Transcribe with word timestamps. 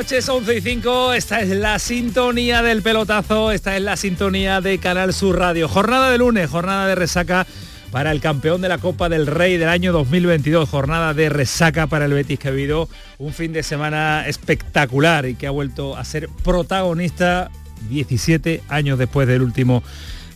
Noches, 0.00 0.30
11 0.30 0.56
y 0.56 0.60
5. 0.62 1.12
Esta 1.12 1.40
es 1.42 1.50
la 1.50 1.78
sintonía 1.78 2.62
del 2.62 2.80
pelotazo, 2.80 3.52
esta 3.52 3.76
es 3.76 3.82
la 3.82 3.98
sintonía 3.98 4.62
de 4.62 4.78
Canal 4.78 5.12
Sur 5.12 5.38
Radio. 5.38 5.68
Jornada 5.68 6.10
de 6.10 6.16
lunes, 6.16 6.48
jornada 6.48 6.86
de 6.86 6.94
resaca 6.94 7.46
para 7.90 8.10
el 8.10 8.22
campeón 8.22 8.62
de 8.62 8.70
la 8.70 8.78
Copa 8.78 9.10
del 9.10 9.26
Rey 9.26 9.58
del 9.58 9.68
año 9.68 9.92
2022. 9.92 10.70
Jornada 10.70 11.12
de 11.12 11.28
resaca 11.28 11.86
para 11.86 12.06
el 12.06 12.14
Betis 12.14 12.38
que 12.38 12.48
ha 12.48 12.50
habido 12.50 12.88
un 13.18 13.34
fin 13.34 13.52
de 13.52 13.62
semana 13.62 14.26
espectacular 14.26 15.26
y 15.26 15.34
que 15.34 15.46
ha 15.46 15.50
vuelto 15.50 15.94
a 15.94 16.04
ser 16.06 16.30
protagonista 16.30 17.50
17 17.90 18.62
años 18.70 18.98
después 18.98 19.28
del 19.28 19.42
último 19.42 19.82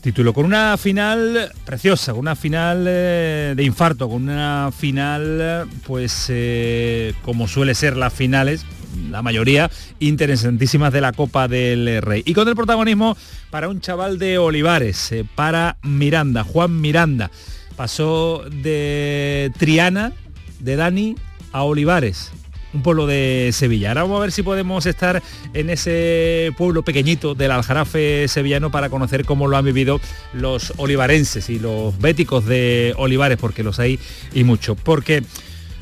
título. 0.03 0.35
Con 0.35 0.45
una 0.45 0.77
final 0.77 1.51
preciosa, 1.65 2.13
una 2.13 2.37
final 2.37 2.85
eh, 2.87 3.55
de 3.57 3.65
infarto, 3.65 4.11
con 4.11 4.25
una 4.25 4.71
final, 4.79 5.67
pues 5.87 6.27
eh, 6.29 7.15
como 7.23 7.49
suele 7.49 7.75
ser 7.75 7.97
las 7.97 8.13
finales, 8.13 8.67
la 9.11 9.23
mayoría 9.23 9.71
interesantísimas 9.99 10.93
de 10.93 11.01
la 11.01 11.13
Copa 11.13 11.49
del 11.49 12.03
Rey. 12.03 12.23
Y 12.27 12.35
con 12.35 12.49
el 12.49 12.57
protagonismo 12.57 13.17
para 13.51 13.69
un 13.69 13.81
chaval 13.81 14.19
de 14.19 14.39
Olivares, 14.39 15.13
eh, 15.13 15.25
para 15.35 15.77
Miranda, 15.83 16.45
Juan 16.45 16.81
Miranda. 16.81 17.31
Pasó 17.77 18.45
de 18.51 19.53
Triana, 19.59 20.13
de 20.61 20.77
Dani, 20.77 21.17
a 21.53 21.63
Olivares 21.63 22.33
un 22.75 22.83
pueblo 22.83 23.07
de 23.07 23.51
Sevilla. 23.53 23.91
Ahora 23.91 24.03
vamos 24.03 24.19
a 24.19 24.21
ver 24.23 24.33
si 24.33 24.43
podemos 24.43 24.85
estar 24.85 25.23
en 25.55 25.71
ese 25.71 26.53
pueblo 26.59 26.83
pequeñito 26.83 27.35
del 27.35 27.53
Aljarafe 27.53 28.27
sevillano 28.29 28.71
para 28.71 28.91
conocer 28.91 29.25
cómo 29.25 29.47
lo 29.47 29.57
han 29.57 29.65
vivido 29.65 30.01
los 30.33 30.75
olivarenses 30.77 31.49
y 31.51 31.59
los 31.59 31.97
béticos 31.99 32.45
de 32.45 32.93
Olivares, 32.97 33.39
porque 33.39 33.63
los 33.63 33.79
hay 33.79 33.99
y 34.35 34.45
mucho. 34.45 34.75
Porque 34.75 35.23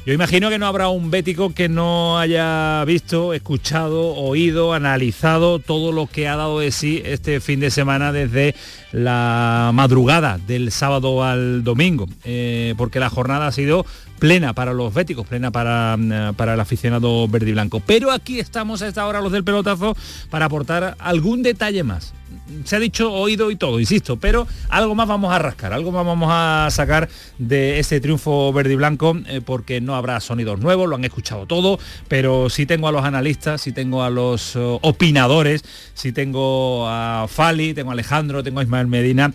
yo 0.05 0.13
imagino 0.13 0.51
que 0.51 0.59
no 0.59 0.67
habrá 0.67 0.89
un 0.89 1.13
bético 1.13 1.55
que 1.55 1.69
no 1.69 2.19
haya 2.19 2.85
visto, 2.85 3.35
escuchado, 3.35 4.15
oído, 4.17 4.73
analizado 4.73 5.61
todo 5.61 5.93
lo 5.93 6.09
que 6.09 6.27
ha 6.27 6.35
dado 6.35 6.59
de 6.59 6.73
sí 6.73 7.01
este 7.05 7.41
fin 7.41 7.61
de 7.61 7.71
semana 7.71 8.11
desde 8.11 8.57
la 8.91 9.71
madrugada 9.73 10.39
del 10.39 10.73
sábado 10.73 11.23
al 11.23 11.63
domingo, 11.63 12.09
eh, 12.25 12.75
porque 12.77 12.99
la 12.99 13.11
jornada 13.11 13.47
ha 13.47 13.53
sido 13.53 13.87
plena 14.23 14.53
para 14.53 14.73
los 14.73 14.95
béticos, 14.95 15.27
plena 15.27 15.51
para, 15.51 15.97
mm, 15.97 16.35
para 16.37 16.55
el 16.55 16.61
aficionado 16.61 17.27
verde 17.27 17.51
y 17.51 17.53
blanco. 17.55 17.83
Pero 17.85 18.13
aquí 18.13 18.39
estamos 18.39 18.81
a 18.81 18.87
esta 18.87 19.05
hora 19.05 19.21
los 19.21 19.33
del 19.33 19.43
pelotazo 19.43 19.97
para 20.31 20.45
aportar 20.45 20.95
algún 21.01 21.43
detalle 21.43 21.83
más. 21.83 22.15
Se 22.65 22.77
ha 22.77 22.79
dicho 22.79 23.13
oído 23.13 23.51
y 23.51 23.57
todo, 23.57 23.81
insisto, 23.81 24.19
pero 24.19 24.47
algo 24.69 24.95
más 24.95 25.09
vamos 25.09 25.33
a 25.33 25.39
rascar, 25.39 25.73
algo 25.73 25.91
más 25.91 26.05
vamos 26.05 26.29
a 26.31 26.69
sacar 26.71 27.09
de 27.39 27.79
este 27.79 28.01
triunfo 28.01 28.53
verde 28.53 28.75
y 28.75 28.77
blanco, 28.77 29.17
eh, 29.27 29.41
porque 29.45 29.81
no 29.81 29.97
habrá 29.97 30.21
sonidos 30.21 30.61
nuevos, 30.61 30.89
lo 30.89 30.97
han 30.97 31.05
escuchado 31.05 31.47
todo, 31.47 31.79
pero 32.09 32.51
sí 32.51 32.67
tengo 32.67 32.89
a 32.89 32.93
los 32.93 33.05
analistas, 33.05 33.61
sí 33.63 33.73
tengo 33.73 34.03
a 34.03 34.11
los 34.11 34.55
eh, 34.55 34.79
opinadores, 34.83 35.65
sí 35.95 36.13
tengo 36.13 36.87
a 36.89 37.27
Fali, 37.29 37.75
tengo 37.75 37.91
a 37.91 37.95
Alejandro, 37.95 38.43
tengo 38.43 38.61
a 38.61 38.63
Ismael 38.63 38.87
Medina 38.87 39.33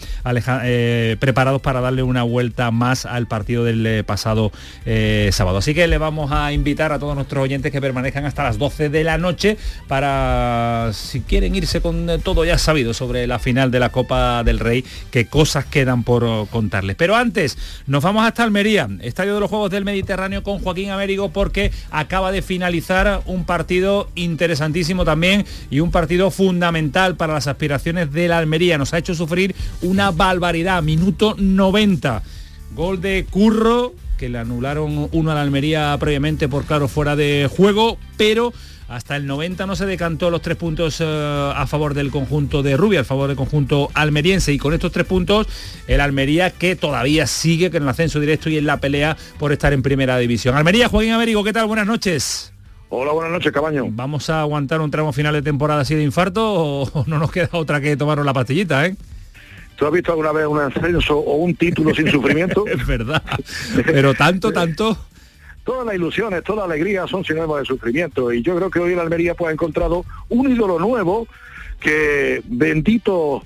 eh, 0.64 1.18
preparados 1.20 1.62
para 1.62 1.82
darle 1.82 2.04
una 2.04 2.24
vuelta 2.24 2.72
más 2.72 3.06
al 3.06 3.28
partido 3.28 3.64
del 3.64 4.06
pasado 4.06 4.52
eh, 4.86 5.30
sábado. 5.32 5.58
Así 5.58 5.74
que 5.74 5.88
le 5.88 5.98
vamos 5.98 6.32
a 6.32 6.52
invitar 6.52 6.92
a 6.92 7.00
todos 7.00 7.16
nuestros 7.16 7.44
oyentes 7.44 7.72
que 7.72 7.82
permanezcan 7.82 8.26
hasta 8.26 8.44
las 8.44 8.58
12 8.58 8.90
de 8.90 9.04
la 9.04 9.18
noche 9.18 9.58
para, 9.88 10.92
si 10.94 11.22
quieren 11.22 11.56
irse 11.56 11.82
con 11.82 12.08
todo 12.24 12.46
ya 12.46 12.58
sabido 12.58 12.94
sobre 12.94 13.28
la 13.28 13.40
final 13.40 13.72
de 13.72 13.80
la 13.80 13.90
Copa 13.90 14.44
del 14.44 14.60
Rey, 14.60 14.84
qué 15.12 15.28
cosas 15.28 15.66
quedan 15.66 16.04
por 16.04 16.48
contarles. 16.50 16.96
Pero 16.96 17.16
antes, 17.16 17.58
nos 17.86 18.04
vamos 18.04 18.26
hasta 18.26 18.44
Almería, 18.44 18.88
Estadio 19.02 19.36
de 19.36 19.40
los 19.40 19.50
Juegos 19.50 19.72
del 19.72 19.86
Mediterráneo 19.86 20.44
con 20.44 20.60
Joaquín 20.60 20.90
Américo 20.90 21.30
porque 21.30 21.72
acaba 21.92 22.32
de 22.32 22.42
finalizar 22.42 23.22
un 23.26 23.46
partido 23.46 24.10
interesantísimo 24.16 25.06
también 25.06 25.46
y 25.70 25.80
un 25.80 25.92
partido 25.92 26.32
fundamental 26.32 27.16
para 27.16 27.34
las 27.34 27.48
aspiraciones 27.48 28.12
de 28.12 28.28
la 28.28 28.38
Almería. 28.38 28.78
Nos 28.78 28.94
ha 28.94 28.98
hecho 28.98 29.16
sufrir 29.16 29.56
una 29.82 30.12
barbaridad, 30.12 30.84
minuto 30.84 31.36
90. 31.38 32.24
Gol 32.76 33.02
de 33.02 33.26
Curro, 33.30 33.94
que 34.18 34.30
le 34.30 34.40
anularon 34.40 35.10
uno 35.12 35.32
a 35.32 35.36
la 35.36 35.42
Almería 35.42 35.96
previamente 36.00 36.50
por 36.50 36.66
claro 36.66 36.88
fuera 36.88 37.16
de 37.16 37.50
juego, 37.56 37.98
pero 38.18 38.52
hasta 38.88 39.16
el 39.18 39.28
90 39.28 39.66
no 39.66 39.76
se 39.76 39.86
decantó 39.86 40.30
los 40.30 40.42
tres 40.42 40.58
puntos 40.58 41.02
eh, 41.02 41.06
a 41.06 41.68
favor 41.68 41.94
del 41.94 42.10
conjunto 42.10 42.64
de 42.64 42.78
Rubia, 42.78 43.02
a 43.02 43.04
favor 43.04 43.28
del 43.28 43.38
conjunto 43.38 43.90
almeriense. 43.94 44.54
Y 44.54 44.58
con 44.58 44.74
estos 44.74 44.92
tres 44.92 45.06
puntos, 45.06 45.48
el 45.88 46.00
Almería 46.00 46.52
que 46.52 46.76
todavía 46.76 47.28
sigue 47.28 47.68
en 47.68 47.84
el 47.84 47.90
ascenso 47.90 48.20
directo 48.20 48.50
y 48.50 48.58
en 48.58 48.66
la 48.66 48.80
pelea 48.80 49.18
por 49.40 49.52
estar 49.52 49.74
en 49.74 49.82
primera 49.82 50.18
división. 50.18 50.56
Almería, 50.56 50.88
Joaquín 50.88 51.12
Américo, 51.12 51.44
¿qué 51.44 51.54
tal? 51.54 51.68
Buenas 51.68 51.86
noches. 51.88 52.54
Hola, 52.90 53.12
buenas 53.12 53.34
noches, 53.34 53.52
Cabaño. 53.52 53.88
¿Vamos 53.90 54.30
a 54.30 54.40
aguantar 54.40 54.80
un 54.80 54.90
tramo 54.90 55.12
final 55.12 55.34
de 55.34 55.42
temporada 55.42 55.82
así 55.82 55.94
de 55.94 56.04
infarto 56.04 56.54
o 56.54 57.04
no 57.08 57.20
nos 57.20 57.32
queda 57.32 57.50
otra 57.52 57.82
que 57.82 57.98
tomarnos 57.98 58.26
la 58.26 58.34
pastillita, 58.34 58.86
eh? 58.86 58.96
¿Tú 59.78 59.86
has 59.86 59.92
visto 59.92 60.12
alguna 60.12 60.32
vez 60.32 60.48
un 60.48 60.60
ascenso 60.60 61.18
o 61.18 61.36
un 61.36 61.56
título 61.56 61.94
sin 61.94 62.10
sufrimiento? 62.10 62.66
es 62.68 62.86
verdad. 62.86 63.22
Pero 63.86 64.14
tanto, 64.16 64.52
tanto. 64.52 64.98
Todas 65.64 65.86
las 65.86 65.96
ilusiones, 65.96 66.46
toda 66.46 66.66
la 66.66 66.74
alegría 66.74 67.06
son 67.08 67.26
sinónimos 67.26 67.60
de 67.60 67.66
sufrimiento 67.66 68.32
y 68.32 68.42
yo 68.42 68.56
creo 68.56 68.72
que 68.72 68.80
hoy 68.80 68.94
en 68.94 69.00
Almería 69.00 69.36
pues 69.36 69.50
ha 69.50 69.52
encontrado 69.52 70.06
un 70.30 70.50
ídolo 70.50 70.80
nuevo 70.80 71.28
que 71.82 72.42
bendito 72.46 73.44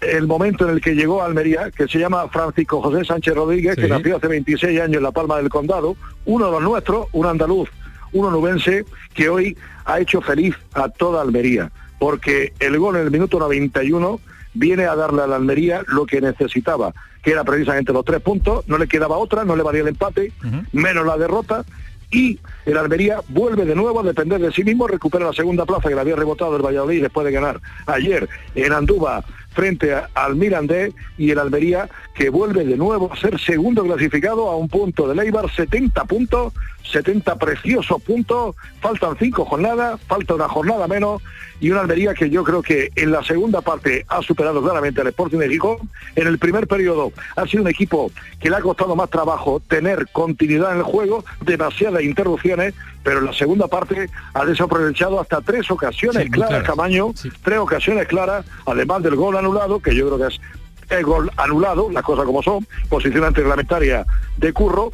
el 0.00 0.26
momento 0.26 0.64
en 0.64 0.70
el 0.70 0.80
que 0.80 0.94
llegó 0.94 1.20
a 1.20 1.26
Almería, 1.26 1.70
que 1.70 1.86
se 1.86 1.98
llama 1.98 2.28
Francisco 2.28 2.80
José 2.80 3.04
Sánchez 3.04 3.34
Rodríguez, 3.34 3.76
que 3.76 3.88
nació 3.88 4.16
hace 4.16 4.26
26 4.26 4.80
años 4.80 4.96
en 4.96 5.02
La 5.02 5.12
Palma 5.12 5.36
del 5.36 5.50
Condado, 5.50 5.98
uno 6.24 6.46
de 6.46 6.52
los 6.52 6.62
nuestros, 6.62 7.08
un 7.12 7.26
andaluz, 7.26 7.68
uno 8.14 8.30
nubense, 8.30 8.86
que 9.12 9.28
hoy 9.28 9.54
ha 9.84 10.00
hecho 10.00 10.22
feliz 10.22 10.56
a 10.72 10.88
toda 10.88 11.20
Almería, 11.20 11.70
porque 11.98 12.54
el 12.58 12.78
gol 12.78 12.96
en 12.96 13.02
el 13.02 13.10
minuto 13.10 13.38
91 13.38 14.18
viene 14.54 14.86
a 14.86 14.96
darle 14.96 15.22
a 15.22 15.26
la 15.26 15.36
Almería 15.36 15.82
lo 15.88 16.06
que 16.06 16.20
necesitaba, 16.20 16.94
que 17.22 17.32
era 17.32 17.44
precisamente 17.44 17.92
los 17.92 18.04
tres 18.04 18.20
puntos, 18.20 18.66
no 18.68 18.78
le 18.78 18.86
quedaba 18.86 19.18
otra, 19.18 19.44
no 19.44 19.56
le 19.56 19.62
valía 19.62 19.82
el 19.82 19.88
empate, 19.88 20.32
menos 20.72 21.06
la 21.06 21.16
derrota, 21.18 21.64
y 22.10 22.38
el 22.64 22.76
Almería 22.76 23.20
vuelve 23.28 23.64
de 23.64 23.74
nuevo 23.74 24.00
a 24.00 24.04
depender 24.04 24.40
de 24.40 24.52
sí 24.52 24.62
mismo, 24.62 24.86
recupera 24.86 25.26
la 25.26 25.32
segunda 25.32 25.66
plaza 25.66 25.88
que 25.88 25.94
le 25.94 26.00
había 26.00 26.16
rebotado 26.16 26.56
el 26.56 26.62
Valladolid 26.62 27.02
después 27.02 27.26
de 27.26 27.32
ganar 27.32 27.60
ayer 27.86 28.28
en 28.54 28.72
Andúba 28.72 29.24
frente 29.54 29.94
al 30.14 30.36
Mirandés 30.36 30.92
y 31.16 31.30
el 31.30 31.38
Almería 31.38 31.88
que 32.14 32.28
vuelve 32.28 32.64
de 32.64 32.76
nuevo 32.76 33.12
a 33.12 33.16
ser 33.16 33.38
segundo 33.40 33.82
clasificado 33.84 34.50
a 34.50 34.56
un 34.56 34.68
punto 34.68 35.08
de 35.08 35.14
Leibar, 35.14 35.50
70 35.50 36.04
puntos, 36.04 36.52
70 36.90 37.36
preciosos 37.36 38.02
puntos, 38.02 38.54
faltan 38.80 39.16
cinco 39.18 39.44
jornadas, 39.44 40.00
falta 40.06 40.34
una 40.34 40.48
jornada 40.48 40.86
menos 40.86 41.22
y 41.60 41.70
una 41.70 41.80
Almería 41.80 42.14
que 42.14 42.28
yo 42.30 42.44
creo 42.44 42.62
que 42.62 42.90
en 42.94 43.10
la 43.10 43.22
segunda 43.22 43.60
parte 43.60 44.04
ha 44.08 44.22
superado 44.22 44.62
claramente 44.62 45.00
al 45.00 45.06
Sporting 45.08 45.38
de 45.38 45.48
Gijón. 45.48 45.78
En 46.14 46.26
el 46.26 46.38
primer 46.38 46.66
periodo. 46.66 47.12
Ha 47.36 47.46
sido 47.46 47.62
un 47.62 47.68
equipo 47.68 48.10
que 48.40 48.50
le 48.50 48.56
ha 48.56 48.60
costado 48.60 48.94
más 48.96 49.08
trabajo 49.10 49.60
tener 49.60 50.08
continuidad 50.12 50.72
en 50.72 50.78
el 50.78 50.82
juego, 50.84 51.24
demasiadas 51.40 52.02
interrupciones, 52.02 52.74
pero 53.02 53.20
en 53.20 53.26
la 53.26 53.32
segunda 53.32 53.68
parte 53.68 54.08
ha 54.32 54.44
desaprovechado 54.44 55.20
hasta 55.20 55.40
tres 55.40 55.70
ocasiones 55.70 56.28
claras, 56.30 56.64
Camaño, 56.64 57.12
tres 57.42 57.58
ocasiones 57.58 58.06
claras, 58.08 58.44
además 58.66 59.02
del 59.02 59.16
gol 59.16 59.36
anulado, 59.44 59.80
que 59.80 59.94
yo 59.94 60.06
creo 60.06 60.18
que 60.18 60.34
es 60.34 60.40
el 60.90 61.04
gol 61.04 61.30
anulado, 61.36 61.90
las 61.90 62.02
cosas 62.02 62.24
como 62.24 62.42
son, 62.42 62.66
posición 62.88 63.24
antirreglamentaria 63.24 64.06
de 64.36 64.52
Curro, 64.52 64.90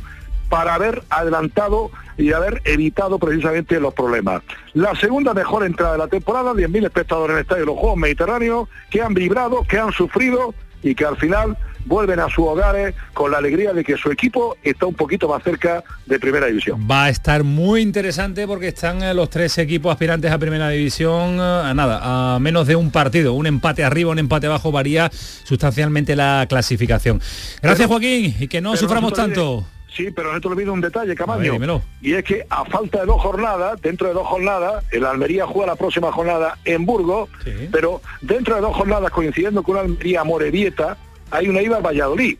para 0.49 0.75
haber 0.75 1.03
adelantado 1.11 1.91
y 2.19 2.33
haber 2.33 2.61
evitado 2.65 3.19
precisamente 3.19 3.79
los 3.81 3.95
problemas. 3.95 4.43
La 4.75 4.95
segunda 4.97 5.33
mejor 5.33 5.65
entrada 5.65 5.93
de 5.93 5.99
la 5.99 6.09
temporada, 6.09 6.53
10.000 6.53 6.87
espectadores 6.87 7.31
en 7.31 7.37
el 7.37 7.43
estadio 7.43 7.67
los 7.67 7.79
Juegos 7.79 7.99
Mediterráneos, 7.99 8.69
que 8.91 9.01
han 9.01 9.15
vibrado, 9.15 9.63
que 9.69 9.79
han 9.79 9.93
sufrido 9.93 10.53
y 10.83 10.95
que 10.95 11.05
al 11.05 11.17
final 11.17 11.57
vuelven 11.87 12.21
a 12.21 12.29
sus 12.29 12.47
hogares 12.47 12.95
con 13.15 13.31
la 13.31 13.39
alegría 13.39 13.73
de 13.73 13.85
que 13.85 13.97
su 13.97 14.11
equipo 14.11 14.57
está 14.63 14.87
un 14.87 14.95
poquito 14.95 15.29
más 15.29 15.43
cerca 15.43 15.83
de 16.07 16.19
Primera 16.19 16.47
División. 16.47 16.87
Va 16.91 17.05
a 17.05 17.09
estar 17.11 17.45
muy 17.45 17.81
interesante 17.81 18.47
porque 18.47 18.69
están 18.69 19.03
eh, 19.03 19.15
los 19.15 19.31
tres 19.31 19.59
equipos 19.59 19.93
aspirantes 19.93 20.31
a 20.31 20.39
Primera 20.39 20.69
División 20.69 21.37
eh, 21.39 21.63
a 21.65 21.75
nada, 21.75 22.35
a 22.35 22.39
menos 22.39 22.67
de 22.67 22.77
un 22.77 22.91
partido. 22.91 23.35
Un 23.35 23.47
empate 23.47 23.85
arriba, 23.85 24.11
un 24.11 24.19
empate 24.19 24.47
abajo 24.47 24.73
varía 24.73 25.11
sustancialmente 25.13 26.17
la 26.17 26.47
clasificación. 26.49 27.21
Gracias 27.63 27.89
Joaquín 27.89 28.35
y 28.39 28.49
que 28.49 28.61
no 28.61 28.77
suframos 28.77 29.13
tanto. 29.13 29.65
Sí, 29.95 30.11
pero 30.11 30.33
no 30.33 30.41
te 30.41 30.49
olvido 30.49 30.73
un 30.73 30.81
detalle, 30.81 31.15
Camaño. 31.15 31.83
y 32.01 32.15
es 32.15 32.25
que 32.25 32.47
a 32.49 32.65
falta 32.65 33.01
de 33.01 33.07
dos 33.07 33.21
jornadas, 33.21 33.81
dentro 33.83 34.07
de 34.07 34.15
dos 34.15 34.27
jornadas, 34.27 34.85
el 34.93 35.05
Almería 35.05 35.47
juega 35.47 35.73
la 35.73 35.77
próxima 35.77 36.13
jornada 36.13 36.59
en 36.65 36.87
Burgos, 36.87 37.29
pero 37.73 38.01
dentro 38.21 38.55
de 38.55 38.61
dos 38.61 38.77
jornadas, 38.77 39.11
coincidiendo 39.11 39.63
con 39.63 39.75
una 39.75 39.85
Almería 39.85 40.23
Morevieta, 40.23 40.97
hay 41.31 41.49
una 41.49 41.63
IVA 41.63 41.81
Valladolid. 41.81 42.37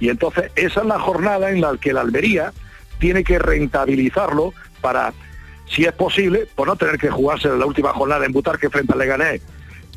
Y 0.00 0.08
entonces 0.08 0.50
esa 0.56 0.80
es 0.80 0.86
la 0.86 0.98
jornada 0.98 1.50
en 1.50 1.60
la 1.60 1.76
que 1.76 1.90
el 1.90 1.98
Almería 1.98 2.52
tiene 2.98 3.24
que 3.24 3.38
rentabilizarlo 3.38 4.52
para, 4.80 5.12
si 5.68 5.84
es 5.84 5.92
posible, 5.92 6.46
por 6.54 6.66
no 6.66 6.76
tener 6.76 6.98
que 6.98 7.10
jugarse 7.10 7.48
en 7.48 7.58
la 7.58 7.66
última 7.66 7.92
jornada 7.92 8.24
en 8.24 8.32
Butarque 8.32 8.70
frente 8.70 8.92
al 8.92 8.98
Leganés, 8.98 9.42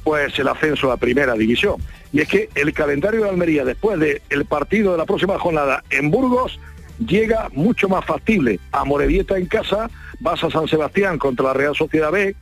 pues 0.03 0.37
el 0.39 0.47
ascenso 0.47 0.91
a 0.91 0.97
primera 0.97 1.33
división. 1.33 1.75
Y 2.13 2.21
es 2.21 2.27
que 2.27 2.49
el 2.55 2.73
calendario 2.73 3.23
de 3.23 3.29
Almería 3.29 3.65
después 3.65 3.99
del 3.99 4.45
partido 4.45 4.93
de 4.93 4.97
la 4.97 5.05
próxima 5.05 5.37
jornada 5.37 5.83
en 5.89 6.09
Burgos 6.09 6.59
llega 7.05 7.49
mucho 7.53 7.89
más 7.89 8.05
factible. 8.05 8.59
A 8.71 8.85
Morevieta 8.85 9.37
en 9.37 9.45
casa, 9.45 9.89
vas 10.19 10.43
a 10.43 10.49
San 10.49 10.67
Sebastián 10.67 11.17
contra 11.17 11.47
la 11.47 11.53
Real 11.53 11.75
Sociedad 11.75 12.11
B, 12.11 12.35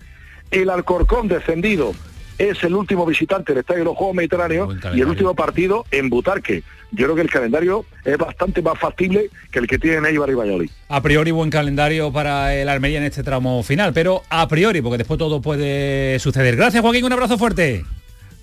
el 0.51 0.69
Alcorcón 0.69 1.27
descendido 1.27 1.93
es 2.37 2.63
el 2.63 2.75
último 2.75 3.05
visitante 3.05 3.53
del 3.53 3.61
Estadio 3.61 3.79
de 3.79 3.85
los 3.85 3.97
Juegos 3.97 4.15
Mediterráneos 4.15 4.75
y 4.93 5.01
el 5.01 5.07
último 5.07 5.35
partido 5.35 5.85
en 5.91 6.09
Butarque. 6.09 6.63
Yo 6.91 7.05
creo 7.05 7.15
que 7.15 7.21
el 7.21 7.29
calendario 7.29 7.85
es 8.03 8.17
bastante 8.17 8.61
más 8.61 8.79
factible 8.79 9.29
que 9.51 9.59
el 9.59 9.67
que 9.67 9.77
tienen 9.77 10.05
Eibar 10.05 10.29
y 10.29 10.33
Valladolid. 10.33 10.69
A 10.87 11.01
priori 11.01 11.31
buen 11.31 11.49
calendario 11.49 12.11
para 12.11 12.55
el 12.55 12.69
Almería 12.69 12.99
en 12.99 13.05
este 13.05 13.23
tramo 13.23 13.61
final, 13.63 13.91
pero 13.93 14.23
a 14.29 14.47
priori, 14.47 14.81
porque 14.81 14.99
después 14.99 15.17
todo 15.17 15.41
puede 15.41 16.19
suceder. 16.19 16.55
Gracias 16.55 16.81
Joaquín, 16.81 17.03
un 17.05 17.13
abrazo 17.13 17.37
fuerte. 17.37 17.83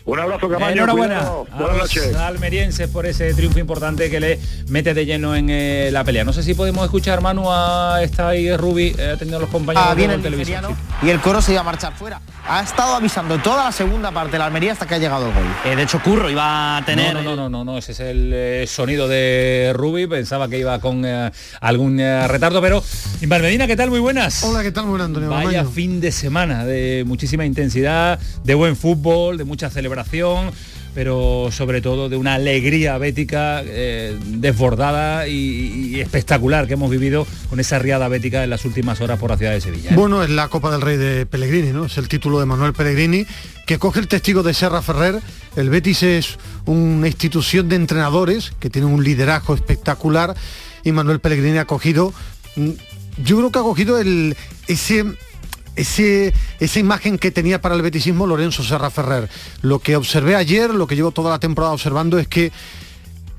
Un 0.05 0.19
abrazo, 0.19 0.49
Camaño. 0.49 0.73
Enhorabuena. 0.73 1.31
Buenas 1.57 1.77
noches. 1.77 2.15
almerienses 2.17 2.89
por 2.89 3.07
ese 3.07 3.35
triunfo 3.35 3.61
importante 3.61 4.11
que 4.11 4.19
le 4.19 4.39
mete 4.69 4.95
de 4.95 5.07
lleno 5.07 5.37
en 5.37 5.49
eh, 5.49 5.91
la 5.93 6.03
pelea. 6.03 6.25
No 6.25 6.33
sé 6.33 6.43
si 6.43 6.55
podemos 6.55 6.85
escuchar, 6.85 7.21
Manu, 7.21 7.45
a 7.49 8.01
esta 8.03 8.31
ahí 8.31 8.55
Rubi 8.57 8.95
eh, 8.99 9.13
atendiendo 9.15 9.37
a 9.37 9.41
los 9.41 9.51
compañeros 9.51 9.89
ah, 9.91 9.95
de 9.95 10.19
televisión. 10.19 10.65
Y 11.03 11.11
el 11.11 11.21
coro 11.21 11.41
se 11.41 11.53
iba 11.53 11.61
a 11.61 11.65
marchar 11.65 11.95
fuera. 11.95 12.21
Ha 12.49 12.63
estado 12.63 12.97
avisando 12.97 13.39
toda 13.39 13.67
la 13.67 13.73
segunda 13.73 14.11
parte 14.11 14.33
de 14.33 14.39
la 14.39 14.47
Almería 14.47 14.73
hasta 14.73 14.87
que 14.87 14.97
ha 14.97 14.99
llegado 14.99 15.29
el 15.29 15.35
gol. 15.35 15.45
Eh, 15.65 15.77
de 15.77 15.83
hecho, 15.85 16.01
Curro 16.03 16.29
iba 16.29 16.79
a 16.79 16.85
tener... 16.85 17.15
No, 17.15 17.23
no, 17.23 17.37
no, 17.37 17.49
no, 17.49 17.65
no, 17.65 17.79
ese 17.79 17.93
es 17.93 18.01
el 18.01 18.67
sonido 18.67 19.07
de 19.07 19.73
Rubi. 19.75 20.09
Pensaba 20.09 20.49
que 20.49 20.59
iba 20.59 20.81
con 20.81 21.05
algún 21.61 21.99
retardo, 21.99 22.61
pero... 22.61 22.83
Invar 23.21 23.41
Medina, 23.41 23.69
¿qué 23.69 23.77
tal? 23.77 23.91
Muy 23.91 24.01
buenas. 24.01 24.43
Hola, 24.43 24.65
¿qué 24.65 24.73
tal? 24.73 24.87
Muy 24.87 25.01
Antonio. 25.01 25.31
Vaya 25.31 25.65
fin 25.65 26.01
de 26.01 26.11
semana 26.11 26.65
de 26.65 27.05
muchísima 27.07 27.47
intensidad, 27.47 28.19
de 28.43 28.55
buen 28.55 28.75
fútbol, 28.75 29.39
de 29.39 29.45
mucha 29.45 29.71
celebración 29.93 30.53
pero 30.95 31.49
sobre 31.51 31.81
todo 31.81 32.11
de 32.11 32.17
una 32.17 32.35
alegría 32.35 32.99
bética 32.99 33.63
eh, 33.65 34.15
desbordada 34.27 35.27
y, 35.27 35.99
espectacular 36.01 36.67
que 36.67 36.75
hemos 36.75 36.91
vivido 36.91 37.27
con 37.49 37.61
esa 37.61 37.79
riada 37.79 38.09
bética 38.09 38.45
en 38.45 38.51
las 38.51 38.67
últimas 38.67 39.01
horas 39.01 39.19
por 39.19 39.31
la 39.31 39.39
ciudad 39.39 39.53
de 39.53 39.63
Sevilla. 39.63 39.93
¿eh? 39.93 39.95
Bueno, 39.95 40.23
es 40.23 40.29
la 40.29 40.49
Copa 40.49 40.71
del 40.71 40.83
Rey 40.83 40.99
de 40.99 41.25
Pellegrini, 41.25 41.73
¿no? 41.73 41.87
Es 41.87 41.97
el 41.97 42.09
título 42.09 42.41
de 42.41 42.47
Manuel 42.47 42.75
Pellegrini, 42.75 43.25
que 43.67 43.79
coge 43.79 44.01
el 44.01 44.09
testigo 44.09 44.43
de 44.43 44.53
Serra 44.53 44.83
Ferrer. 44.83 45.21
El 45.57 45.71
Betis 45.71 46.03
es 46.03 46.39
una 46.67 47.07
institución 47.07 47.71
de 47.71 47.77
entrenadores 47.77 48.53
que 48.61 48.69
tiene 48.69 48.87
un 48.87 49.03
liderazgo 49.03 49.55
espectacular 49.55 50.35
y 50.85 50.93
Manuel 50.93 51.21
Pellegrini 51.21 51.57
ha 51.57 51.65
cogido, 51.65 52.13
mm, 52.57 52.71
yo 53.25 53.39
creo 53.39 53.51
que 53.51 53.59
ha 53.59 53.63
cogido 53.63 53.99
el, 53.99 54.37
ese 54.69 55.07
ese, 55.77 56.33
esa 56.61 56.79
imagen 56.79 57.19
que 57.19 57.31
tenía 57.31 57.61
para 57.61 57.75
el 57.75 57.83
betisismo 57.83 58.27
Lorenzo 58.27 58.63
Serra 58.63 58.91
Ferrer. 58.91 59.29
Lo 59.63 59.79
que 59.79 59.97
observé 59.97 60.37
ayer, 60.37 60.75
lo 60.75 60.87
que 60.87 60.97
llevo 60.97 61.11
toda 61.13 61.31
la 61.31 61.39
temporada 61.39 61.73
observando 61.73 62.19
es 62.19 62.29
que 62.29 62.53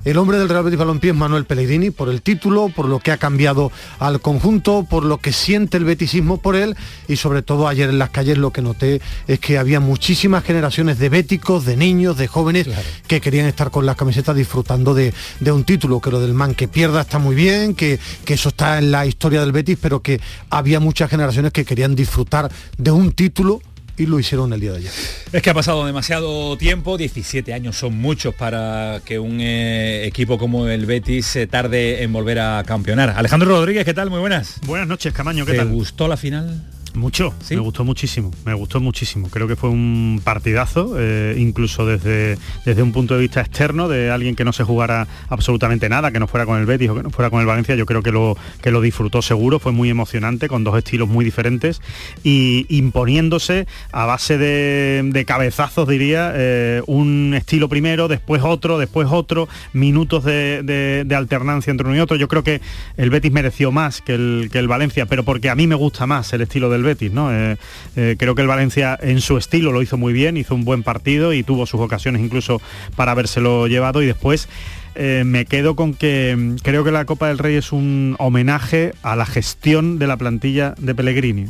el 0.04 0.18
hombre 0.18 0.38
del 0.38 0.48
Real 0.48 0.64
Betis 0.64 0.78
Balompié 0.78 1.10
es 1.10 1.16
Manuel 1.16 1.46
Pellegrini 1.46 1.90
por 1.90 2.08
el 2.08 2.20
título, 2.20 2.68
por 2.68 2.86
lo 2.86 3.00
que 3.00 3.10
ha 3.10 3.16
cambiado 3.16 3.72
al 3.98 4.20
conjunto, 4.20 4.86
por 4.88 5.04
lo 5.04 5.18
que 5.18 5.32
siente 5.32 5.76
el 5.76 5.84
betisismo 5.84 6.38
por 6.38 6.56
él 6.56 6.76
y 7.08 7.16
sobre 7.16 7.42
todo 7.42 7.68
ayer 7.68 7.88
en 7.88 7.98
las 7.98 8.10
calles 8.10 8.36
lo 8.36 8.50
que 8.50 8.62
noté 8.62 9.00
es 9.26 9.40
que 9.40 9.58
había 9.58 9.80
muchísimas 9.80 10.44
generaciones 10.44 10.98
de 10.98 11.08
béticos, 11.08 11.64
de 11.64 11.76
niños, 11.76 12.16
de 12.16 12.26
jóvenes 12.26 12.68
que 13.06 13.20
querían 13.20 13.46
estar 13.46 13.70
con 13.70 13.86
las 13.86 13.96
camisetas 13.96 14.36
disfrutando 14.36 14.94
de, 14.94 15.14
un 15.50 15.64
título, 15.64 16.00
que 16.00 16.10
lo 16.10 16.20
del 16.20 16.34
man 16.34 16.54
que 16.54 16.68
pierda 16.68 17.02
está 17.02 17.18
muy 17.18 17.34
bien, 17.34 17.74
que, 17.74 17.98
que 18.24 18.34
eso 18.34 18.50
está 18.50 18.78
en 18.78 18.90
la 18.90 19.06
historia 19.06 19.40
del 19.40 19.52
Betis, 19.52 19.78
pero 19.80 20.02
que 20.02 20.20
había 20.50 20.80
muchas 20.80 21.08
generaciones 21.08 21.52
que 21.52 21.64
querían 21.64 21.94
disfrutar 21.94 22.50
de 22.76 22.90
un 22.90 23.12
título 23.12 23.62
y 23.96 24.06
lo 24.06 24.18
hicieron 24.18 24.52
el 24.52 24.60
día 24.60 24.72
de 24.72 24.78
ayer. 24.78 24.92
Es 25.32 25.42
que 25.42 25.50
ha 25.50 25.54
pasado 25.54 25.84
demasiado 25.86 26.56
tiempo, 26.56 26.96
17 26.96 27.52
años 27.54 27.76
son 27.76 27.96
muchos 27.96 28.34
para 28.34 29.00
que 29.04 29.18
un 29.18 29.38
eh, 29.40 30.04
equipo 30.06 30.38
como 30.38 30.68
el 30.68 30.86
Betis 30.86 31.26
se 31.26 31.46
tarde 31.46 32.02
en 32.02 32.12
volver 32.12 32.40
a 32.40 32.62
campeonar. 32.64 33.10
Alejandro 33.16 33.48
Rodríguez, 33.50 33.84
¿qué 33.84 33.94
tal? 33.94 34.10
Muy 34.10 34.20
buenas. 34.20 34.60
Buenas 34.66 34.88
noches, 34.88 35.12
Camaño, 35.12 35.44
¿qué 35.46 35.52
¿Te 35.52 35.58
tal? 35.58 35.68
gustó 35.68 36.08
la 36.08 36.16
final? 36.16 36.62
Mucho, 36.94 37.34
me 37.50 37.56
gustó 37.56 37.84
muchísimo, 37.84 38.30
me 38.44 38.54
gustó 38.54 38.80
muchísimo. 38.80 39.28
Creo 39.28 39.48
que 39.48 39.56
fue 39.56 39.68
un 39.68 40.20
partidazo, 40.22 40.94
eh, 40.96 41.34
incluso 41.36 41.84
desde, 41.84 42.38
desde 42.64 42.82
un 42.82 42.92
punto 42.92 43.14
de 43.14 43.20
vista 43.20 43.40
externo, 43.40 43.88
de 43.88 44.12
alguien 44.12 44.36
que 44.36 44.44
no 44.44 44.52
se 44.52 44.62
jugara 44.62 45.08
absolutamente 45.28 45.88
nada, 45.88 46.12
que 46.12 46.20
no 46.20 46.28
fuera 46.28 46.46
con 46.46 46.60
el 46.60 46.66
Betis 46.66 46.90
o 46.90 46.94
que 46.94 47.02
no 47.02 47.10
fuera 47.10 47.30
con 47.30 47.40
el 47.40 47.46
Valencia, 47.46 47.74
yo 47.74 47.84
creo 47.84 48.00
que 48.00 48.12
lo, 48.12 48.36
que 48.62 48.70
lo 48.70 48.80
disfrutó 48.80 49.22
seguro, 49.22 49.58
fue 49.58 49.72
muy 49.72 49.90
emocionante, 49.90 50.46
con 50.46 50.62
dos 50.62 50.78
estilos 50.78 51.08
muy 51.08 51.24
diferentes 51.24 51.82
y 52.22 52.64
imponiéndose 52.68 53.66
a 53.90 54.06
base 54.06 54.38
de, 54.38 55.24
cabezazos, 55.26 55.88
diría, 55.88 56.32
eh, 56.36 56.80
un 56.86 57.34
estilo 57.36 57.68
primero, 57.68 58.06
después 58.06 58.42
otro, 58.44 58.78
después 58.78 59.08
otro, 59.10 59.48
minutos 59.72 60.22
de, 60.22 61.04
alternancia 61.16 61.72
entre 61.72 61.88
uno 61.88 61.96
y 61.96 62.00
otro. 62.00 62.16
Yo 62.16 62.28
creo 62.28 62.44
que 62.44 62.60
el 62.96 63.10
Betis 63.10 63.32
mereció 63.32 63.72
más 63.72 64.00
que 64.00 64.14
el, 64.14 64.48
que 64.52 64.60
el 64.60 64.68
Valencia, 64.68 65.06
pero 65.06 65.24
porque 65.24 65.50
a 65.50 65.56
mí 65.56 65.66
me 65.66 65.74
gusta 65.74 66.06
más 66.06 66.32
el 66.32 66.42
estilo 66.42 66.70
del 66.70 66.83
Betis, 66.84 67.12
¿no? 67.12 67.32
Eh, 67.32 67.56
eh, 67.96 68.16
creo 68.18 68.34
que 68.34 68.42
el 68.42 68.48
Valencia 68.48 68.98
en 69.00 69.20
su 69.20 69.36
estilo 69.36 69.72
lo 69.72 69.82
hizo 69.82 69.96
muy 69.96 70.12
bien, 70.12 70.36
hizo 70.36 70.54
un 70.54 70.64
buen 70.64 70.82
partido 70.82 71.32
y 71.32 71.42
tuvo 71.42 71.66
sus 71.66 71.80
ocasiones 71.80 72.22
incluso 72.22 72.60
para 72.96 73.12
habérselo 73.12 73.66
llevado 73.66 74.02
y 74.02 74.06
después 74.06 74.48
eh, 74.94 75.24
me 75.26 75.44
quedo 75.44 75.74
con 75.74 75.94
que 75.94 76.36
mm, 76.36 76.56
creo 76.62 76.84
que 76.84 76.92
la 76.92 77.04
Copa 77.04 77.28
del 77.28 77.38
Rey 77.38 77.56
es 77.56 77.72
un 77.72 78.14
homenaje 78.18 78.92
a 79.02 79.16
la 79.16 79.26
gestión 79.26 79.98
de 79.98 80.06
la 80.06 80.16
plantilla 80.16 80.74
de 80.78 80.94
Pellegrini. 80.94 81.46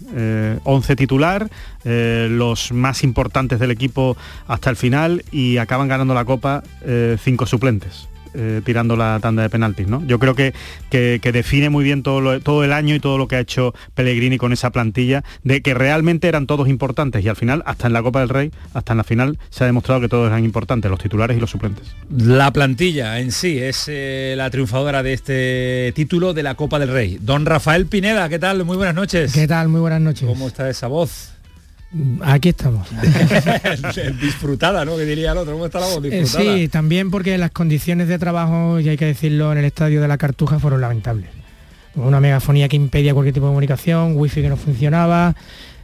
11 0.65 0.97
titular, 0.97 1.51
los 1.85 2.73
más 2.73 3.05
importantes 3.05 3.59
del 3.59 3.71
equipo 3.71 4.17
hasta 4.47 4.71
el 4.71 4.77
final 4.77 5.25
y 5.31 5.59
acaban 5.59 5.89
ganando 5.89 6.15
la 6.15 6.25
Copa 6.25 6.63
cinco 7.23 7.47
suplentes. 7.47 8.09
Eh, 8.37 8.63
tirando 8.65 8.97
la 8.97 9.21
tanda 9.21 9.43
de 9.43 9.51
penaltis. 9.51 9.87
¿no? 9.87 10.05
Yo 10.07 10.19
creo 10.19 10.35
que, 10.35 10.55
que, 10.91 11.21
define 11.33 11.71
muy 11.71 11.85
bien 11.85 12.03
todo, 12.03 12.41
todo 12.41 12.65
el 12.65 12.73
año 12.73 12.97
y 12.97 12.99
todo 12.99 13.17
lo 13.17 13.29
que 13.29 13.37
ha 13.37 13.41
hecho 13.41 13.75
Pellegrini 13.95 14.39
con 14.39 14.53
esa 14.53 14.71
plantilla, 14.71 15.23
de 15.45 15.63
que 15.63 15.73
realmente 15.73 16.27
eran 16.27 16.49
todos 16.49 16.69
importantes 16.69 17.25
y 17.25 17.29
al 17.29 17.37
final, 17.37 17.63
hasta 17.65 17.87
en 17.87 17.93
la 17.93 18.03
Copa 18.03 18.21
del 18.21 18.31
Rey, 18.31 18.51
hasta 18.73 18.93
en 18.93 18.97
la 18.97 19.05
final, 19.05 19.39
se 19.51 19.63
ha 19.63 19.67
demostrado 19.67 20.01
que 20.01 20.09
todos 20.09 20.27
eran 20.27 20.45
importantes, 20.45 20.91
los 20.91 20.99
titulares 20.99 21.37
y 21.37 21.41
los 21.41 21.51
suplentes. 21.51 21.95
La 22.11 22.53
plantilla 22.53 23.21
en 23.21 23.31
sí 23.31 23.59
es 23.59 23.85
eh, 23.87 24.35
la 24.37 24.51
triunfadora 24.51 25.05
de 25.05 25.13
este 25.13 25.93
título 25.95 26.35
de 26.35 26.43
la 26.43 26.57
Copa 26.57 26.81
del 26.81 26.89
Rey. 26.89 27.19
Don 27.21 27.47
Rafael 27.47 27.87
Pineda, 27.87 28.29
¿qué 28.29 28.41
tal? 28.41 28.65
Muy 28.65 28.77
buenas 28.77 28.97
noches. 28.97 29.33
¿Qué 29.33 29.47
tal? 29.47 29.69
Muy 29.69 29.81
buenas 29.81 30.01
noches. 30.01 30.29
¿Cómo 30.29 30.49
está 30.49 30.69
esa 30.69 30.89
voz? 30.89 31.34
Aquí 32.23 32.49
estamos. 32.49 32.89
disfrutada, 34.21 34.85
¿no? 34.85 34.97
Que 34.97 35.05
diría 35.05 35.33
el 35.33 35.39
otro. 35.39 35.53
¿Cómo 35.53 35.67
está 35.67 35.81
la 35.81 35.87
voz? 35.87 36.05
Eh, 36.05 36.11
disfrutada. 36.11 36.57
Sí, 36.57 36.69
también 36.69 37.11
porque 37.11 37.39
las 37.39 37.53
condiciones 37.53 38.09
de 38.09 38.19
trabajo, 38.19 38.81
y 38.81 38.89
hay 38.89 38.97
que 38.97 39.07
decirlo, 39.07 39.53
en 39.53 39.59
el 39.59 39.65
estadio 39.65 40.01
de 40.01 40.09
la 40.09 40.19
Cartuja 40.19 40.59
fueron 40.59 40.81
lamentables. 40.81 41.31
Una 41.95 42.19
megafonía 42.19 42.69
que 42.69 42.77
impedía 42.77 43.15
cualquier 43.15 43.35
tipo 43.35 43.47
de 43.47 43.51
comunicación, 43.51 44.17
wifi 44.17 44.43
que 44.43 44.49
no 44.49 44.57
funcionaba, 44.57 45.37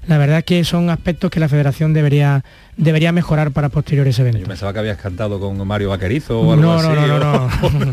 la 0.06 0.18
verdad 0.18 0.38
es 0.38 0.44
que 0.44 0.64
son 0.64 0.90
aspectos 0.90 1.30
que 1.30 1.40
la 1.40 1.48
federación 1.48 1.92
debería 1.92 2.42
debería 2.76 3.12
mejorar 3.12 3.50
para 3.50 3.68
posteriores 3.68 4.18
eventos. 4.18 4.40
Yo 4.40 4.48
pensaba 4.48 4.72
que 4.72 4.78
habías 4.78 4.96
cantado 4.96 5.38
con 5.38 5.66
Mario 5.66 5.90
Vaquerizo 5.90 6.40
o 6.40 6.52
algo 6.52 6.62
no, 6.62 6.72
así. 6.74 6.88
No, 6.88 7.06
no, 7.06 7.18
no, 7.18 7.86
no. 7.86 7.92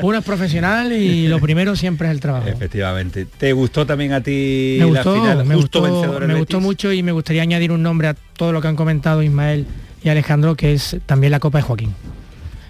Uno 0.02 0.18
es 0.18 0.24
profesional 0.24 0.92
y 0.92 1.28
lo 1.28 1.38
primero 1.38 1.76
siempre 1.76 2.08
es 2.08 2.12
el 2.12 2.20
trabajo. 2.20 2.48
Efectivamente. 2.48 3.26
¿Te 3.26 3.52
gustó 3.52 3.86
también 3.86 4.12
a 4.12 4.20
ti 4.20 4.76
me 4.80 4.86
gustó, 4.86 5.14
final? 5.14 5.44
Me 5.44 5.54
gustó, 5.54 5.82
me 5.82 6.34
gustó 6.34 6.60
mucho 6.60 6.92
y 6.92 7.02
me 7.02 7.12
gustaría 7.12 7.42
añadir 7.42 7.70
un 7.70 7.82
nombre 7.82 8.08
a 8.08 8.14
todo 8.14 8.52
lo 8.52 8.60
que 8.60 8.68
han 8.68 8.76
comentado 8.76 9.22
Ismael 9.22 9.66
y 10.02 10.08
Alejandro, 10.08 10.56
que 10.56 10.72
es 10.72 10.96
también 11.06 11.30
la 11.30 11.40
Copa 11.40 11.58
de 11.58 11.62
Joaquín. 11.62 11.94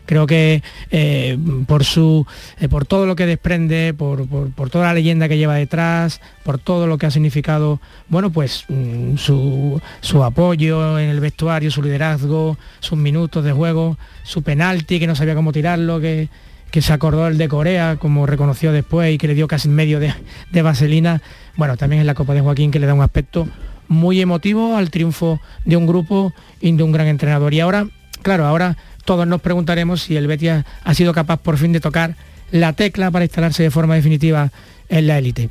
Creo 0.06 0.26
que 0.26 0.62
eh, 0.90 1.38
por, 1.66 1.84
su, 1.84 2.26
eh, 2.60 2.68
por 2.68 2.84
todo 2.84 3.06
lo 3.06 3.16
que 3.16 3.26
desprende, 3.26 3.94
por, 3.94 4.26
toda 4.70 4.86
la 4.86 4.94
leyenda 4.94 5.28
que 5.28 5.38
lleva 5.38 5.54
detrás, 5.54 6.20
por 6.42 6.58
todo 6.58 6.86
lo 6.86 6.98
que 6.98 7.06
ha 7.06 7.10
significado, 7.10 7.80
bueno, 8.08 8.30
pues 8.30 8.64
mm, 8.68 9.16
su, 9.16 9.80
apoyo 10.22 10.98
en 10.98 11.08
el 11.08 11.20
vestuario, 11.20 11.70
su 11.70 11.82
liderazgo, 11.82 12.58
sus 12.80 12.98
minutos 12.98 13.44
de 13.44 13.52
juego, 13.52 13.96
su 14.24 14.42
penalti, 14.42 15.00
que 15.00 15.06
no 15.06 15.14
sabía 15.14 15.34
cómo 15.34 15.52
tirarlo, 15.52 16.00
que, 16.00 16.28
que 16.70 16.82
se 16.82 16.92
acordó 16.92 17.26
el 17.26 17.38
de 17.38 17.48
Corea, 17.48 17.96
como 17.96 18.26
reconoció 18.26 18.72
después 18.72 19.14
y 19.14 19.18
que 19.18 19.28
le 19.28 19.34
dio 19.34 19.48
casi 19.48 19.68
medio 19.68 20.00
de, 20.00 20.12
de 20.50 20.62
vaselina. 20.62 21.22
Bueno, 21.56 21.76
también 21.78 22.00
es 22.00 22.06
la 22.06 22.14
Copa 22.14 22.34
de 22.34 22.42
Joaquín 22.42 22.70
que 22.70 22.78
le 22.78 22.86
da 22.86 22.94
un 22.94 23.02
aspecto 23.02 23.48
muy 23.88 24.20
emotivo 24.20 24.76
al 24.76 24.90
triunfo 24.90 25.40
de 25.64 25.76
un 25.76 25.86
grupo 25.86 26.32
y 26.60 26.72
de 26.72 26.82
un 26.82 26.92
gran 26.92 27.06
entrenador. 27.06 27.54
Y 27.54 27.60
ahora, 27.60 27.86
claro, 28.22 28.46
ahora 28.46 28.76
todos 29.04 29.26
nos 29.26 29.40
preguntaremos 29.40 30.02
si 30.02 30.16
el 30.16 30.26
Betis 30.26 30.64
ha 30.82 30.94
sido 30.94 31.12
capaz 31.12 31.38
por 31.38 31.58
fin 31.58 31.72
de 31.72 31.80
tocar 31.80 32.16
la 32.50 32.72
tecla 32.72 33.10
para 33.10 33.24
instalarse 33.24 33.62
de 33.62 33.70
forma 33.70 33.94
definitiva 33.94 34.50
en 34.88 35.06
la 35.06 35.18
élite. 35.18 35.50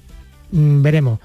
Mm, 0.51 0.81
veremos 0.81 1.19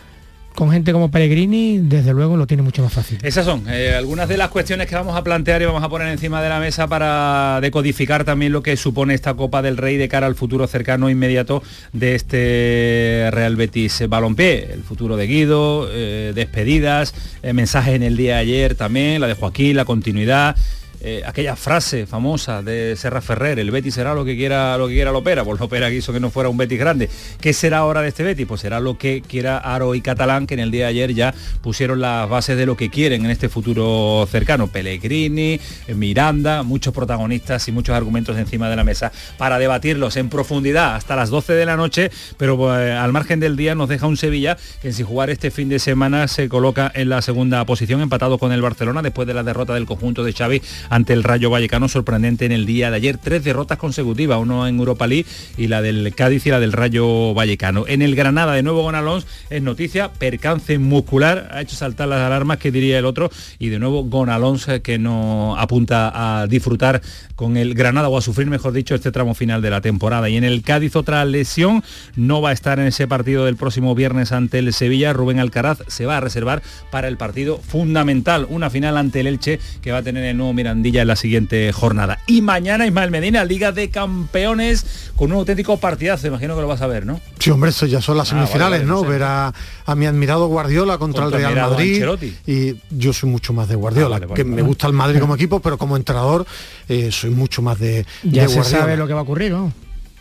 con 0.58 0.72
gente 0.72 0.92
como 0.92 1.08
Pellegrini, 1.08 1.78
desde 1.78 2.12
luego 2.12 2.36
lo 2.36 2.44
tiene 2.48 2.64
mucho 2.64 2.82
más 2.82 2.92
fácil. 2.92 3.16
Esas 3.22 3.44
son 3.44 3.62
eh, 3.68 3.94
algunas 3.96 4.28
de 4.28 4.36
las 4.36 4.48
cuestiones 4.48 4.88
que 4.88 4.96
vamos 4.96 5.16
a 5.16 5.22
plantear 5.22 5.62
y 5.62 5.66
vamos 5.66 5.84
a 5.84 5.88
poner 5.88 6.08
encima 6.08 6.42
de 6.42 6.48
la 6.48 6.58
mesa 6.58 6.88
para 6.88 7.60
decodificar 7.60 8.24
también 8.24 8.50
lo 8.50 8.60
que 8.60 8.76
supone 8.76 9.14
esta 9.14 9.34
Copa 9.34 9.62
del 9.62 9.76
Rey 9.76 9.98
de 9.98 10.08
cara 10.08 10.26
al 10.26 10.34
futuro 10.34 10.66
cercano 10.66 11.08
e 11.08 11.12
inmediato 11.12 11.62
de 11.92 12.16
este 12.16 13.28
Real 13.30 13.54
Betis 13.54 14.02
Balompié, 14.08 14.72
el 14.72 14.82
futuro 14.82 15.16
de 15.16 15.28
Guido, 15.28 15.88
eh, 15.92 16.32
despedidas, 16.34 17.14
eh, 17.44 17.52
mensajes 17.52 17.94
en 17.94 18.02
el 18.02 18.16
día 18.16 18.34
de 18.34 18.40
ayer 18.40 18.74
también, 18.74 19.20
la 19.20 19.28
de 19.28 19.34
Joaquín, 19.34 19.76
la 19.76 19.84
continuidad. 19.84 20.56
Eh, 21.00 21.22
aquella 21.24 21.54
frase 21.54 22.06
famosa 22.06 22.60
de 22.60 22.96
Serra 22.96 23.20
Ferrer, 23.20 23.60
el 23.60 23.70
Betis 23.70 23.94
será 23.94 24.14
lo 24.14 24.24
que 24.24 24.36
quiera 24.36 24.76
lo 24.76 24.88
que 24.88 24.94
quiera 24.94 25.12
Lopera, 25.12 25.44
pues 25.44 25.60
Lopera 25.60 25.90
quiso 25.90 26.12
que 26.12 26.18
no 26.18 26.30
fuera 26.30 26.48
un 26.48 26.56
Betis 26.56 26.78
grande. 26.78 27.08
¿Qué 27.40 27.52
será 27.52 27.78
ahora 27.78 28.02
de 28.02 28.08
este 28.08 28.24
Betis? 28.24 28.46
Pues 28.46 28.60
será 28.60 28.80
lo 28.80 28.98
que 28.98 29.22
quiera 29.22 29.58
Aro 29.58 29.94
y 29.94 30.00
Catalán, 30.00 30.46
que 30.46 30.54
en 30.54 30.60
el 30.60 30.72
día 30.72 30.84
de 30.84 30.90
ayer 30.90 31.14
ya 31.14 31.34
pusieron 31.62 32.00
las 32.00 32.28
bases 32.28 32.56
de 32.56 32.66
lo 32.66 32.76
que 32.76 32.90
quieren 32.90 33.24
en 33.24 33.30
este 33.30 33.48
futuro 33.48 34.26
cercano. 34.30 34.66
Pellegrini, 34.66 35.60
Miranda, 35.94 36.64
muchos 36.64 36.92
protagonistas 36.92 37.68
y 37.68 37.72
muchos 37.72 37.94
argumentos 37.94 38.36
encima 38.36 38.68
de 38.68 38.76
la 38.76 38.84
mesa 38.84 39.12
para 39.36 39.58
debatirlos 39.58 40.16
en 40.16 40.28
profundidad 40.28 40.96
hasta 40.96 41.14
las 41.14 41.30
12 41.30 41.52
de 41.52 41.66
la 41.66 41.76
noche, 41.76 42.10
pero 42.36 42.56
pues, 42.56 42.92
al 42.92 43.12
margen 43.12 43.38
del 43.38 43.56
día 43.56 43.74
nos 43.76 43.88
deja 43.88 44.06
un 44.06 44.16
Sevilla 44.16 44.56
que 44.82 44.92
sin 44.92 45.06
jugar 45.06 45.30
este 45.30 45.50
fin 45.52 45.68
de 45.68 45.78
semana 45.78 46.26
se 46.26 46.48
coloca 46.48 46.90
en 46.94 47.08
la 47.08 47.22
segunda 47.22 47.64
posición, 47.64 48.00
empatado 48.00 48.38
con 48.38 48.50
el 48.50 48.62
Barcelona 48.62 49.02
después 49.02 49.28
de 49.28 49.34
la 49.34 49.44
derrota 49.44 49.74
del 49.74 49.86
conjunto 49.86 50.24
de 50.24 50.32
Xavi 50.32 50.60
ante 50.88 51.12
el 51.12 51.24
Rayo 51.24 51.50
Vallecano, 51.50 51.88
sorprendente 51.88 52.46
en 52.46 52.52
el 52.52 52.66
día 52.66 52.90
de 52.90 52.96
ayer. 52.96 53.18
Tres 53.18 53.44
derrotas 53.44 53.78
consecutivas, 53.78 54.38
uno 54.38 54.66
en 54.66 54.78
Europa 54.78 55.06
League 55.06 55.26
y 55.56 55.66
la 55.66 55.82
del 55.82 56.14
Cádiz 56.14 56.46
y 56.46 56.50
la 56.50 56.60
del 56.60 56.72
Rayo 56.72 57.34
Vallecano. 57.34 57.84
En 57.86 58.02
el 58.02 58.14
Granada, 58.14 58.52
de 58.54 58.62
nuevo 58.62 58.82
con 58.84 58.94
Alonso, 58.94 59.26
es 59.50 59.62
noticia, 59.62 60.12
percance 60.12 60.78
muscular, 60.78 61.48
ha 61.52 61.60
hecho 61.60 61.76
saltar 61.76 62.08
las 62.08 62.20
alarmas, 62.20 62.58
que 62.58 62.70
diría 62.70 62.98
el 62.98 63.04
otro, 63.04 63.30
y 63.58 63.68
de 63.68 63.78
nuevo 63.78 64.04
Gon 64.04 64.30
Alonso 64.30 64.80
que 64.82 64.98
no 64.98 65.56
apunta 65.58 66.40
a 66.40 66.46
disfrutar 66.46 67.02
con 67.34 67.56
el 67.56 67.74
Granada 67.74 68.08
o 68.08 68.16
a 68.16 68.22
sufrir, 68.22 68.48
mejor 68.48 68.72
dicho, 68.72 68.94
este 68.94 69.12
tramo 69.12 69.34
final 69.34 69.62
de 69.62 69.70
la 69.70 69.80
temporada. 69.80 70.28
Y 70.28 70.36
en 70.36 70.44
el 70.44 70.62
Cádiz 70.62 70.96
otra 70.96 71.24
lesión, 71.24 71.82
no 72.16 72.40
va 72.40 72.50
a 72.50 72.52
estar 72.52 72.78
en 72.78 72.86
ese 72.86 73.06
partido 73.06 73.44
del 73.44 73.56
próximo 73.56 73.94
viernes 73.94 74.32
ante 74.32 74.58
el 74.58 74.72
Sevilla. 74.72 75.12
Rubén 75.12 75.38
Alcaraz 75.38 75.78
se 75.86 76.06
va 76.06 76.16
a 76.16 76.20
reservar 76.20 76.62
para 76.90 77.08
el 77.08 77.16
partido 77.16 77.58
fundamental, 77.58 78.46
una 78.48 78.70
final 78.70 78.96
ante 78.96 79.20
el 79.20 79.26
Elche 79.26 79.58
que 79.82 79.92
va 79.92 79.98
a 79.98 80.02
tener 80.02 80.24
el 80.24 80.36
nuevo 80.36 80.52
Miranda 80.52 80.77
en 80.84 81.06
la 81.06 81.16
siguiente 81.16 81.72
jornada. 81.72 82.18
Y 82.26 82.40
mañana 82.40 82.86
Ismael 82.86 83.10
Medina, 83.10 83.44
Liga 83.44 83.72
de 83.72 83.90
Campeones, 83.90 85.10
con 85.16 85.32
un 85.32 85.38
auténtico 85.38 85.76
partidazo, 85.76 86.26
imagino 86.26 86.54
que 86.54 86.62
lo 86.62 86.68
vas 86.68 86.82
a 86.82 86.86
ver, 86.86 87.06
¿no? 87.06 87.20
Sí, 87.38 87.50
hombre, 87.50 87.70
eso 87.70 87.86
ya 87.86 88.00
son 88.00 88.16
las 88.16 88.32
ah, 88.32 88.36
semifinales, 88.36 88.84
¿no? 88.84 89.04
Ver 89.04 89.22
a, 89.24 89.52
mi 89.96 90.06
admirado 90.06 90.46
Guardiola 90.46 90.98
contra, 90.98 91.24
el 91.26 91.32
Real 91.32 91.54
Madrid. 91.54 92.04
Y 92.46 92.76
yo 92.90 93.12
soy 93.12 93.30
mucho 93.30 93.52
más 93.52 93.68
de 93.68 93.74
Guardiola, 93.74 94.20
ah, 94.22 94.34
que 94.34 94.44
me 94.44 94.62
gusta 94.62 94.86
el 94.86 94.92
Madrid 94.92 95.20
como 95.20 95.34
equipo, 95.34 95.60
pero 95.60 95.78
como 95.78 95.96
entrenador 95.96 96.46
eh, 96.88 97.10
soy 97.12 97.30
mucho 97.30 97.62
más 97.62 97.78
de, 97.78 98.06
ya 98.22 98.48
se 98.48 98.62
sabe 98.64 98.96
lo 98.96 99.06
que 99.06 99.14
va 99.14 99.20
a 99.20 99.24
ocurrir, 99.24 99.52
¿no? 99.52 99.72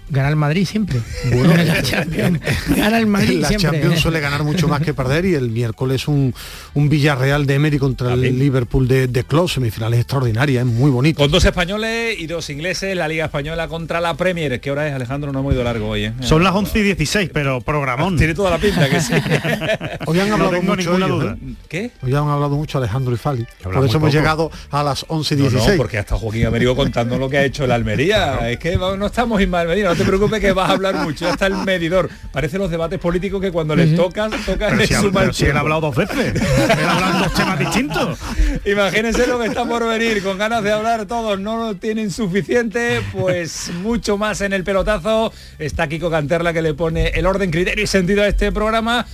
Gana 0.10 0.30
el 0.30 0.36
Madrid 0.38 0.66
siempre. 0.66 1.02
Bueno, 1.34 1.56
la 1.56 1.82
Champions, 1.82 2.40
gana 2.76 2.98
el 2.98 3.08
Madrid 3.08 3.42
la 3.42 3.50
Champions 3.50 4.00
suele 4.00 4.20
ganar 4.20 4.44
mucho 4.44 4.68
más 4.68 4.82
que 4.82 4.94
perder 4.94 5.26
y 5.26 5.34
el 5.34 5.50
miércoles 5.50 6.08
un, 6.08 6.34
un 6.76 6.90
Villarreal 6.90 7.46
de 7.46 7.56
Emery 7.56 7.78
contra 7.78 8.14
el 8.14 8.22
Liverpool 8.40 8.88
de, 8.88 9.08
de 9.08 9.24
Klopp, 9.26 9.50
semifinales 9.50 10.00
extraordinarias, 10.00 10.66
es 10.66 10.72
muy 10.72 10.92
bonito. 10.92 11.20
Con 11.20 11.32
dos 11.32 11.44
españoles 11.44 12.16
y 12.20 12.28
dos 12.28 12.50
ingleses, 12.50 12.96
la 12.96 13.08
Liga 13.08 13.26
Española 13.26 13.68
contra 13.68 14.00
la 14.00 14.14
Premier. 14.14 14.62
¿Qué 14.62 14.72
hora 14.72 14.88
es, 14.88 14.94
Alejandro? 14.94 15.34
No 15.34 15.40
hemos 15.40 15.54
ido 15.54 15.64
largo 15.64 15.90
hoy. 15.90 16.06
¿eh? 16.06 16.14
Son 16.22 16.44
las 16.44 16.56
11 16.56 16.80
y 16.80 16.84
16, 16.84 17.30
pero 17.34 17.60
programón. 17.60 18.18
Tiene 18.18 18.34
toda 18.34 18.50
la 18.52 18.60
pinta 18.60 18.90
que 18.90 19.02
sí. 19.02 19.14
hoy 20.06 20.20
han 20.20 20.32
hablado 20.32 20.62
mucho 20.62 20.96
ellos, 20.96 21.26
¿eh? 21.26 21.56
¿Qué? 21.68 21.92
Hoy 22.02 22.14
han 22.14 22.30
hablado 22.30 22.56
mucho 22.56 22.78
Alejandro 22.78 23.14
y 23.14 23.18
Fali. 23.18 23.46
Por 23.62 23.86
eso 23.86 23.98
hemos 23.98 24.14
llegado 24.14 24.52
a 24.72 24.84
las 24.84 25.06
11 25.10 25.34
y 25.34 25.38
16. 25.38 25.72
No, 25.72 25.78
porque 25.78 25.98
hasta 25.98 26.16
Joaquín 26.16 26.46
Américo 26.46 26.76
contando 26.76 27.18
lo 27.18 27.30
que 27.30 27.40
ha 27.40 27.44
hecho 27.44 27.66
el 27.66 27.72
Almería. 27.72 28.50
Es 28.50 28.60
que 28.60 28.78
no 28.78 29.06
estamos 29.06 29.42
Medina, 29.66 29.90
no 29.90 29.96
te 29.98 30.06
preocupes 30.06 30.40
que 30.40 30.52
vas 30.52 30.70
a 30.70 30.74
hablar 30.74 30.96
mucho, 30.96 31.26
ya 31.26 31.32
está 31.32 31.48
el 31.48 31.56
medidor. 31.56 32.10
Parece 32.32 32.58
los 32.58 32.70
debates 32.70 33.00
políticos 33.00 33.42
que 33.42 33.52
cuando 33.52 33.76
les 33.76 33.96
tocas, 33.96 34.32
tocas 34.46 34.74
pero 34.74 34.88
si, 34.88 34.94
ha, 34.94 35.34
si 35.34 35.46
él 35.46 35.58
ha 35.58 35.62
hablado 35.62 35.82
dos 35.82 35.96
veces. 35.96 36.36
él 36.36 36.86
ha 36.86 36.94
hablado 36.94 37.20
dos 37.20 37.34
temas 37.34 37.60
distintos. 37.60 38.20
Imagínense 38.66 39.28
lo 39.28 39.40
que 39.40 39.48
está 39.48 39.66
por 39.66 39.88
venir, 39.88 40.22
con 40.24 40.38
ganas 40.38 40.64
de 40.64 40.72
hablar 40.72 41.06
todos, 41.06 41.40
no 41.40 41.58
lo 41.58 41.76
tienen 41.76 42.12
suficiente, 42.12 43.02
pues 43.12 43.72
mucho 43.82 44.18
más 44.18 44.42
en 44.42 44.54
el 44.54 44.64
pelotazo. 44.64 45.34
Está 45.60 45.88
Kiko 45.88 46.10
Canterla 46.10 46.54
que 46.54 46.62
le 46.62 46.74
pone 46.74 47.08
el 47.10 47.26
orden, 47.26 47.52
criterio 47.52 47.84
y 47.84 47.88
sentido 47.88 48.24
a 48.24 48.28
este 48.28 48.52
programa. 48.52 49.06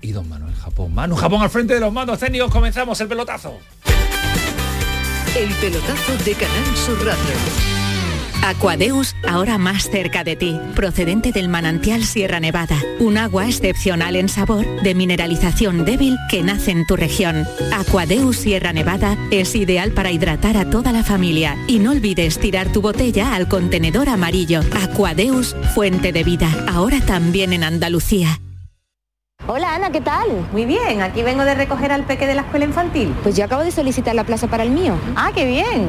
Y 0.00 0.12
don 0.12 0.28
Manuel 0.28 0.54
Japón. 0.56 0.92
Manu 0.94 1.14
Japón 1.14 1.42
al 1.42 1.50
frente 1.50 1.74
de 1.74 1.80
los 1.80 1.92
mandos 1.92 2.18
técnicos, 2.18 2.50
comenzamos 2.50 3.00
el 3.00 3.08
pelotazo. 3.08 3.58
El 5.36 5.48
pelotazo 5.54 6.16
de 6.24 6.34
Canal 6.34 6.76
Sur 6.76 6.98
Radio. 6.98 7.71
Aquadeus, 8.42 9.14
ahora 9.28 9.56
más 9.56 9.88
cerca 9.88 10.24
de 10.24 10.34
ti, 10.34 10.60
procedente 10.74 11.30
del 11.30 11.48
manantial 11.48 12.02
Sierra 12.02 12.40
Nevada, 12.40 12.76
un 12.98 13.16
agua 13.16 13.46
excepcional 13.46 14.16
en 14.16 14.28
sabor, 14.28 14.66
de 14.82 14.96
mineralización 14.96 15.84
débil 15.84 16.18
que 16.28 16.42
nace 16.42 16.72
en 16.72 16.84
tu 16.84 16.96
región. 16.96 17.46
Aquadeus 17.72 18.36
Sierra 18.36 18.72
Nevada 18.72 19.16
es 19.30 19.54
ideal 19.54 19.92
para 19.92 20.10
hidratar 20.10 20.56
a 20.56 20.68
toda 20.68 20.90
la 20.90 21.04
familia 21.04 21.56
y 21.68 21.78
no 21.78 21.92
olvides 21.92 22.40
tirar 22.40 22.72
tu 22.72 22.82
botella 22.82 23.36
al 23.36 23.46
contenedor 23.46 24.08
amarillo. 24.08 24.60
Aquadeus, 24.82 25.54
fuente 25.74 26.12
de 26.12 26.24
vida, 26.24 26.48
ahora 26.68 26.98
también 27.00 27.52
en 27.52 27.62
Andalucía. 27.62 28.40
Hola 29.46 29.74
Ana, 29.74 29.90
¿qué 29.90 30.00
tal? 30.00 30.28
Muy 30.52 30.66
bien, 30.66 31.00
aquí 31.00 31.22
vengo 31.22 31.44
de 31.44 31.54
recoger 31.54 31.92
al 31.92 32.04
peque 32.04 32.26
de 32.26 32.34
la 32.34 32.42
escuela 32.42 32.64
infantil. 32.64 33.14
Pues 33.22 33.36
yo 33.36 33.44
acabo 33.44 33.62
de 33.62 33.70
solicitar 33.70 34.14
la 34.14 34.24
plaza 34.24 34.48
para 34.48 34.64
el 34.64 34.70
mío. 34.70 34.94
Ah, 35.16 35.30
qué 35.34 35.44
bien. 35.44 35.88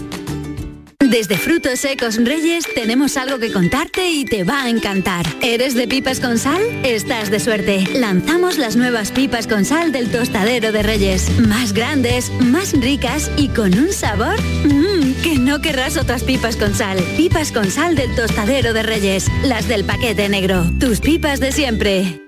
Desde 1.11 1.35
Frutos 1.35 1.81
Secos 1.81 2.15
Reyes 2.23 2.63
tenemos 2.73 3.17
algo 3.17 3.37
que 3.37 3.51
contarte 3.51 4.09
y 4.09 4.23
te 4.23 4.45
va 4.45 4.63
a 4.63 4.69
encantar. 4.69 5.25
¿Eres 5.41 5.75
de 5.75 5.85
pipas 5.85 6.21
con 6.21 6.37
sal? 6.37 6.61
Estás 6.85 7.29
de 7.29 7.41
suerte. 7.41 7.83
Lanzamos 7.95 8.57
las 8.57 8.77
nuevas 8.77 9.11
pipas 9.11 9.45
con 9.45 9.65
sal 9.65 9.91
del 9.91 10.09
tostadero 10.09 10.71
de 10.71 10.83
Reyes. 10.83 11.29
Más 11.37 11.73
grandes, 11.73 12.31
más 12.39 12.71
ricas 12.79 13.29
y 13.35 13.49
con 13.49 13.77
un 13.77 13.91
sabor 13.91 14.39
mmm, 14.63 15.21
que 15.21 15.37
no 15.37 15.59
querrás 15.59 15.97
otras 15.97 16.23
pipas 16.23 16.55
con 16.55 16.73
sal. 16.73 16.97
Pipas 17.17 17.51
con 17.51 17.69
sal 17.69 17.97
del 17.97 18.15
tostadero 18.15 18.71
de 18.71 18.83
Reyes. 18.83 19.27
Las 19.43 19.67
del 19.67 19.83
paquete 19.83 20.29
negro. 20.29 20.63
Tus 20.79 21.01
pipas 21.01 21.41
de 21.41 21.51
siempre. 21.51 22.21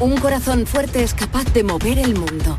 Un 0.00 0.16
corazón 0.16 0.66
fuerte 0.66 1.04
es 1.04 1.14
capaz 1.14 1.44
de 1.52 1.62
mover 1.62 2.00
el 2.00 2.16
mundo. 2.16 2.58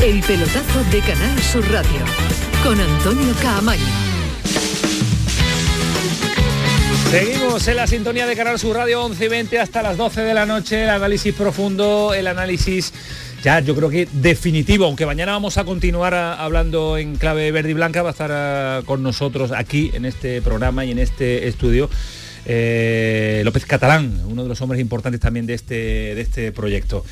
El 0.00 0.20
pelotazo 0.20 0.84
de 0.90 1.00
Canal 1.00 1.38
Sur 1.40 1.64
Radio 1.70 2.04
con 2.62 2.78
Antonio 2.78 3.34
Caamaño. 3.42 3.82
Seguimos 7.10 7.66
en 7.66 7.76
la 7.76 7.86
sintonía 7.86 8.26
de 8.26 8.36
Canal 8.36 8.58
Sur 8.58 8.76
Radio 8.76 9.04
11 9.04 9.24
y 9.24 9.28
20 9.28 9.58
hasta 9.58 9.82
las 9.82 9.96
12 9.96 10.22
de 10.22 10.34
la 10.34 10.46
noche, 10.46 10.84
el 10.84 10.90
análisis 10.90 11.34
profundo, 11.34 12.14
el 12.14 12.26
análisis 12.26 12.92
ya 13.42 13.60
yo 13.60 13.74
creo 13.74 13.88
que 13.90 14.08
definitivo, 14.12 14.84
aunque 14.86 15.06
mañana 15.06 15.32
vamos 15.32 15.56
a 15.56 15.64
continuar 15.64 16.14
a, 16.14 16.34
hablando 16.34 16.98
en 16.98 17.16
clave 17.16 17.50
verde 17.52 17.70
y 17.70 17.74
blanca, 17.74 18.02
va 18.02 18.10
a 18.10 18.12
estar 18.12 18.32
a, 18.32 18.82
con 18.84 19.02
nosotros 19.02 19.52
aquí 19.52 19.90
en 19.94 20.04
este 20.04 20.42
programa 20.42 20.84
y 20.84 20.90
en 20.90 20.98
este 20.98 21.48
estudio 21.48 21.88
eh, 22.48 23.42
López 23.44 23.66
Catalán, 23.66 24.20
uno 24.28 24.44
de 24.44 24.48
los 24.48 24.60
hombres 24.60 24.80
importantes 24.80 25.20
también 25.20 25.46
de 25.46 25.54
este, 25.54 26.14
de 26.14 26.20
este 26.20 26.52
proyecto. 26.52 27.04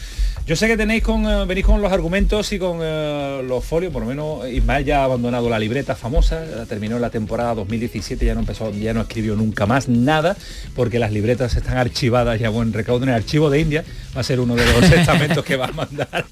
Yo 0.47 0.57
sé 0.57 0.69
que 0.69 0.77
tenéis 0.77 1.03
con, 1.03 1.27
eh, 1.27 1.45
venís 1.47 1.65
con 1.65 1.81
los 1.81 1.91
argumentos 1.91 2.53
y 2.53 2.59
con 2.59 2.79
eh, 2.83 3.43
los 3.49 3.65
folios, 3.65 3.93
por 3.93 4.03
lo 4.03 4.09
menos 4.09 4.47
Ismael 4.49 4.85
ya 4.85 5.01
ha 5.01 5.05
abandonado 5.05 5.49
la 5.49 5.59
libreta 5.59 5.97
famosa, 5.97 6.45
terminó 6.69 6.99
la 6.99 7.11
temporada 7.11 7.55
2017, 7.55 8.27
ya 8.27 8.35
no 8.35 8.41
empezó, 8.41 8.71
ya 8.71 8.93
no 8.93 9.01
escribió 9.01 9.35
nunca 9.37 9.67
más 9.67 9.89
nada, 9.89 10.37
porque 10.77 10.99
las 10.99 11.13
libretas 11.13 11.57
están 11.57 11.79
archivadas 11.79 12.39
ya 12.39 12.51
buen 12.51 12.73
recaudo 12.73 13.03
en 13.05 13.09
el 13.09 13.15
archivo 13.15 13.51
de 13.51 13.61
India, 13.61 13.85
va 14.15 14.21
a 14.21 14.25
ser 14.25 14.39
uno 14.39 14.55
de 14.55 14.67
los 14.67 14.83
estamentos 14.93 15.45
que 15.45 15.57
va 15.57 15.67
a 15.67 15.73
mandar. 15.73 16.27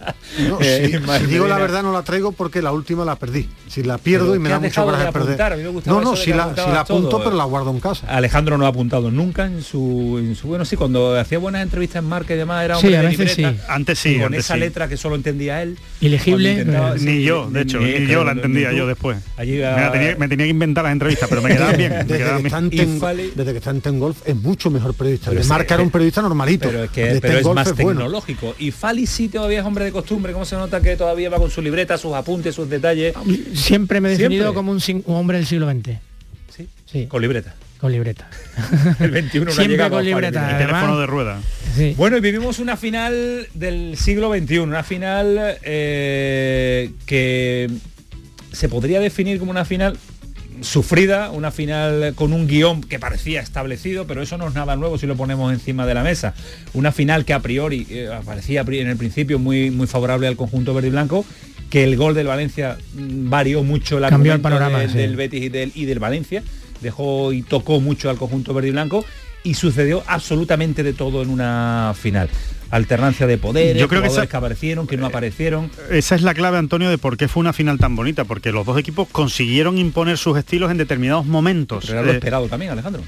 No, 0.49 0.59
si, 0.61 1.27
digo 1.27 1.47
la 1.47 1.59
verdad 1.59 1.83
no 1.83 1.93
la 1.93 2.03
traigo 2.03 2.33
porque 2.33 2.63
la 2.63 2.73
última 2.73 3.05
la 3.05 3.17
perdí. 3.17 3.49
Si 3.69 3.83
la 3.83 3.99
pierdo 3.99 4.37
y 4.37 4.39
me 4.39 4.51
da 4.51 4.61
mucho 4.61 4.85
coraje 4.85 5.11
perder. 5.11 5.59
no, 5.87 6.01
no, 6.01 6.17
si 6.17 6.33
la, 6.33 6.55
si 6.55 6.71
la 6.71 6.81
apunto 6.81 7.19
pero 7.19 7.35
la 7.35 7.45
guardo 7.45 7.71
en 7.71 7.81
casa. 7.81 8.07
Alejandro 8.09 8.59
no 8.59 8.67
ha 8.67 8.69
nunca 9.01 9.47
en 9.47 9.63
su, 9.63 10.19
en 10.19 10.37
su 10.37 10.49
bueno 10.49 10.65
sí, 10.65 10.77
cuando 10.77 11.19
hacía 11.19 11.39
buenas 11.39 11.63
entrevistas 11.63 12.03
en 12.03 12.09
Marca 12.09 12.35
y 12.35 12.37
demás 12.37 12.65
era 12.65 12.77
hombre 12.77 12.99
de 12.99 13.09
libreta. 13.09 13.55
Antes 13.69 13.99
sí, 13.99 14.19
con 14.19 14.35
esa 14.35 14.57
letra 14.57 14.89
que 14.89 14.97
solo 14.97 15.15
entendía 15.15 15.63
él. 15.63 15.79
Ilegible. 16.01 16.65
ni 17.01 17.23
yo, 17.23 17.51
de 17.51 17.63
hecho, 17.63 17.81
ni, 17.81 18.07
yo 18.07 18.25
la 18.25 18.33
entendía 18.33 18.73
yo 18.73 18.87
después. 18.87 19.19
Allí 19.37 19.61
me, 20.19 20.29
tenía, 20.29 20.45
que 20.45 20.51
inventar 20.51 20.85
las 20.85 20.93
entrevistas, 20.93 21.29
pero 21.29 21.43
me 21.43 21.51
quedaban 21.55 21.77
bien. 21.77 22.07
Desde, 22.07 23.53
que 23.53 23.59
está 23.59 23.71
en 23.71 23.81
Ten 23.81 23.99
Golf 23.99 24.19
es 24.27 24.37
mucho 24.37 24.71
mejor 24.71 24.95
periodista. 24.95 25.31
de 25.31 25.43
Marca 25.45 25.75
era 25.75 25.83
un 25.83 25.91
periodista 25.91 26.21
normalito. 26.23 26.69
Pero 26.69 26.85
es 26.85 26.91
que 26.91 27.19
pero 27.21 27.39
es 27.39 27.47
más 27.47 27.75
tecnológico. 27.75 28.55
Y 28.59 28.71
Fali 28.71 29.07
sí 29.07 29.29
todavía 29.29 29.61
es 29.61 29.65
hombre 29.65 29.85
de 29.85 29.93
costumbre, 29.93 30.33
¿cómo 30.33 30.45
se 30.45 30.57
nota 30.57 30.81
que 30.81 30.97
todavía 30.97 31.31
va 31.31 31.39
con 31.39 31.51
su 31.51 31.63
libreta, 31.63 31.97
sus 31.97 32.13
apuntes, 32.13 32.55
sus 32.55 32.69
detalles? 32.69 33.15
Siempre 33.55 34.01
me 34.01 34.13
he 34.13 34.17
definido 34.17 34.53
como 34.53 34.73
un, 34.73 34.81
hombre 35.07 35.39
del 35.39 35.47
siglo 35.47 35.71
XX. 35.71 35.99
¿Sí? 36.55 36.69
sí. 36.85 37.07
Con 37.07 37.23
libreta 37.23 37.55
con 37.83 37.91
libreta. 37.91 38.31
el 39.01 39.11
21 39.11 39.45
no 39.45 39.51
Siempre 39.51 39.91
con 39.91 40.05
libreta. 40.05 40.53
El 40.53 40.67
teléfono 40.67 41.01
de 41.01 41.07
rueda. 41.07 41.41
Bueno, 41.97 42.17
y 42.17 42.21
vivimos 42.21 42.61
una 42.61 42.77
final 42.77 43.49
del 43.55 43.97
siglo 43.99 44.33
XXI, 44.33 44.59
una 44.61 44.85
final 44.85 45.59
eh, 45.63 46.93
que 47.07 47.69
se 48.53 48.69
podría 48.69 49.01
definir 49.01 49.41
como 49.41 49.51
una 49.51 49.65
final 49.65 49.99
sufrida, 50.61 51.33
una 51.33 51.51
final 51.51 52.13
con 52.15 52.33
un 52.33 52.47
guion 52.47 52.83
que 52.83 53.01
parecía 53.01 53.41
establecido, 53.41 54.07
pero 54.07 54.23
eso 54.23 54.39
no 54.39 54.47
es 54.47 54.55
nada 54.55 54.77
nuevo 54.77 54.97
si 54.97 55.09
lo 55.09 55.17
ponemos 55.17 55.53
encima 55.53 55.85
de 55.85 55.95
la 55.95 56.05
mesa. 56.05 56.35
Una 56.75 56.93
final 56.93 57.25
que 57.25 57.33
a 57.33 57.41
priori 57.41 57.89
eh, 57.91 58.09
parecía 58.25 58.61
en 58.61 58.87
el 58.87 58.97
principio 58.97 59.41
muy, 59.41 59.73
muy 59.73 59.89
favorable 59.89 60.29
al 60.29 60.37
conjunto 60.37 60.73
verde 60.73 60.87
y 60.87 60.93
blanco, 60.93 61.25
que 61.69 61.83
el 61.83 61.97
gol 61.97 62.15
del 62.15 62.29
Valencia 62.29 62.79
varió 62.95 63.65
mucho 63.65 63.99
la 63.99 64.09
Cambió 64.09 64.35
el 64.35 64.41
panorama 64.41 64.79
del 64.79 65.17
Betis 65.17 65.43
y 65.43 65.49
del, 65.49 65.73
y 65.75 65.87
del 65.87 65.99
Valencia 65.99 66.45
dejó 66.83 67.33
y 67.33 67.43
tocó 67.43 67.81
mucho 67.81 68.11
al 68.11 68.17
conjunto 68.17 68.53
verde 68.53 68.69
y 68.69 68.73
blanco 68.73 69.05
y 69.45 69.55
sucedió 69.55 70.03
absolutamente 70.07 70.83
de 70.83 70.93
todo 70.93 71.23
en 71.23 71.31
una 71.31 71.95
final. 71.99 72.29
Alternancia 72.71 73.27
de 73.27 73.37
poderes, 73.37 73.81
Yo 73.81 73.87
creo 73.87 74.03
que, 74.03 74.09
que 74.29 74.37
aparecieron, 74.37 74.87
que 74.87 74.97
no 74.97 75.07
aparecieron. 75.07 75.71
Esa 75.91 76.15
es 76.15 76.23
la 76.23 76.33
clave, 76.33 76.57
Antonio, 76.57 76.89
de 76.89 76.97
por 76.97 77.19
qué 77.19 77.29
fue 77.29 77.43
una 77.43 77.53
final 77.53 77.79
tan 77.79 77.95
bonita, 77.97 78.25
porque 78.25 78.51
los 78.51 78.65
dos 78.65 78.79
equipos 78.79 79.09
consiguieron 79.13 79.77
imponer 79.77 80.17
sus 80.17 80.39
estilos 80.39 80.71
en 80.71 80.79
determinados 80.79 81.27
momentos. 81.27 81.85
Pero 81.87 81.99
era 81.99 82.07
lo 82.07 82.13
eh, 82.13 82.15
esperado 82.15 82.49
también, 82.49 82.73
Alejandro. 82.73 83.03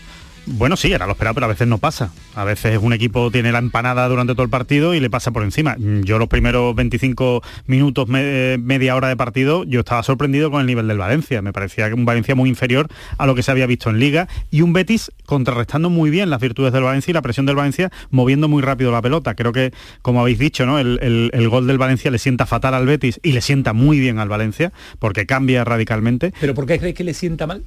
Bueno, 0.46 0.76
sí, 0.76 0.92
era 0.92 1.06
lo 1.06 1.12
esperado, 1.12 1.34
pero 1.34 1.46
a 1.46 1.48
veces 1.48 1.66
no 1.66 1.78
pasa. 1.78 2.12
A 2.34 2.44
veces 2.44 2.78
un 2.80 2.92
equipo 2.92 3.30
tiene 3.30 3.50
la 3.50 3.58
empanada 3.58 4.06
durante 4.08 4.34
todo 4.34 4.42
el 4.42 4.50
partido 4.50 4.94
y 4.94 5.00
le 5.00 5.08
pasa 5.08 5.30
por 5.30 5.42
encima. 5.42 5.76
Yo 5.78 6.18
los 6.18 6.28
primeros 6.28 6.74
25 6.74 7.42
minutos, 7.66 8.08
media 8.08 8.96
hora 8.96 9.08
de 9.08 9.16
partido, 9.16 9.64
yo 9.64 9.80
estaba 9.80 10.02
sorprendido 10.02 10.50
con 10.50 10.60
el 10.60 10.66
nivel 10.66 10.86
del 10.86 10.98
Valencia. 10.98 11.40
Me 11.40 11.52
parecía 11.52 11.86
un 11.94 12.04
Valencia 12.04 12.34
muy 12.34 12.48
inferior 12.48 12.88
a 13.16 13.26
lo 13.26 13.34
que 13.34 13.42
se 13.42 13.50
había 13.50 13.66
visto 13.66 13.88
en 13.88 13.98
Liga 13.98 14.28
y 14.50 14.60
un 14.60 14.72
Betis 14.72 15.12
contrarrestando 15.24 15.88
muy 15.88 16.10
bien 16.10 16.28
las 16.28 16.40
virtudes 16.40 16.72
del 16.72 16.82
Valencia 16.82 17.10
y 17.10 17.14
la 17.14 17.22
presión 17.22 17.46
del 17.46 17.56
Valencia 17.56 17.90
moviendo 18.10 18.48
muy 18.48 18.62
rápido 18.62 18.92
la 18.92 19.00
pelota. 19.00 19.34
Creo 19.34 19.52
que, 19.52 19.72
como 20.02 20.20
habéis 20.20 20.38
dicho, 20.38 20.66
¿no? 20.66 20.78
el, 20.78 21.30
el 21.32 21.48
gol 21.48 21.66
del 21.66 21.78
Valencia 21.78 22.10
le 22.10 22.18
sienta 22.18 22.44
fatal 22.44 22.74
al 22.74 22.86
Betis 22.86 23.18
y 23.22 23.32
le 23.32 23.40
sienta 23.40 23.72
muy 23.72 23.98
bien 23.98 24.18
al 24.18 24.28
Valencia 24.28 24.72
porque 24.98 25.24
cambia 25.24 25.64
radicalmente. 25.64 26.34
¿Pero 26.38 26.54
por 26.54 26.66
qué 26.66 26.78
creéis 26.78 26.96
que 26.96 27.04
le 27.04 27.14
sienta 27.14 27.46
mal? 27.46 27.64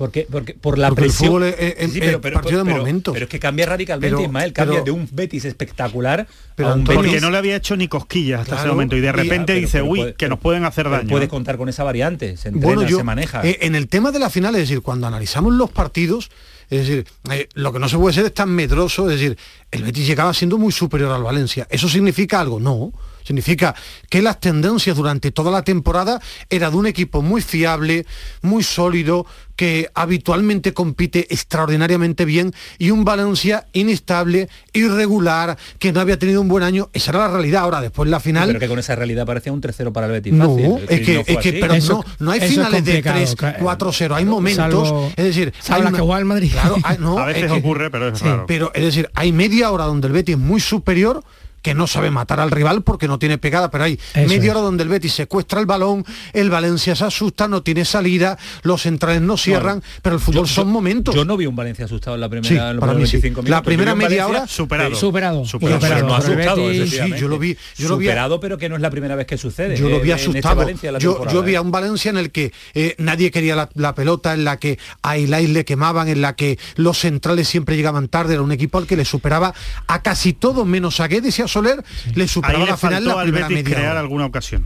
Porque, 0.00 0.26
porque 0.30 0.54
por 0.54 0.78
la 0.78 0.90
presión. 0.92 1.44
pero, 1.92 2.22
partido 2.22 2.64
de 2.64 2.72
momento. 2.72 3.12
Pero 3.12 3.26
es 3.26 3.28
que 3.28 3.38
cambia 3.38 3.66
radicalmente, 3.66 4.22
Ismael, 4.22 4.54
cambia 4.54 4.80
de 4.80 4.90
un 4.90 5.06
Betis 5.12 5.44
espectacular 5.44 6.26
a 6.56 6.72
un 6.72 6.84
Betis. 6.84 6.96
Porque 6.96 7.20
no 7.20 7.30
le 7.30 7.36
había 7.36 7.56
hecho 7.56 7.76
ni 7.76 7.86
cosquillas 7.86 8.40
hasta 8.40 8.60
ese 8.60 8.68
momento 8.68 8.96
y 8.96 9.02
de 9.02 9.12
repente 9.12 9.52
dice, 9.52 9.82
uy, 9.82 10.14
que 10.16 10.30
nos 10.30 10.38
pueden 10.38 10.64
hacer 10.64 10.88
daño. 10.88 11.06
Puede 11.06 11.28
contar 11.28 11.58
con 11.58 11.68
esa 11.68 11.84
variante, 11.84 12.38
se 12.38 12.48
entrena, 12.48 12.88
se 12.88 13.04
maneja. 13.04 13.42
Eh, 13.46 13.58
en 13.60 13.74
el 13.74 13.88
tema 13.88 14.10
de 14.10 14.20
la 14.20 14.30
final, 14.30 14.54
es 14.54 14.62
decir, 14.62 14.80
cuando 14.80 15.06
analizamos 15.06 15.52
los 15.52 15.70
partidos, 15.70 16.30
es 16.70 16.86
decir, 16.86 17.06
eh, 17.30 17.50
lo 17.52 17.70
que 17.70 17.78
no 17.78 17.86
se 17.86 17.98
puede 17.98 18.14
ser 18.14 18.24
es 18.24 18.32
tan 18.32 18.48
medroso, 18.48 19.10
es 19.10 19.20
decir, 19.20 19.36
el 19.70 19.82
Betis 19.82 20.06
llegaba 20.06 20.32
siendo 20.32 20.56
muy 20.56 20.72
superior 20.72 21.12
al 21.12 21.22
Valencia. 21.22 21.66
¿Eso 21.68 21.90
significa 21.90 22.40
algo? 22.40 22.58
No. 22.58 22.90
Significa 23.22 23.74
que 24.08 24.22
las 24.22 24.40
tendencias 24.40 24.96
durante 24.96 25.30
toda 25.30 25.50
la 25.50 25.62
temporada 25.62 26.20
era 26.48 26.70
de 26.70 26.76
un 26.76 26.86
equipo 26.86 27.22
muy 27.22 27.42
fiable, 27.42 28.06
muy 28.42 28.62
sólido, 28.62 29.26
que 29.60 29.90
habitualmente 29.92 30.72
compite 30.72 31.26
extraordinariamente 31.28 32.24
bien 32.24 32.54
y 32.78 32.92
un 32.92 33.04
Valencia 33.04 33.66
inestable, 33.74 34.48
irregular, 34.72 35.58
que 35.78 35.92
no 35.92 36.00
había 36.00 36.18
tenido 36.18 36.40
un 36.40 36.48
buen 36.48 36.62
año. 36.62 36.88
Esa 36.94 37.10
era 37.10 37.18
la 37.18 37.28
realidad. 37.28 37.64
Ahora, 37.64 37.82
después 37.82 38.08
la 38.08 38.20
final... 38.20 38.46
pero 38.46 38.58
que 38.58 38.68
con 38.68 38.78
esa 38.78 38.96
realidad 38.96 39.26
parecía 39.26 39.52
un 39.52 39.60
3-0 39.60 39.92
para 39.92 40.06
el 40.06 40.12
Betis. 40.12 40.32
No, 40.32 40.56
es 40.88 41.00
que, 41.02 41.22
es 41.26 41.36
que 41.40 41.52
pero 41.60 41.76
no, 41.76 42.02
no 42.20 42.30
hay 42.30 42.40
finales 42.40 42.82
de 42.86 43.02
3, 43.02 43.36
4-0, 43.36 44.14
hay 44.14 44.24
momentos... 44.24 45.12
es 45.14 45.24
decir, 45.26 45.52
hay 45.68 45.82
una, 45.82 45.92
que 45.92 46.00
juega 46.00 46.18
el 46.20 46.24
Madrid. 46.24 46.54
a 46.56 47.24
veces 47.26 47.50
ocurre, 47.50 47.90
pero 47.90 48.08
es 48.08 48.22
Pero 48.46 48.72
es 48.72 48.82
decir, 48.82 49.10
hay 49.12 49.30
media 49.30 49.70
hora 49.72 49.84
donde 49.84 50.06
el 50.06 50.14
Betis 50.14 50.36
es 50.36 50.40
muy 50.40 50.60
superior 50.60 51.22
que 51.62 51.74
no 51.74 51.86
sabe 51.86 52.10
matar 52.10 52.40
al 52.40 52.50
rival 52.50 52.82
porque 52.82 53.08
no 53.08 53.18
tiene 53.18 53.38
pegada, 53.38 53.70
pero 53.70 53.84
hay 53.84 53.98
media 54.14 54.52
hora 54.52 54.60
donde 54.60 54.82
el 54.82 54.88
Betis 54.88 55.12
secuestra 55.12 55.60
el 55.60 55.66
balón, 55.66 56.04
el 56.32 56.50
Valencia 56.50 56.94
se 56.96 57.04
asusta, 57.04 57.48
no 57.48 57.62
tiene 57.62 57.84
salida, 57.84 58.38
los 58.62 58.82
centrales 58.82 59.22
no 59.22 59.36
cierran, 59.36 59.82
pero 60.02 60.16
el 60.16 60.20
fútbol 60.20 60.48
son 60.48 60.68
momentos. 60.68 61.14
Yo 61.14 61.24
no 61.24 61.36
vi 61.36 61.46
un 61.46 61.56
Valencia 61.56 61.84
asustado 61.84 62.14
en 62.14 62.20
la 62.20 62.28
primera, 62.28 62.78
para 62.78 62.92
mí, 62.92 62.98
25 62.98 63.42
minutos. 63.42 63.50
La 63.50 63.62
primera 63.62 63.94
media 63.94 64.26
hora 64.26 64.46
superado. 64.46 64.94
Superado. 64.94 65.44
superado. 65.44 65.80
superado. 65.80 66.08
No 66.08 66.14
asustado, 66.14 66.72
yo 66.72 67.28
lo 67.28 67.38
vi. 67.38 67.56
Yo 67.76 67.88
superado, 67.88 68.28
lo 68.28 68.38
vi 68.38 68.40
pero 68.40 68.58
que 68.58 68.68
no 68.68 68.76
es 68.76 68.82
la 68.82 68.90
primera 68.90 69.14
vez 69.14 69.26
que 69.26 69.36
sucede. 69.36 69.76
Yo 69.76 69.88
lo 69.88 70.00
vi 70.00 70.10
este 70.12 70.38
asustado. 70.38 70.68
yo, 70.98 71.26
yo, 71.28 71.42
vi 71.42 71.54
a 71.54 71.60
un 71.60 71.70
Valencia 71.70 72.10
en 72.10 72.18
el 72.18 72.30
que 72.30 72.52
eh, 72.74 72.94
nadie 72.98 73.30
quería 73.30 73.68
la, 73.74 73.94
pelota, 73.94 74.34
en 74.34 74.44
la 74.44 74.58
que 74.58 74.78
a 75.02 75.18
Ilais 75.18 75.50
le 75.50 75.64
quemaban, 75.64 76.08
en 76.08 76.20
la 76.22 76.34
que 76.36 76.58
los 76.76 76.98
centrales 76.98 77.48
siempre 77.48 77.76
llegaban 77.76 78.08
tarde, 78.08 78.34
era 78.34 78.42
un 78.42 78.52
equipo 78.52 78.78
al 78.78 78.86
que 78.86 78.96
le 78.96 79.04
superaba 79.04 79.54
a 79.86 80.02
casi 80.02 80.32
todo 80.32 80.64
menos 80.64 81.00
a 81.00 81.08
Guedes 81.08 81.38
y 81.38 81.42
a 81.42 81.48
Soler, 81.50 81.82
le 82.14 82.26
faltó 82.26 83.18
al 83.18 83.32
Betis 83.32 83.64
crear 83.64 83.96
alguna 83.96 84.26
ocasión, 84.26 84.64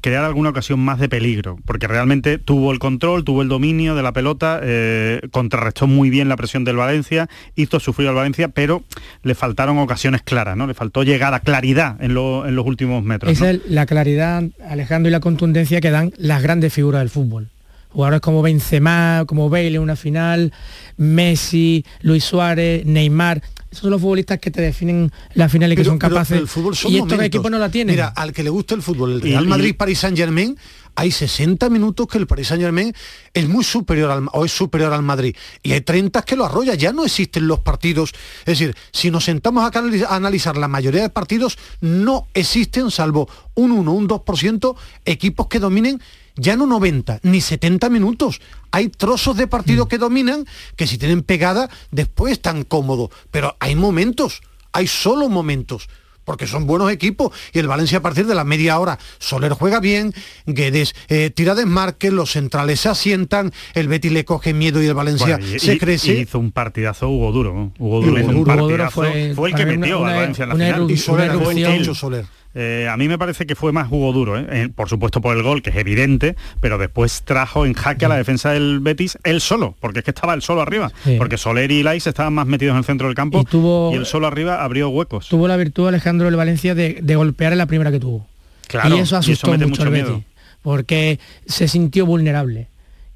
crear 0.00 0.24
alguna 0.24 0.50
ocasión 0.50 0.80
más 0.80 0.98
de 0.98 1.08
peligro, 1.08 1.58
porque 1.64 1.86
realmente 1.86 2.38
tuvo 2.38 2.72
el 2.72 2.78
control, 2.78 3.24
tuvo 3.24 3.42
el 3.42 3.48
dominio 3.48 3.94
de 3.94 4.02
la 4.02 4.12
pelota, 4.12 4.60
eh, 4.62 5.20
contrarrestó 5.30 5.86
muy 5.86 6.10
bien 6.10 6.28
la 6.28 6.36
presión 6.36 6.64
del 6.64 6.76
Valencia, 6.76 7.28
hizo 7.54 7.80
sufrir 7.80 8.08
al 8.08 8.14
Valencia, 8.14 8.48
pero 8.48 8.82
le 9.22 9.34
faltaron 9.34 9.78
ocasiones 9.78 10.22
claras, 10.22 10.56
¿no? 10.56 10.66
Le 10.66 10.74
faltó 10.74 11.02
llegada, 11.02 11.40
claridad 11.40 11.96
en, 12.00 12.14
los 12.14 12.66
últimos 12.66 13.04
metros. 13.04 13.30
Esa 13.30 13.50
es 13.50 13.60
la 13.68 13.86
claridad, 13.86 14.44
Alejandro, 14.68 15.08
y 15.08 15.12
la 15.12 15.20
contundencia 15.20 15.80
que 15.80 15.90
dan 15.90 16.12
las 16.16 16.42
grandes 16.42 16.72
figuras 16.72 17.00
del 17.00 17.10
fútbol 17.10 17.50
jugadores 17.96 18.20
como 18.20 18.42
Benzema, 18.42 19.24
como 19.26 19.48
Bale 19.48 19.68
en 19.68 19.80
una 19.80 19.96
final, 19.96 20.52
Messi, 20.98 21.82
Luis 22.02 22.24
Suárez, 22.24 22.84
Neymar, 22.84 23.42
esos 23.70 23.80
son 23.80 23.90
los 23.90 24.02
futbolistas 24.02 24.38
que 24.38 24.50
te 24.50 24.60
definen 24.60 25.10
la 25.32 25.48
final 25.48 25.72
y 25.72 25.76
que 25.76 25.84
son 25.84 25.98
capaces. 25.98 26.38
el 26.38 26.46
fútbol 26.46 26.74
y 26.88 26.98
estos 26.98 27.18
equipos 27.22 27.50
no 27.50 27.58
la 27.58 27.70
tienen. 27.70 27.94
Mira, 27.94 28.08
al 28.08 28.34
que 28.34 28.42
le 28.42 28.50
gusta 28.50 28.74
el 28.74 28.82
fútbol, 28.82 29.12
el 29.14 29.22
Real 29.22 29.46
Madrid, 29.46 29.74
Paris 29.74 30.00
Saint 30.00 30.14
Germain, 30.14 30.58
hay 30.94 31.10
60 31.10 31.70
minutos 31.70 32.06
que 32.06 32.18
el 32.18 32.26
Paris 32.26 32.48
Saint 32.48 32.62
Germain 32.62 32.92
es 33.32 33.48
muy 33.48 33.64
superior 33.64 34.10
al, 34.10 34.26
o 34.30 34.44
es 34.44 34.52
superior 34.52 34.92
al 34.92 35.02
Madrid 35.02 35.34
y 35.62 35.72
hay 35.72 35.80
30 35.80 36.20
que 36.20 36.36
lo 36.36 36.44
arrolla, 36.44 36.74
ya 36.74 36.92
no 36.92 37.06
existen 37.06 37.48
los 37.48 37.60
partidos. 37.60 38.12
Es 38.40 38.58
decir, 38.58 38.76
si 38.92 39.10
nos 39.10 39.24
sentamos 39.24 39.64
a 39.64 40.14
analizar 40.14 40.58
la 40.58 40.68
mayoría 40.68 41.00
de 41.00 41.08
partidos, 41.08 41.56
no 41.80 42.28
existen, 42.34 42.90
salvo 42.90 43.26
un 43.54 43.72
1, 43.72 43.90
un 43.90 44.06
2%, 44.06 44.76
equipos 45.06 45.46
que 45.46 45.60
dominen 45.60 45.98
ya 46.36 46.56
no 46.56 46.66
90 46.66 47.20
ni 47.22 47.40
70 47.40 47.88
minutos. 47.90 48.40
Hay 48.70 48.88
trozos 48.88 49.36
de 49.36 49.46
partido 49.46 49.86
mm. 49.86 49.88
que 49.88 49.98
dominan 49.98 50.46
que 50.76 50.86
si 50.86 50.98
tienen 50.98 51.22
pegada 51.22 51.68
después 51.90 52.32
están 52.32 52.64
cómodos, 52.64 53.10
pero 53.30 53.56
hay 53.60 53.74
momentos, 53.74 54.42
hay 54.72 54.86
solo 54.86 55.28
momentos 55.28 55.88
porque 56.26 56.46
son 56.46 56.66
buenos 56.66 56.90
equipos 56.90 57.32
y 57.54 57.60
el 57.60 57.68
Valencia 57.68 57.98
a 57.98 58.02
partir 58.02 58.26
de 58.26 58.34
la 58.34 58.44
media 58.44 58.78
hora 58.78 58.98
Soler 59.18 59.52
juega 59.52 59.80
bien, 59.80 60.12
Guedes 60.44 60.94
eh, 61.08 61.30
tira 61.30 61.54
desmarque, 61.54 62.10
los 62.10 62.32
centrales 62.32 62.80
se 62.80 62.90
asientan, 62.90 63.52
el 63.74 63.88
Betis 63.88 64.12
le 64.12 64.24
coge 64.26 64.52
miedo 64.52 64.82
y 64.82 64.86
el 64.86 64.94
Valencia 64.94 65.38
se 65.56 65.78
crece. 65.78 66.14
Y 66.14 66.20
hizo 66.22 66.38
un 66.38 66.50
partidazo 66.50 67.08
Hugo 67.08 67.32
Duro, 67.32 67.72
Hugo 67.78 68.02
Duro, 68.02 68.90
fue, 68.90 69.30
el 69.30 69.54
que 69.54 69.66
metió 69.66 70.04
al 70.04 70.14
Valencia 70.14 70.42
en 70.42 70.48
la 70.48 70.54
final. 70.56 70.90
Y 70.90 70.96
Soler, 70.96 71.94
Soler. 71.94 72.26
Eh, 72.58 72.88
a 72.90 72.96
mí 72.96 73.06
me 73.06 73.18
parece 73.18 73.44
que 73.44 73.54
fue 73.54 73.70
más 73.70 73.86
jugo 73.86 74.14
duro, 74.14 74.38
¿eh? 74.38 74.70
Por 74.74 74.88
supuesto 74.88 75.20
por 75.20 75.36
el 75.36 75.42
gol, 75.42 75.60
que 75.60 75.68
es 75.68 75.76
evidente, 75.76 76.36
pero 76.58 76.78
después 76.78 77.20
trajo 77.22 77.66
en 77.66 77.74
jaque 77.74 78.06
a 78.06 78.08
la 78.08 78.16
defensa 78.16 78.50
del 78.50 78.80
Betis 78.80 79.18
él 79.24 79.42
solo, 79.42 79.74
porque 79.78 79.98
es 79.98 80.06
que 80.06 80.12
estaba 80.12 80.32
él 80.32 80.40
solo 80.40 80.62
arriba, 80.62 80.90
porque 81.18 81.36
Soler 81.36 81.70
y 81.70 81.82
Lais 81.82 82.06
estaban 82.06 82.32
más 82.32 82.46
metidos 82.46 82.72
en 82.72 82.78
el 82.78 82.84
centro 82.84 83.08
del 83.08 83.14
campo 83.14 83.38
y, 83.38 83.94
el 83.94 84.00
él 84.00 84.06
solo 84.06 84.26
arriba 84.26 84.64
abrió 84.64 84.88
huecos. 84.88 85.28
Tuvo 85.28 85.48
la 85.48 85.58
virtud 85.58 85.88
Alejandro 85.88 86.24
del 86.24 86.36
Valencia 86.36 86.74
de, 86.74 87.16
golpear 87.16 87.52
en 87.52 87.58
la 87.58 87.66
primera 87.66 87.92
que 87.92 88.00
tuvo. 88.00 88.26
Claro, 88.68 88.96
y 88.96 89.00
eso 89.00 89.18
asustó 89.18 89.52
mucho, 89.58 89.82
al 89.82 89.90
Betis, 89.90 90.24
porque 90.62 91.20
se 91.44 91.68
sintió 91.68 92.06
vulnerable. 92.06 92.68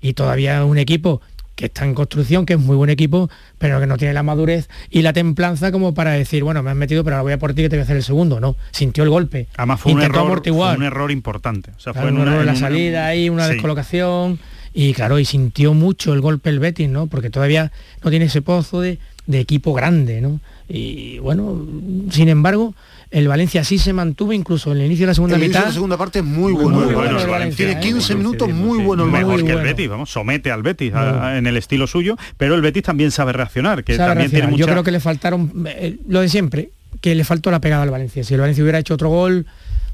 Y 0.02 0.12
todavía 0.12 0.64
un 0.64 0.76
equipo 0.76 1.22
que 1.60 1.66
está 1.66 1.84
en 1.84 1.94
construcción, 1.94 2.46
que 2.46 2.54
es 2.54 2.58
muy 2.58 2.74
buen 2.74 2.88
equipo, 2.88 3.28
pero 3.58 3.78
que 3.80 3.86
no 3.86 3.98
tiene 3.98 4.14
la 4.14 4.22
madurez 4.22 4.70
y 4.88 5.02
la 5.02 5.12
templanza 5.12 5.70
como 5.70 5.92
para 5.92 6.12
decir, 6.12 6.42
bueno, 6.42 6.62
me 6.62 6.70
has 6.70 6.76
metido, 6.76 7.04
pero 7.04 7.16
ahora 7.16 7.22
voy 7.22 7.32
a 7.34 7.38
por 7.38 7.52
ti 7.52 7.60
que 7.60 7.68
te 7.68 7.76
voy 7.76 7.80
a 7.80 7.84
hacer 7.84 7.96
el 7.98 8.02
segundo. 8.02 8.40
No, 8.40 8.56
sintió 8.70 9.04
el 9.04 9.10
golpe. 9.10 9.46
Además 9.58 9.80
fue 9.80 9.92
un 9.92 10.00
error, 10.00 10.42
un 10.48 10.82
error 10.82 11.10
importante. 11.10 11.72
O 11.76 11.80
sea, 11.80 11.92
fue 11.92 12.10
un 12.10 12.18
error 12.18 12.40
en 12.40 12.46
la 12.46 12.56
salida 12.56 13.06
ahí, 13.06 13.28
una 13.28 13.46
descolocación. 13.46 14.38
Y 14.72 14.94
claro, 14.94 15.18
y 15.18 15.26
sintió 15.26 15.74
mucho 15.74 16.14
el 16.14 16.22
golpe 16.22 16.48
el 16.48 16.60
Betis, 16.60 16.88
¿no? 16.88 17.08
Porque 17.08 17.28
todavía 17.28 17.72
no 18.02 18.08
tiene 18.08 18.26
ese 18.26 18.40
pozo 18.40 18.80
de, 18.80 18.98
de 19.26 19.40
equipo 19.40 19.74
grande, 19.74 20.22
¿no? 20.22 20.40
Y 20.66 21.18
bueno, 21.18 21.66
sin 22.10 22.28
embargo, 22.30 22.74
el 23.10 23.26
Valencia 23.26 23.64
sí 23.64 23.78
se 23.78 23.92
mantuvo 23.92 24.32
incluso 24.32 24.70
en 24.72 24.78
el 24.78 24.86
inicio 24.86 25.04
de 25.04 25.08
la 25.08 25.14
segunda 25.14 25.36
el 25.36 25.42
mitad. 25.42 25.60
de 25.60 25.66
la 25.66 25.72
segunda 25.72 25.96
parte 25.96 26.20
es 26.20 26.24
muy 26.24 26.52
bueno. 26.52 26.86
Tiene 27.56 27.80
15 27.80 28.14
minutos 28.14 28.48
muy 28.48 28.78
buenos. 28.78 29.08
Mejor 29.08 29.44
que 29.44 29.52
el 29.52 29.62
Betis, 29.62 29.88
vamos, 29.88 30.10
somete 30.10 30.50
al 30.50 30.62
Betis 30.62 30.92
en 30.94 31.46
el 31.46 31.56
estilo 31.56 31.86
suyo, 31.86 32.16
pero 32.36 32.54
el 32.54 32.62
Betis 32.62 32.82
también 32.82 33.10
sabe 33.10 33.32
reaccionar, 33.32 33.84
que 33.84 33.96
también 33.96 34.30
tiene 34.30 34.56
Yo 34.56 34.66
creo 34.66 34.84
que 34.84 34.92
le 34.92 35.00
faltaron 35.00 35.66
eh, 35.66 35.96
lo 36.08 36.20
de 36.20 36.28
siempre, 36.28 36.70
que 37.00 37.14
le 37.14 37.24
faltó 37.24 37.50
la 37.50 37.60
pegada 37.60 37.82
al 37.82 37.90
Valencia. 37.90 38.22
Si 38.22 38.34
el 38.34 38.40
Valencia 38.40 38.62
hubiera 38.62 38.78
hecho 38.78 38.94
otro 38.94 39.08
gol, 39.08 39.46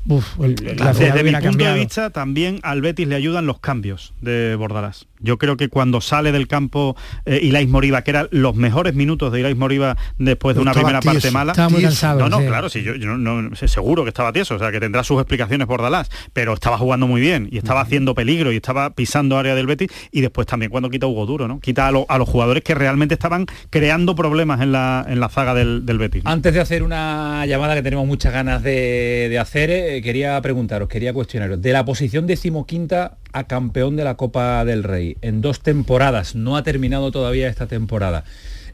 Desde 0.05 1.23
mi 1.25 1.33
punto 1.33 1.65
de 1.65 1.75
vista, 1.75 2.11
también 2.11 2.61
al 2.63 2.83
Betis 2.83 3.09
le 3.09 3.15
ayudan 3.15 3.47
los 3.47 3.61
cambios 3.61 4.13
de 4.21 4.55
Bordalás. 4.57 5.07
Yo 5.21 5.39
creo 5.39 5.57
que 5.57 5.69
cuando 5.69 6.01
sale 6.01 6.33
del 6.33 6.49
campo 6.49 6.97
eh, 7.25 7.41
Ilais 7.43 7.69
Moriba, 7.69 8.03
que 8.03 8.11
eran 8.11 8.29
los 8.31 8.55
mejores 8.55 8.95
minutos 8.95 9.33
de 9.33 9.41
Ilais 9.41 9.57
Moriba 9.57 9.97
después 10.19 10.57
de 10.57 10.63
una 10.63 10.73
primera 10.73 11.01
parte 11.01 11.31
mala. 11.31 11.53
Estaba 11.53 11.69
muy 11.69 11.83
cansado. 11.83 12.19
No, 12.21 12.29
no, 12.29 12.47
claro, 12.47 12.69
sí, 12.69 12.83
yo, 12.83 12.95
no, 12.97 13.55
seguro 13.57 14.05
que 14.05 14.09
estaba 14.09 14.33
tieso, 14.33 14.55
o 14.55 14.59
sea, 14.59 14.71
que 14.71 14.81
tendrá 14.81 15.05
sus 15.05 15.21
explicaciones 15.21 15.67
Bordalás, 15.67 16.11
pero 16.33 16.55
estaba 16.55 16.79
jugando 16.79 17.07
muy 17.07 17.21
bien 17.21 17.49
y 17.51 17.59
estaba 17.59 17.81
haciendo 17.81 18.15
peligro 18.15 18.53
y 18.53 18.57
estaba 18.57 18.91
pisando 18.91 19.39
área 19.39 19.55
del 19.55 19.67
Betis 19.67 19.91
y 20.11 20.21
después 20.21 20.47
también 20.47 20.71
cuando 20.71 20.91
quita 20.91 21.07
Hugo 21.07 21.27
Duro, 21.27 21.49
¿no? 21.49 21.61
Quita 21.61 21.89
a, 21.89 22.19
los 22.19 22.29
jugadores 22.29 22.63
que 22.63 22.75
realmente 22.75 23.15
estaban 23.15 23.47
creando 23.71 24.15
problemas 24.15 24.61
en 24.61 24.73
la, 24.73 25.05
en 25.09 25.21
la 25.21 25.29
zaga 25.29 25.55
del, 25.55 25.83
Betis. 25.99 26.23
Antes 26.25 26.53
de 26.53 26.61
hacer 26.61 26.83
una 26.83 27.47
llamada 27.47 27.75
que 27.75 27.83
tenemos 27.83 28.07
muchas 28.07 28.33
ganas 28.33 28.63
de, 28.63 29.37
hacer, 29.41 29.71
eh, 29.71 30.03
quería 30.03 30.41
preguntaros, 30.41 30.89
quería 30.89 31.13
cuestionaros, 31.13 31.61
de 31.61 31.73
la 31.73 31.85
posición 31.85 32.27
decimoquinta 32.27 33.17
a 33.33 33.45
campeón 33.45 33.97
de 33.97 34.05
la 34.05 34.17
Copa 34.17 34.65
del 34.65 34.83
Rey. 34.83 35.17
En 35.21 35.41
dos 35.41 35.61
temporadas, 35.61 36.35
no 36.35 36.57
ha 36.57 36.63
terminado 36.63 37.11
todavía 37.11 37.49
esta 37.49 37.67
temporada. 37.67 38.25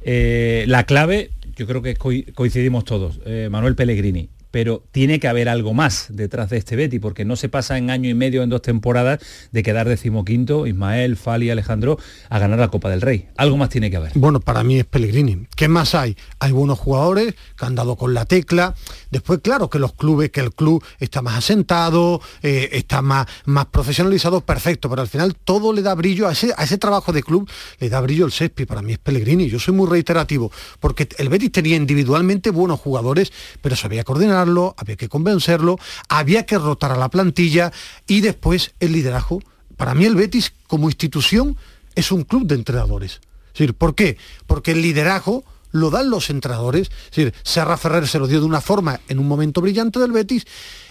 Eh, 0.02 0.64
la 0.68 0.84
clave, 0.84 1.30
yo 1.56 1.66
creo 1.66 1.82
que 1.82 1.94
coincidimos 2.34 2.84
todos, 2.84 3.20
eh, 3.24 3.48
Manuel 3.50 3.74
Pellegrini, 3.74 4.28
pero 4.52 4.84
tiene 4.92 5.18
que 5.18 5.26
haber 5.26 5.48
algo 5.48 5.74
más 5.74 6.06
detrás 6.10 6.50
de 6.50 6.58
este 6.58 6.76
Betty, 6.76 7.00
porque 7.00 7.24
no 7.24 7.34
se 7.34 7.48
pasa 7.48 7.78
en 7.78 7.90
año 7.90 8.08
y 8.08 8.14
medio, 8.14 8.44
en 8.44 8.50
dos 8.50 8.62
temporadas, 8.62 9.18
de 9.50 9.62
quedar 9.64 9.88
decimoquinto, 9.88 10.68
Ismael, 10.68 11.16
Fali, 11.16 11.50
Alejandro, 11.50 11.98
a 12.28 12.38
ganar 12.38 12.60
la 12.60 12.68
Copa 12.68 12.90
del 12.90 13.00
Rey. 13.00 13.28
Algo 13.36 13.56
más 13.56 13.70
tiene 13.70 13.90
que 13.90 13.96
haber. 13.96 14.12
Bueno, 14.14 14.38
para 14.40 14.62
mí 14.62 14.78
es 14.78 14.84
Pellegrini. 14.84 15.46
¿Qué 15.56 15.68
más 15.68 15.94
hay? 15.94 16.16
Hay 16.38 16.52
buenos 16.52 16.78
jugadores 16.78 17.34
que 17.56 17.64
han 17.66 17.74
dado 17.74 17.96
con 17.96 18.12
la 18.14 18.26
tecla. 18.26 18.74
Después, 19.10 19.40
claro, 19.42 19.70
que 19.70 19.78
los 19.78 19.94
clubes, 19.94 20.30
que 20.30 20.40
el 20.40 20.52
club 20.52 20.84
está 21.00 21.22
más 21.22 21.38
asentado, 21.38 22.20
eh, 22.42 22.68
está 22.72 23.00
más, 23.00 23.26
más 23.46 23.66
profesionalizado, 23.66 24.42
perfecto, 24.42 24.90
pero 24.90 25.00
al 25.00 25.08
final 25.08 25.34
todo 25.34 25.72
le 25.72 25.80
da 25.80 25.94
brillo 25.94 26.28
a 26.28 26.32
ese, 26.32 26.78
trabajo 26.78 27.12
de 27.12 27.22
club, 27.22 27.48
le 27.80 27.88
da 27.88 28.00
brillo 28.00 28.26
el 28.26 28.32
Sespi. 28.32 28.66
Para 28.66 28.82
mí 28.82 28.92
es 28.92 28.98
Pellegrini. 28.98 29.48
Yo 29.48 29.58
soy 29.58 29.72
muy 29.72 29.88
reiterativo, 29.88 30.52
porque 30.78 31.08
el 31.16 31.30
Betis 31.30 31.52
tenía 31.52 31.76
individualmente 31.76 32.50
buenos 32.50 32.80
jugadores, 32.80 33.32
pero 33.62 33.76
sabía 33.76 34.04
coordinar 34.04 34.41
había 34.76 34.96
que 34.96 35.09
convencerlo, 35.09 35.78
había 36.09 36.46
que 36.46 36.59
rotar 36.59 36.92
a 36.92 36.96
la 36.96 37.09
plantilla 37.09 37.72
y 38.07 38.20
después 38.20 38.74
el 38.81 38.92
liderazgo. 38.92 39.40
Para 39.76 39.94
mí 39.94 40.05
el 40.05 40.14
Betis 40.14 40.52
como 40.66 40.88
institución 40.88 41.57
es 41.94 42.12
un 42.12 42.24
club 42.24 42.46
de 42.46 42.55
entrenadores. 42.55 43.20
Es 43.55 43.72
¿Por 43.72 43.94
qué? 43.94 44.16
Porque 44.46 44.72
el 44.72 44.83
liderazgo 44.83 45.44
lo 45.70 45.90
dan 45.90 46.11
los 46.11 46.31
entrenadores. 46.31 46.90
Es 47.11 47.16
decir, 47.16 47.35
Serra 47.42 47.76
Ferrer 47.76 48.07
se 48.07 48.18
lo 48.18 48.26
dio 48.26 48.40
de 48.40 48.46
una 48.46 48.61
forma 48.61 49.00
en 49.09 49.18
un 49.18 49.28
momento 49.28 49.61
brillante 49.61 49.98
del 49.98 50.12
Betis 50.12 50.46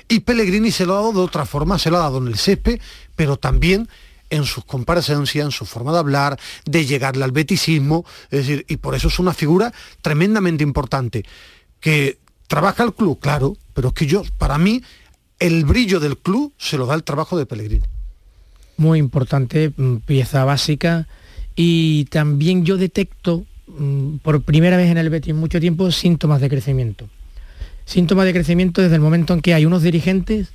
y 0.08 0.22
Pellegrini 0.22 0.72
se 0.72 0.86
lo 0.86 0.94
ha 0.94 0.98
dado 0.98 1.14
de 1.14 1.20
otra 1.20 1.46
forma, 1.46 1.80
se 1.80 1.90
lo 1.90 1.98
ha 1.98 2.02
dado 2.02 2.18
en 2.18 2.28
el 2.28 2.38
césped, 2.38 2.82
pero 3.16 3.38
también 3.38 3.88
en 4.30 4.46
sus 4.46 4.66
comparecencias, 4.66 5.46
en 5.46 5.52
su 5.52 5.66
forma 5.66 5.92
de 5.92 6.00
hablar, 6.00 6.40
de 6.66 6.86
llegarle 6.86 7.24
al 7.24 7.32
betisismo, 7.32 8.06
es 8.32 8.48
decir, 8.48 8.66
y 8.68 8.78
por 8.78 8.96
eso 8.96 9.10
es 9.10 9.20
una 9.20 9.34
figura 9.34 9.72
tremendamente 10.02 10.64
importante, 10.64 11.26
que 11.80 12.18
¿Trabaja 12.52 12.84
el 12.84 12.94
club? 12.94 13.18
Claro, 13.18 13.56
pero 13.74 13.88
es 13.88 13.94
que 13.94 14.06
yo, 14.06 14.24
para 14.38 14.58
mí, 14.58 14.84
el 15.40 15.64
brillo 15.64 16.02
del 16.02 16.18
club 16.18 16.52
se 16.58 16.78
lo 16.78 16.86
da 16.86 16.96
el 16.96 17.04
trabajo 17.06 17.38
de 17.38 17.46
Pellegrini. 17.46 17.86
Muy 18.76 19.00
importante, 19.00 19.72
mm, 19.74 20.00
pieza 20.00 20.44
básica. 20.44 21.08
Y 21.56 22.04
también 22.10 22.66
yo 22.66 22.76
detecto, 22.76 23.46
mm, 23.68 24.18
por 24.18 24.42
primera 24.42 24.76
vez 24.76 24.92
en 24.92 24.98
el 24.98 25.10
Betis 25.10 25.30
en 25.30 25.38
mucho 25.38 25.62
tiempo, 25.62 25.92
síntomas 25.92 26.42
de 26.42 26.50
crecimiento. 26.50 27.08
Síntomas 27.86 28.26
de 28.26 28.34
crecimiento 28.34 28.82
desde 28.82 28.96
el 28.96 29.02
momento 29.02 29.34
en 29.34 29.40
que 29.42 29.54
hay 29.54 29.66
unos 29.66 29.82
dirigentes 29.82 30.50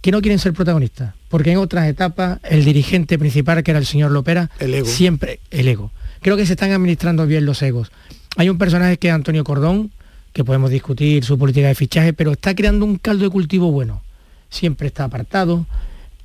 que 0.00 0.10
no 0.10 0.22
quieren 0.22 0.38
ser 0.38 0.54
protagonistas, 0.54 1.12
porque 1.28 1.52
en 1.52 1.58
otras 1.58 1.86
etapas 1.88 2.38
el 2.42 2.64
dirigente 2.64 3.18
principal, 3.18 3.62
que 3.62 3.72
era 3.72 3.80
el 3.80 3.86
señor 3.86 4.12
Lopera, 4.12 4.48
siempre 4.86 5.40
el 5.50 5.68
ego. 5.68 5.92
Creo 6.22 6.38
que 6.38 6.46
se 6.46 6.54
están 6.54 6.72
administrando 6.72 7.26
bien 7.26 7.44
los 7.44 7.60
egos. 7.60 7.92
Hay 8.38 8.48
un 8.48 8.56
personaje 8.56 8.96
que 8.96 9.08
es 9.08 9.14
Antonio 9.14 9.44
Cordón, 9.44 9.92
que 10.38 10.44
podemos 10.44 10.70
discutir 10.70 11.24
su 11.24 11.36
política 11.36 11.66
de 11.66 11.74
fichaje, 11.74 12.12
pero 12.12 12.30
está 12.30 12.54
creando 12.54 12.84
un 12.84 12.96
caldo 12.96 13.24
de 13.24 13.30
cultivo 13.30 13.72
bueno. 13.72 14.02
Siempre 14.50 14.86
está 14.86 15.02
apartado, 15.02 15.66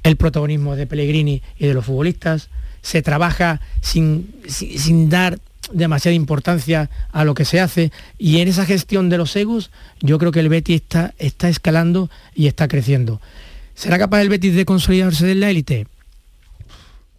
el 0.03 0.17
protagonismo 0.17 0.75
de 0.75 0.85
Pellegrini 0.85 1.41
y 1.57 1.65
de 1.65 1.73
los 1.73 1.83
futbolistas, 1.83 2.49
se 2.83 3.01
trabaja 3.01 3.59
sin, 3.81 4.31
sin, 4.47 5.09
dar 5.09 5.39
demasiada 5.71 6.13
importancia 6.13 6.91
a 7.11 7.25
lo 7.25 7.33
que 7.33 7.43
se 7.43 7.59
hace 7.59 7.91
y 8.19 8.37
en 8.37 8.49
esa 8.49 8.67
gestión 8.67 9.09
de 9.09 9.17
los 9.17 9.35
egos 9.35 9.71
yo 9.99 10.19
creo 10.19 10.31
que 10.31 10.41
el 10.41 10.49
Betis 10.49 10.83
está, 10.83 11.15
está 11.17 11.49
escalando 11.49 12.11
y 12.35 12.45
está 12.45 12.67
creciendo. 12.67 13.19
¿Será 13.73 13.97
capaz 13.97 14.21
el 14.21 14.29
Betis 14.29 14.53
de 14.53 14.65
consolidarse 14.65 15.31
en 15.31 15.39
la 15.39 15.49
élite? 15.49 15.87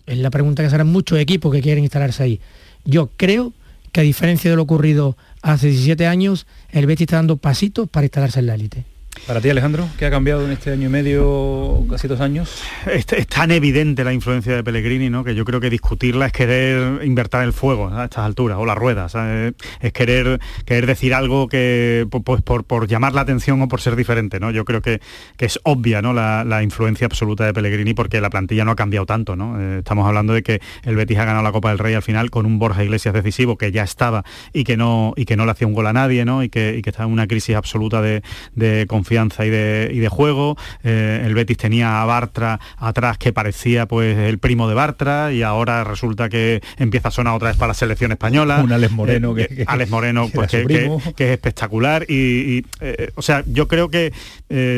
Es 0.07 0.19
la 0.19 0.31
pregunta 0.31 0.63
que 0.63 0.69
se 0.69 0.77
harán 0.77 0.93
muchos 0.93 1.19
equipos 1.19 1.53
que 1.53 1.61
quieren 1.61 1.83
instalarse 1.83 2.23
ahí. 2.23 2.41
Yo 2.85 3.11
creo 3.17 3.53
que 3.91 4.01
a 4.01 4.05
diferencia 4.05 4.49
de 4.49 4.57
lo 4.57 4.63
ocurrido 4.63 5.17
hace 5.45 5.69
17 5.69 6.07
años, 6.07 6.47
el 6.71 6.87
Betis 6.87 7.03
está 7.03 7.17
dando 7.17 7.37
pasitos 7.37 7.89
para 7.89 8.07
instalarse 8.07 8.41
en 8.41 8.47
la 8.47 8.55
élite. 8.55 8.94
Para 9.27 9.41
ti, 9.41 9.49
Alejandro, 9.49 9.89
¿qué 9.99 10.05
ha 10.05 10.11
cambiado 10.11 10.45
en 10.45 10.53
este 10.53 10.71
año 10.71 10.89
y 10.89 10.91
medio, 10.91 11.87
casi 11.89 12.09
dos 12.09 12.21
años? 12.21 12.63
Es, 12.87 13.07
tan 13.27 13.51
evidente 13.51 14.05
la 14.05 14.13
influencia 14.13 14.55
de 14.55 14.63
Pellegrini, 14.63 15.09
¿no? 15.09 15.25
Que 15.25 15.35
yo 15.35 15.47
creo 15.47 15.61
que 15.61 15.71
discutirla 15.71 16.27
es 16.27 16.33
querer 16.33 17.03
invertir 17.05 17.41
el 17.41 17.55
fuego 17.55 17.89
a 17.89 18.05
estas 18.05 18.25
alturas, 18.25 18.59
o 18.59 18.67
las 18.67 18.77
ruedas. 18.77 19.17
Es 19.81 19.93
querer, 19.95 20.41
querer 20.67 20.87
decir 20.87 21.15
algo 21.15 21.49
que, 21.49 22.07
pues, 22.25 22.43
por, 22.43 22.87
llamar 22.87 23.15
la 23.15 23.23
atención 23.23 23.63
o 23.63 23.69
por 23.69 23.81
ser 23.81 23.97
diferente, 23.97 24.41
¿no? 24.41 24.51
Yo 24.51 24.67
creo 24.67 24.83
que, 24.83 25.01
que 25.39 25.47
es 25.47 25.59
obvia, 25.63 26.03
¿no? 26.03 26.13
La, 26.13 26.63
influencia 26.63 27.07
absoluta 27.07 27.45
de 27.45 27.53
Pellegrini 27.53 27.95
porque 27.95 28.21
la 28.21 28.31
plantilla 28.31 28.65
no 28.65 28.73
ha 28.73 28.77
cambiado 28.77 29.07
tanto, 29.07 29.37
¿no? 29.37 29.61
Eh, 29.61 29.79
estamos 29.79 30.07
hablando 30.07 30.33
de 30.33 30.43
que 30.43 30.61
el 30.85 30.97
Betis 30.97 31.19
ha 31.19 31.25
ganado 31.25 31.43
la 31.43 31.53
Copa 31.53 31.71
del 31.71 31.79
Rey 31.79 31.95
al 31.95 32.03
final 32.03 32.31
con 32.31 32.47
un 32.47 32.59
Borja 32.59 32.85
Iglesias 32.85 33.13
decisivo 33.13 33.59
que 33.59 33.73
ya 33.73 33.83
estaba 33.83 34.25
y 34.53 34.65
que 34.65 34.77
no, 34.77 35.15
y 35.17 35.25
que 35.25 35.37
no 35.37 35.45
le 35.45 35.51
hacía 35.51 35.67
un 35.67 35.75
gol 35.75 35.87
a 35.87 35.93
nadie, 35.93 36.25
¿no? 36.25 36.43
Y 36.43 36.49
que, 36.49 36.77
y 36.77 36.83
que 36.83 36.91
está 36.91 37.05
en 37.05 37.11
una 37.11 37.27
crisis 37.27 37.57
absoluta 37.57 38.01
de, 38.01 38.23
de 38.55 38.87
confianza 39.05 39.45
y 39.45 39.51
de, 39.51 39.91
y 39.93 39.99
de 39.99 40.09
juego. 40.09 40.57
Eh, 40.83 41.23
el 41.27 41.35
Betis 41.35 41.59
tenía 41.59 42.01
a 42.01 42.07
Bartra 42.07 42.59
atrás 42.79 43.19
que 43.19 43.35
parecía 43.35 43.87
pues 43.87 44.17
el 44.17 44.39
primo 44.39 44.67
de 44.67 44.75
Bartra 44.75 45.31
y 45.31 45.43
ahora 45.43 45.85
resulta 45.85 46.31
que 46.31 46.63
empieza 46.79 47.09
a 47.09 47.11
sonar 47.11 47.35
otra 47.35 47.49
vez 47.49 47.59
para 47.59 47.69
la 47.69 47.75
selección 47.75 48.13
española. 48.13 48.63
Un 48.65 48.73
Alex 48.73 48.93
Moreno 48.93 49.37
eh, 49.37 49.47
que, 49.49 49.65
Alex 49.67 49.91
Moreno 49.91 50.31
pues 50.33 50.51
que, 50.51 51.01
es 51.19 51.31
espectacular 51.31 52.07
y, 52.09 52.65
o 53.15 53.23
sea 53.23 53.45
yo 53.47 53.69
creo 53.69 53.91
que 53.91 54.13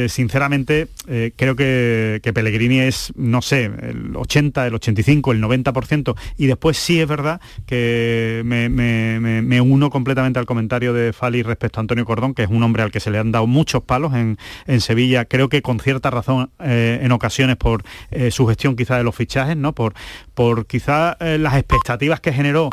sinceramente 0.09 0.89
creo 1.37 1.55
que, 1.55 2.21
que 2.23 2.33
Pellegrini 2.33 2.81
es 2.81 3.13
no 3.17 3.43
sé 3.43 3.65
el 3.65 4.17
80 4.17 4.67
el 4.67 4.75
85 4.75 5.33
el 5.33 5.43
90% 5.43 6.17
y 6.37 6.47
después 6.47 6.77
sí 6.77 7.01
es 7.01 7.07
verdad 7.07 7.41
que 7.67 8.43
me, 8.45 8.69
me 8.69 9.61
uno 9.61 9.91
completamente 9.91 10.39
al 10.39 10.47
comentario 10.47 10.93
de 10.93 11.13
Fali 11.13 11.43
respecto 11.43 11.79
a 11.79 11.83
Antonio 11.83 12.05
Cordón, 12.05 12.35
que 12.35 12.43
es 12.43 12.49
un 12.49 12.63
hombre 12.63 12.83
al 12.83 12.91
que 12.91 13.01
se 13.01 13.11
le 13.11 13.19
han 13.19 13.33
dado 13.33 13.47
muchos 13.47 13.83
palos 13.83 14.15
en, 14.19 14.81
Sevilla, 14.81 15.25
creo 15.25 15.49
que 15.49 15.63
con 15.63 15.81
cierta 15.81 16.11
razón 16.11 16.51
eh, 16.61 17.01
en 17.03 17.13
ocasiones 17.13 17.57
por 17.57 17.83
eh, 18.11 18.31
su 18.31 18.47
gestión 18.47 18.77
quizá 18.77 18.97
de 18.97 19.05
los 19.05 19.15
fichajes, 19.15 19.57
¿no? 19.57 19.75
por, 19.75 19.95
por 20.37 20.67
quizá 20.67 21.17
eh, 21.19 21.39
las 21.39 21.55
expectativas 21.55 22.21
que 22.21 22.33
generó 22.33 22.71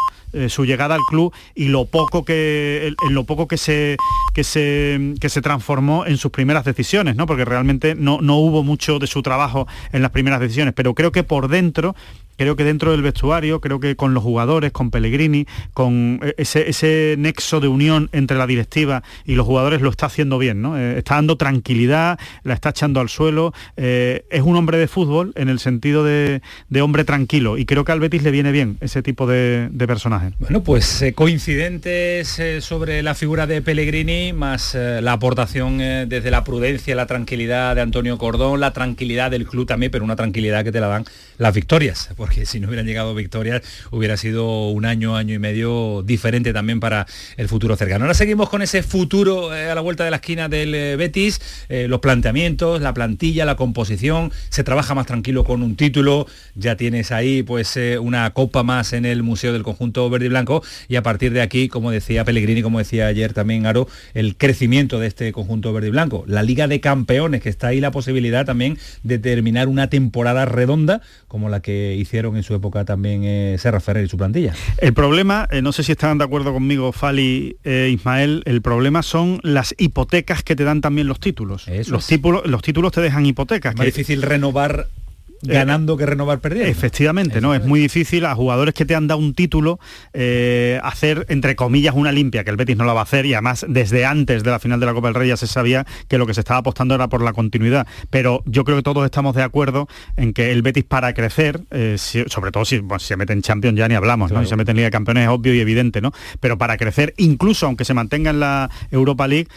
su 0.50 0.66
llegada 0.66 0.96
al 0.96 1.02
club 1.08 1.32
y 1.54 1.66
lo 1.66 1.86
poco 1.86 2.26
que 2.26 2.96
en 3.08 3.14
lo 3.14 3.24
poco 3.24 3.48
que 3.48 3.58
se 3.58 3.98
que 4.34 4.44
se 4.44 5.14
que 5.22 5.30
se 5.30 5.44
transformó 5.44 6.08
en 6.08 6.18
sus 6.18 6.32
primeras 6.32 6.66
decisiones, 6.66 7.16
¿no? 7.16 7.28
Porque 7.28 7.46
realmente 7.46 7.94
no, 7.94 8.20
no 8.20 8.38
hubo 8.38 8.64
mucho 8.64 8.98
de 8.98 9.06
su 9.06 9.22
trabajo 9.22 9.68
en 9.92 10.02
las 10.02 10.10
primeras 10.10 10.40
decisiones, 10.40 10.74
pero 10.74 10.96
creo 10.96 11.12
que 11.12 11.22
por 11.22 11.50
dentro 11.50 11.94
creo 12.38 12.56
que 12.56 12.64
dentro 12.64 12.92
del 12.92 13.02
vestuario, 13.02 13.62
creo 13.62 13.80
que 13.80 13.96
con 13.96 14.14
los 14.14 14.24
jugadores, 14.24 14.72
con 14.72 14.92
Pellegrini, 14.92 15.46
con 15.74 16.20
e, 16.24 16.36
ese, 16.38 17.16
nexo 17.18 17.60
de 17.60 17.68
unión 17.68 18.10
entre 18.12 18.38
la 18.38 18.48
directiva 18.48 19.04
y 19.26 19.36
los 19.36 19.46
jugadores 19.46 19.82
lo 19.82 19.90
está 19.90 20.08
haciendo 20.08 20.38
bien, 20.38 20.62
¿no? 20.62 20.78
Eh, 20.78 20.98
está 20.98 21.16
dando 21.16 21.38
tranquilidad, 21.38 22.20
la 22.44 22.54
está 22.54 22.70
echando 22.70 23.00
al 23.00 23.10
suelo, 23.10 23.54
eh, 23.78 24.26
es 24.30 24.42
un 24.42 24.56
hombre 24.56 24.78
de 24.78 24.88
fútbol 24.88 25.34
en 25.36 25.50
el 25.50 25.60
sentido 25.60 26.04
de, 26.04 26.42
hombre 26.82 27.06
tranquilo 27.06 27.53
y 27.58 27.66
creo 27.66 27.86
que 27.86 27.92
al 27.92 28.00
Betis 28.00 28.24
le 28.24 28.32
viene 28.32 28.52
bien 28.52 28.78
ese 28.82 29.02
tipo 29.02 29.28
de, 29.28 29.70
personajes. 29.88 30.34
Bueno, 30.40 30.64
pues 30.64 31.02
eh, 31.02 31.14
coincidentes 31.14 32.40
sobre 32.62 33.04
la 33.04 33.16
figura 33.16 33.48
de 33.48 33.62
Pellegrini, 33.62 34.32
más 34.32 34.76
la 34.76 35.12
aportación 35.12 35.78
desde 35.78 36.32
la 36.32 36.44
prudencia, 36.44 36.96
la 36.96 37.06
tranquilidad 37.06 37.76
de 37.76 37.82
Antonio 37.82 38.18
Cordón, 38.18 38.60
la 38.62 38.72
tranquilidad 38.72 39.30
del 39.32 39.46
club 39.46 39.68
también, 39.68 39.92
pero 39.92 40.06
una 40.06 40.16
tranquilidad 40.16 40.64
que 40.64 40.72
te 40.72 40.80
la 40.80 40.88
dan 40.88 41.06
las 41.38 41.54
victorias 41.54 42.10
porque 42.16 42.46
si 42.46 42.60
no 42.60 42.68
hubieran 42.68 42.86
llegado 42.86 43.14
victorias 43.16 43.62
hubiera 43.92 44.18
sido 44.18 44.70
un 44.70 44.86
año, 44.86 45.16
año 45.16 45.34
y 45.34 45.40
medio 45.40 46.04
diferente 46.04 46.54
también 46.54 46.80
para 46.80 47.06
el 47.38 47.48
futuro 47.48 47.76
cercano. 47.76 48.06
Ahora 48.06 48.14
seguimos 48.14 48.50
con 48.50 48.62
ese 48.62 48.84
futuro 48.84 49.56
eh, 49.56 49.70
a 49.70 49.76
la 49.76 49.82
vuelta 49.82 50.04
de 50.04 50.12
la 50.12 50.18
esquina 50.18 50.50
del 50.50 50.74
eh, 50.74 50.96
Betis, 50.96 51.42
eh, 51.70 51.88
los 51.88 52.00
planteamientos, 52.00 52.82
la 52.82 52.94
plantilla, 52.94 53.46
la 53.46 53.56
composición, 53.56 54.32
se 54.50 54.64
trabaja 54.64 54.94
más 54.94 55.06
tranquilo 55.06 55.44
con 55.44 55.64
un 55.64 55.76
título, 55.76 56.28
ya 56.56 56.76
tienes 56.76 57.12
ahí 57.12 57.43
pues 57.44 57.78
una 58.00 58.30
copa 58.32 58.64
más 58.64 58.94
en 58.94 59.06
el 59.06 59.24
Museo 59.24 59.52
del 59.54 59.64
Conjunto 59.64 60.10
Verde 60.10 60.28
y 60.28 60.30
Blanco 60.30 60.64
y 60.88 60.96
a 60.96 61.04
partir 61.04 61.34
de 61.34 61.42
aquí, 61.42 61.68
como 61.68 61.92
decía 61.92 62.24
Pellegrini, 62.24 62.62
como 62.62 62.80
decía 62.80 63.08
ayer 63.08 63.34
también 63.34 63.66
Aro, 63.66 63.88
el 64.14 64.38
crecimiento 64.38 65.00
de 65.00 65.08
este 65.08 65.32
conjunto 65.32 65.74
verde 65.74 65.88
y 65.88 65.92
blanco. 65.92 66.24
La 66.28 66.44
Liga 66.44 66.68
de 66.68 66.80
Campeones, 66.80 67.42
que 67.42 67.50
está 67.50 67.68
ahí 67.68 67.80
la 67.80 67.92
posibilidad 67.92 68.46
también 68.46 68.78
de 69.04 69.20
terminar 69.20 69.68
una 69.68 69.90
temporada 69.90 70.46
redonda 70.46 71.02
como 71.28 71.50
la 71.50 71.62
que 71.62 71.96
hizo 71.96 72.14
en 72.14 72.44
su 72.44 72.54
época 72.54 72.86
también 72.86 73.24
eh, 73.24 73.56
Serra 73.58 73.80
Ferrer 73.80 74.06
y 74.06 74.08
su 74.08 74.18
plantilla. 74.18 74.54
El 74.78 74.94
problema, 74.94 75.48
eh, 75.52 75.62
no 75.64 75.72
sé 75.72 75.84
si 75.84 75.94
están 75.94 76.20
de 76.20 76.24
acuerdo 76.24 76.54
conmigo 76.54 76.92
Fali 76.92 77.58
e 77.64 77.90
Ismael, 77.90 78.44
el 78.46 78.62
problema 78.62 79.02
son 79.02 79.40
las 79.42 79.74
hipotecas 79.80 80.44
que 80.44 80.56
te 80.56 80.64
dan 80.64 80.82
también 80.82 81.08
los 81.08 81.20
títulos. 81.20 81.66
los, 81.88 82.06
títulos 82.06 82.46
los 82.46 82.62
títulos 82.62 82.92
te 82.92 83.02
dejan 83.02 83.26
hipotecas. 83.26 83.74
Es 83.74 83.80
que... 83.80 83.86
difícil 83.86 84.22
renovar 84.22 84.88
eh, 84.88 85.03
ganando 85.44 85.98
que 85.98 86.06
renovar 86.06 86.40
perdiendo. 86.40 86.72
Efectivamente, 86.72 87.42
¿no? 87.42 87.54
Es 87.54 87.66
muy 87.66 87.80
difícil 87.80 88.26
a 88.26 88.36
jugadores 88.36 88.74
que 88.74 88.86
te 88.86 88.96
han 88.96 89.08
dado 89.08 89.20
un 89.20 89.34
título 89.34 89.80
eh, 90.14 90.80
hacer, 90.84 91.26
entre 91.30 91.56
comillas, 91.56 91.96
una 91.96 92.12
limpia, 92.12 92.44
que 92.44 92.50
el 92.50 92.58
Betis 92.58 92.78
no 92.78 92.86
la 92.86 92.94
va 92.94 93.02
a 93.02 93.04
hacer 93.04 93.26
y 93.26 93.34
además 93.34 93.66
desde 93.68 94.06
antes 94.06 94.44
de 94.44 94.52
la 94.52 94.60
final 94.60 94.80
de 94.80 94.86
la 94.86 94.94
Copa 94.94 95.08
del 95.08 95.16
Rey 95.16 95.30
ya 95.30 95.38
se 95.38 95.48
sabía 95.48 95.86
que 96.08 96.18
lo 96.18 96.26
que 96.26 96.34
se 96.34 96.42
estaba 96.42 96.60
apostando 96.60 96.96
era 96.96 97.08
por 97.08 97.22
la 97.22 97.34
continuidad. 97.34 97.88
Pero 98.10 98.44
yo 98.46 98.64
creo 98.64 98.78
que 98.78 98.84
todos 98.84 99.06
estamos 99.06 99.36
de 99.36 99.44
acuerdo 99.44 99.88
en 100.16 100.34
que 100.34 100.52
el 100.52 100.62
Betis 100.62 100.84
para 100.84 101.14
crecer, 101.14 101.62
eh, 101.72 101.98
sobre 101.98 102.52
todo 102.52 102.66
si 102.66 102.82
se 103.00 103.18
mete 103.18 103.34
en 103.34 103.42
Champions 103.42 103.78
ya 103.78 103.88
ni 103.88 103.96
hablamos, 103.96 104.32
¿no? 104.32 104.42
Si 104.42 104.50
se 104.50 104.56
mete 104.56 104.72
en 104.72 104.78
Liga 104.78 104.88
de 104.88 104.92
Campeones 104.92 105.24
es 105.24 105.30
obvio 105.30 105.54
y 105.54 105.60
evidente, 105.60 106.02
¿no? 106.02 106.12
Pero 106.40 106.58
para 106.58 106.78
crecer, 106.78 107.14
incluso 107.18 107.66
aunque 107.66 107.86
se 107.86 107.94
mantenga 107.94 108.32
en 108.32 108.40
la 108.40 108.70
Europa 108.92 109.28
League 109.28 109.48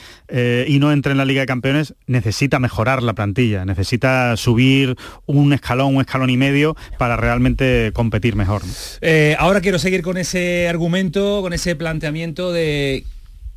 y 0.66 0.78
no 0.78 0.92
entre 0.92 1.12
en 1.12 1.18
la 1.18 1.24
Liga 1.24 1.42
de 1.42 1.46
Campeones, 1.46 1.94
necesita 2.06 2.58
mejorar 2.58 3.02
la 3.02 3.14
plantilla, 3.14 3.64
necesita 3.64 4.36
subir 4.36 4.96
un 5.26 5.52
escalón 5.52 5.75
un 5.84 6.00
escalón 6.00 6.30
y 6.30 6.36
medio 6.36 6.76
para 6.98 7.16
realmente 7.16 7.90
competir 7.92 8.36
mejor. 8.36 8.62
Eh, 9.02 9.36
ahora 9.38 9.60
quiero 9.60 9.78
seguir 9.78 10.02
con 10.02 10.16
ese 10.16 10.68
argumento, 10.68 11.42
con 11.42 11.52
ese 11.52 11.76
planteamiento 11.76 12.52
de 12.52 13.04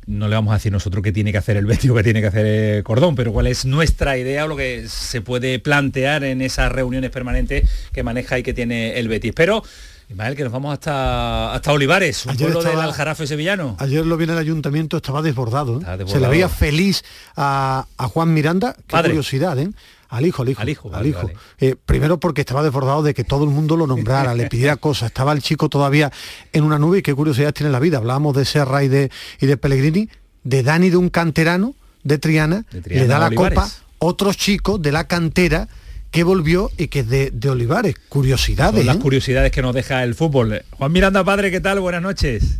no 0.06 0.28
le 0.28 0.34
vamos 0.34 0.50
a 0.50 0.54
decir 0.54 0.72
nosotros 0.72 1.04
qué 1.04 1.12
tiene 1.12 1.30
que 1.30 1.38
hacer 1.38 1.56
el 1.56 1.66
Betis 1.66 1.90
o 1.90 1.94
qué 1.94 2.02
tiene 2.02 2.20
que 2.20 2.26
hacer 2.26 2.44
el 2.44 2.82
Cordón, 2.82 3.14
pero 3.14 3.32
cuál 3.32 3.46
es 3.46 3.64
nuestra 3.64 4.18
idea 4.18 4.44
o 4.44 4.48
lo 4.48 4.56
que 4.56 4.86
se 4.88 5.20
puede 5.20 5.60
plantear 5.60 6.24
en 6.24 6.42
esas 6.42 6.72
reuniones 6.72 7.10
permanentes 7.10 7.70
que 7.92 8.02
maneja 8.02 8.38
y 8.38 8.42
que 8.42 8.52
tiene 8.52 8.98
el 8.98 9.06
Betis. 9.06 9.32
Pero 9.36 9.62
Ismael, 10.10 10.34
que 10.34 10.42
nos 10.42 10.52
vamos 10.52 10.72
hasta, 10.72 11.54
hasta 11.54 11.72
Olivares, 11.72 12.26
un 12.26 12.36
pueblo 12.36 12.64
del 12.64 12.80
Aljarafe 12.80 13.28
sevillano. 13.28 13.76
Ayer 13.78 14.04
lo 14.04 14.16
vi 14.16 14.24
en 14.24 14.30
el 14.30 14.38
ayuntamiento, 14.38 14.96
estaba 14.96 15.22
desbordado. 15.22 15.80
¿eh? 15.80 16.04
Se 16.06 16.18
le 16.18 16.26
veía 16.26 16.48
feliz 16.48 17.04
a, 17.36 17.86
Juan 17.96 18.34
Miranda. 18.34 18.74
Qué 18.88 18.96
curiosidad, 18.96 19.56
¿eh? 19.60 19.70
Al 20.10 20.26
hijo, 20.26 20.42
al 20.42 20.48
hijo. 20.48 20.60
Al 20.60 20.68
hijo, 20.68 20.90
al 20.92 21.06
hijo. 21.06 21.30
Eh, 21.58 21.76
primero 21.86 22.18
porque 22.18 22.40
estaba 22.40 22.64
desbordado 22.64 23.04
de 23.04 23.14
que 23.14 23.22
todo 23.22 23.44
el 23.44 23.50
mundo 23.50 23.76
lo 23.76 23.86
nombrara, 23.86 24.34
le 24.34 24.48
pidiera 24.48 24.74
cosas. 24.76 25.06
Estaba 25.06 25.32
el 25.32 25.40
chico 25.40 25.68
todavía 25.68 26.10
en 26.52 26.64
una 26.64 26.80
nube 26.80 26.98
y 26.98 27.02
qué 27.02 27.14
curiosidad 27.14 27.54
tiene 27.54 27.70
la 27.70 27.78
vida. 27.78 27.98
Hablábamos 27.98 28.34
de 28.34 28.44
Serra 28.44 28.82
y 28.82 28.88
de, 28.88 29.10
y 29.40 29.46
de 29.46 29.56
Pellegrini, 29.56 30.08
de 30.42 30.64
Dani 30.64 30.90
de 30.90 30.96
un 30.96 31.10
canterano 31.10 31.74
de 32.02 32.18
Triana, 32.18 32.64
le 32.86 33.06
da 33.06 33.18
la 33.18 33.30
copa 33.30 33.68
otros 33.98 34.36
chicos 34.36 34.82
de 34.82 34.90
la 34.90 35.06
cantera 35.06 35.68
que 36.10 36.24
volvió 36.24 36.72
y 36.76 36.88
que 36.88 37.00
es 37.00 37.08
de, 37.08 37.48
Olivares. 37.48 37.94
Curiosidades. 38.08 38.84
las 38.84 38.96
¿eh? 38.96 38.98
curiosidades 38.98 39.52
que 39.52 39.62
nos 39.62 39.74
deja 39.74 40.02
el 40.02 40.16
fútbol. 40.16 40.62
Juan 40.70 40.90
Miranda, 40.90 41.22
padre, 41.22 41.52
¿qué 41.52 41.60
tal? 41.60 41.78
Buenas 41.78 42.02
noches. 42.02 42.58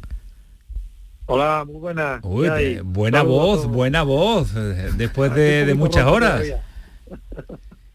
Hola, 1.26 1.64
muy 1.66 1.80
buenas. 1.80 2.20
buena 2.22 3.22
voz, 3.22 3.66
buena 3.66 4.02
voz, 4.02 4.50
después 4.96 5.34
de 5.34 5.74
muchas 5.74 6.06
horas. 6.06 6.42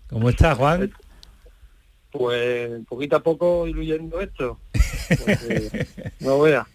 ¿Cómo 0.10 0.30
estás, 0.30 0.58
Juan? 0.58 0.92
Pues 2.12 2.86
poquito 2.88 3.18
a 3.18 3.24
poco 3.24 3.66
diluyendo 3.66 4.22
esto. 4.22 4.60
no 6.20 6.40
vea. 6.42 6.68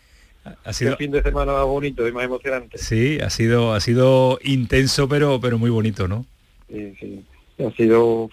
Ha 0.65 0.73
sido 0.73 0.93
el 0.93 0.97
fin 0.97 1.11
de 1.11 1.23
semana 1.23 1.53
más 1.53 1.65
bonito 1.65 2.07
y 2.07 2.13
más 2.13 2.25
emocionante. 2.25 2.79
Sí, 2.79 3.19
ha 3.21 3.31
sido 3.31 3.75
ha 3.75 3.81
sido 3.81 4.39
intenso 4.43 5.09
pero 5.09 5.41
pero 5.41 5.59
muy 5.59 5.71
bonito, 5.71 6.09
¿no? 6.09 6.27
Sí, 6.69 6.95
sí. 6.99 7.25
Ha 7.65 7.71
sido 7.73 8.31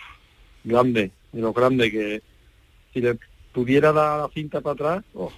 grande, 0.63 1.11
de 1.31 1.41
lo 1.41 1.53
grande 1.53 1.91
que 1.91 2.21
si 2.93 3.01
le 3.01 3.17
pudiera 3.51 3.91
dar 3.91 4.21
la 4.21 4.29
cinta 4.33 4.61
para 4.61 4.73
atrás, 4.73 5.03
oh, 5.13 5.31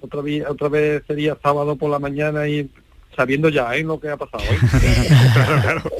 otra 0.00 0.22
vez 0.22 0.44
otra 0.48 0.68
vez 0.68 1.02
sería 1.06 1.36
sábado 1.42 1.76
por 1.76 1.90
la 1.90 1.98
mañana 1.98 2.48
y 2.48 2.70
sabiendo 3.16 3.48
ya 3.48 3.74
¿eh? 3.74 3.82
lo 3.82 3.98
que 3.98 4.10
ha 4.10 4.16
pasado. 4.16 4.44
¿eh? 4.44 4.58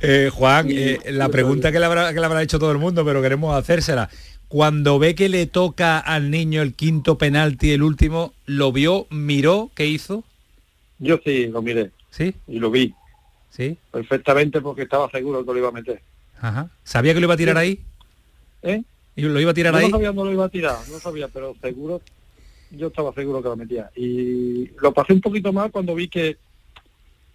Eh, 0.00 0.30
Juan, 0.32 0.68
la 1.06 1.28
pregunta 1.28 1.72
que 1.72 1.80
le, 1.80 1.86
habrá, 1.86 2.12
que 2.12 2.20
le 2.20 2.26
habrá 2.26 2.42
hecho 2.42 2.58
todo 2.58 2.70
el 2.70 2.78
mundo, 2.78 3.04
pero 3.04 3.20
queremos 3.20 3.56
hacérsela. 3.56 4.08
Cuando 4.46 4.98
ve 4.98 5.14
que 5.14 5.28
le 5.28 5.46
toca 5.46 5.98
al 5.98 6.30
niño 6.30 6.62
el 6.62 6.74
quinto 6.74 7.18
penalti, 7.18 7.72
el 7.72 7.82
último, 7.82 8.32
¿lo 8.46 8.72
vio, 8.72 9.06
miró, 9.10 9.70
qué 9.74 9.86
hizo? 9.86 10.24
Yo 10.98 11.18
sí, 11.24 11.48
lo 11.48 11.62
miré. 11.62 11.90
¿Sí? 12.10 12.34
Y 12.46 12.58
lo 12.58 12.70
vi. 12.70 12.94
¿Sí? 13.50 13.76
Perfectamente 13.90 14.60
porque 14.60 14.82
estaba 14.82 15.10
seguro 15.10 15.44
que 15.44 15.52
lo 15.52 15.58
iba 15.58 15.68
a 15.68 15.72
meter. 15.72 16.00
Ajá. 16.40 16.70
¿Sabía 16.84 17.12
que 17.12 17.20
lo 17.20 17.26
iba 17.26 17.34
a 17.34 17.38
tirar 17.38 17.58
ahí? 17.58 17.80
¿Eh? 18.62 18.82
¿Y 19.16 19.22
lo 19.22 19.40
iba 19.40 19.50
a 19.50 19.54
tirar 19.54 19.74
ahí? 19.74 19.86
No 19.86 19.90
sabía, 19.90 20.12
no 20.12 20.24
lo 20.24 20.32
iba 20.32 20.44
a 20.44 20.48
tirar, 20.48 20.78
no 20.90 20.98
sabía, 20.98 21.28
pero 21.28 21.54
seguro 21.60 22.00
yo 22.70 22.88
estaba 22.88 23.12
seguro 23.12 23.42
que 23.42 23.48
lo 23.48 23.56
metía. 23.56 23.90
Y 23.96 24.68
lo 24.80 24.92
pasé 24.92 25.12
un 25.12 25.20
poquito 25.20 25.52
mal 25.52 25.70
cuando 25.70 25.94
vi 25.94 26.08
que, 26.08 26.36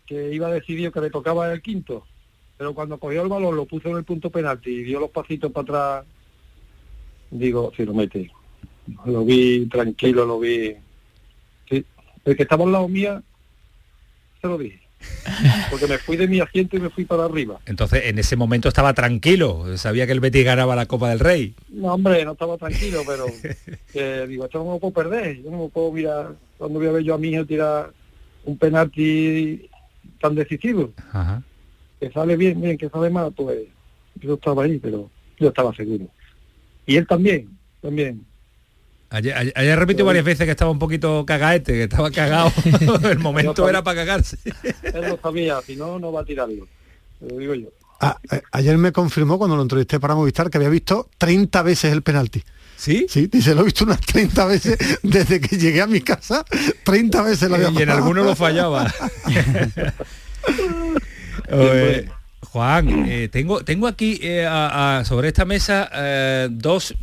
que 0.06 0.34
iba 0.34 0.52
decidido 0.52 0.92
que 0.92 1.02
le 1.02 1.10
tocaba 1.10 1.52
el 1.52 1.62
quinto. 1.62 2.06
Pero 2.58 2.74
cuando 2.74 3.00
cogió 3.00 3.24
el 3.24 3.30
balón, 3.30 3.56
lo 3.56 3.66
puso 3.66 3.90
en 3.90 3.98
el 3.98 4.04
punto 4.04 4.30
penalti 4.30 4.70
y 4.70 4.84
dio 4.84 5.00
los 5.00 5.10
pasitos 5.10 5.52
para 5.52 5.64
atrás, 5.64 6.06
digo, 7.32 7.72
si 7.76 7.86
lo 7.86 7.94
mete. 7.94 8.32
Lo 9.06 9.26
vi 9.26 9.66
tranquilo, 9.68 10.26
lo 10.26 10.40
vi. 10.40 10.76
Sí. 11.70 11.86
El 12.26 12.36
que 12.36 12.44
estaba 12.44 12.66
al 12.66 12.72
lado 12.72 12.88
mía, 12.88 13.24
se 14.42 14.48
lo 14.48 14.58
dije. 14.58 14.83
Porque 15.70 15.88
me 15.88 15.98
fui 15.98 16.18
de 16.18 16.28
mi 16.28 16.40
asiento 16.40 16.78
y 16.78 16.80
me 16.80 16.90
fui 16.90 17.06
para 17.06 17.26
arriba. 17.26 17.60
Entonces, 17.66 18.06
en 18.06 18.20
ese 18.20 18.36
momento 18.36 18.68
estaba 18.68 18.94
tranquilo, 18.94 19.78
sabía 19.78 20.06
que 20.06 20.12
el 20.12 20.20
Betis 20.20 20.46
ganaba 20.46 20.76
la 20.76 20.86
Copa 20.86 21.10
del 21.10 21.20
Rey. 21.20 21.56
No, 21.70 21.94
hombre, 21.94 22.24
no 22.26 22.34
estaba 22.34 22.58
tranquilo, 22.58 23.04
pero 23.06 23.26
digo, 24.28 24.46
esto 24.46 24.64
no 24.64 24.74
me 24.74 24.80
puedo 24.80 24.94
perder. 24.94 25.42
Yo 25.42 25.52
no 25.52 25.64
me 25.64 25.70
puedo 25.70 25.92
mirar, 25.92 26.36
cuando 26.58 26.80
voy 26.80 26.88
a 26.88 26.92
ver 26.92 27.04
yo 27.04 27.16
a 27.16 27.18
mi 27.18 27.30
hijo 27.30 27.46
tirar 27.46 27.92
un 28.46 28.58
penalti 28.58 29.70
tan 30.20 30.36
decisivo. 30.36 30.94
que 32.00 32.12
sale 32.12 32.36
bien, 32.36 32.60
bien, 32.62 32.78
que 32.78 32.90
sale 32.90 33.10
mal, 33.10 33.32
pues 33.34 33.60
yo 34.16 34.36
estaba 34.36 34.64
ahí, 34.64 34.80
pero 34.80 35.10
yo 35.40 35.50
estaba 35.50 35.74
seguro. 35.74 36.08
Y 36.86 36.98
él 36.98 37.08
también, 37.08 37.58
también. 37.82 38.26
Ayer, 39.14 39.32
ayer, 39.38 39.54
ayer 39.56 39.78
repitió 39.78 40.06
varias 40.06 40.26
veces 40.26 40.46
que 40.46 40.52
estaba 40.52 40.72
un 40.72 40.80
poquito 40.80 41.24
cagaete, 41.24 41.72
que 41.74 41.84
estaba 41.84 42.10
cagado. 42.10 42.52
el 43.04 43.20
momento 43.20 43.70
era 43.70 43.84
para 43.84 43.98
cagarse. 44.04 44.38
Él 44.82 45.02
lo 45.08 45.20
sabía, 45.22 45.62
si 45.62 45.76
no, 45.76 46.00
no 46.00 46.12
va 46.12 46.22
a 46.22 46.26
tirarlo. 46.26 46.68
Lo 47.22 47.38
digo 47.38 47.54
yo. 47.54 47.68
A- 48.00 48.18
a- 48.32 48.42
ayer 48.54 48.76
me 48.80 48.92
confirmó 48.92 49.38
cuando 49.38 49.56
lo 49.56 49.62
entrevisté 49.62 50.00
para 50.00 50.16
Movistar 50.16 50.50
que 50.50 50.58
había 50.58 50.70
visto 50.70 51.10
30 51.20 51.62
veces 51.62 51.94
el 51.94 52.02
penalti. 52.02 52.44
¿Sí? 52.76 53.06
Sí, 53.08 53.28
dice, 53.28 53.54
lo 53.54 53.62
he 53.62 53.66
visto 53.66 53.84
unas 53.86 54.02
30 54.02 54.46
veces 54.46 54.78
desde 55.04 55.40
que 55.40 55.58
llegué 55.58 55.82
a 55.82 55.88
mi 55.88 56.02
casa, 56.02 56.44
30 56.84 57.22
veces 57.22 57.50
lo 57.50 57.56
había 57.56 57.70
y 57.70 57.84
en 57.84 57.90
alguno 57.92 58.24
lo 58.24 58.36
fallaba. 58.36 58.92
Eh, 61.50 62.10
Juan, 62.42 63.06
eh, 63.08 63.30
tengo, 63.32 63.64
tengo 63.64 63.88
aquí 63.88 64.20
eh, 64.22 64.46
a- 64.46 64.98
a- 65.00 65.06
sobre 65.06 65.28
esta 65.30 65.46
mesa 65.46 65.90
eh, 65.94 66.48
dos, 66.52 66.94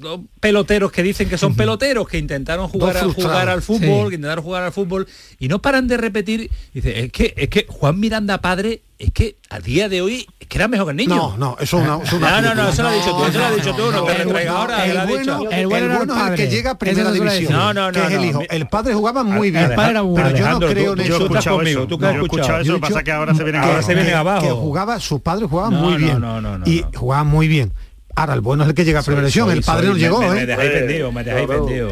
dos 0.00 0.20
peloteros 0.40 0.90
que 0.90 1.02
dicen 1.02 1.28
que 1.28 1.38
son 1.38 1.54
peloteros, 1.54 2.08
que 2.08 2.18
intentaron 2.18 2.68
jugar, 2.68 2.96
a, 2.96 3.04
jugar 3.04 3.48
al 3.48 3.62
fútbol, 3.62 4.04
Sí. 4.06 4.08
que 4.10 4.14
intentaron 4.16 4.42
jugar 4.44 4.62
al 4.64 4.72
fútbol 4.72 5.06
y 5.38 5.48
no 5.48 5.60
paran 5.60 5.86
de 5.88 5.96
repetir. 5.96 6.50
Dice, 6.74 7.00
es 7.04 7.12
que, 7.12 7.34
es 7.36 7.48
que 7.48 7.66
Juan 7.68 8.00
Miranda 8.00 8.38
padre, 8.40 8.82
es 8.98 9.12
que 9.12 9.36
a 9.48 9.60
día 9.60 9.88
de 9.88 10.02
hoy 10.02 10.26
es 10.40 10.46
que 10.46 10.58
era 10.58 10.68
mejor 10.68 10.86
que 10.86 10.90
el 10.90 10.96
niño. 10.98 11.14
No, 11.16 11.36
no, 11.36 11.56
eso 11.60 11.78
es 11.78 11.84
una, 11.84 12.02
es 12.02 12.12
una 12.12 12.40
No, 12.40 12.54
no, 12.54 12.62
no, 12.62 12.68
eso 12.70 12.82
lo 12.82 12.88
has 12.88 12.94
dicho 12.96 13.16
tú, 13.16 13.24
eso 13.24 13.38
lo 13.38 13.44
has 13.46 13.56
dicho 13.56 13.74
tú, 13.74 13.90
no 13.92 14.04
te 14.04 14.14
retraigas 14.14 14.54
ahora, 14.54 14.84
el 14.86 14.92
que 14.92 15.06
bueno, 15.06 15.50
el 15.50 15.66
bueno, 15.66 16.14
es 16.14 16.30
el 16.30 16.34
que 16.36 16.48
llega 16.48 16.70
a 16.72 16.78
primera 16.78 17.12
división, 17.12 17.52
No, 17.52 17.72
no, 17.72 17.92
que 17.92 17.98
no, 18.00 18.08
es 18.08 18.12
el 18.14 18.24
hijo. 18.24 18.42
El 18.50 18.66
padre 18.68 18.94
jugaba 18.94 19.22
muy 19.24 19.48
El 19.48 19.54
bien, 19.54 19.72
padre 19.74 19.90
era 19.92 20.00
bueno. 20.02 20.28
pero 20.32 20.38
yo 20.38 20.48
no 20.50 20.58
creo 20.60 20.94
tú- 20.94 21.02
en 21.02 21.08
tú 21.08 21.14
eso. 21.14 21.26
estás 21.26 21.46
conmigo, 21.46 21.86
tú 21.86 21.98
que 21.98 22.06
has 22.06 22.16
escuchado 22.16 22.60
eso, 22.60 22.74
que 22.74 22.80
pasa 22.80 23.02
que 23.02 23.12
ahora 23.12 23.34
se 23.34 23.42
Ahora 23.42 23.62
abajo. 23.62 23.82
se 23.82 23.94
que- 23.94 24.14
abajo. 24.14 24.46
Que 24.46 24.52
jugaba, 24.52 25.00
su 25.00 25.20
padre 25.20 25.46
jugaba 25.46 25.70
muy 25.70 25.94
bien. 25.96 26.20
no, 26.20 26.40
no, 26.40 26.58
no, 26.58 26.66
y 26.66 26.84
jugaba 26.94 27.24
muy 27.24 27.48
bien. 27.48 27.72
Ahora, 28.16 28.34
el 28.34 28.40
bueno 28.40 28.62
es 28.64 28.68
el 28.70 28.74
que 28.74 28.84
llega 28.84 29.00
a 29.00 29.02
primera 29.02 29.26
El 29.28 29.62
padre 29.62 29.62
soy- 29.62 29.86
no 29.88 29.92
me- 29.94 29.98
llegó, 30.00 30.20
me, 30.20 30.26
¿eh? 30.26 30.30
Me 30.32 30.46
dejáis 30.46 30.72
vendido, 30.72 31.12
me 31.12 31.24
dejáis 31.24 31.46
Claro. 31.46 31.64
vendido. 31.64 31.90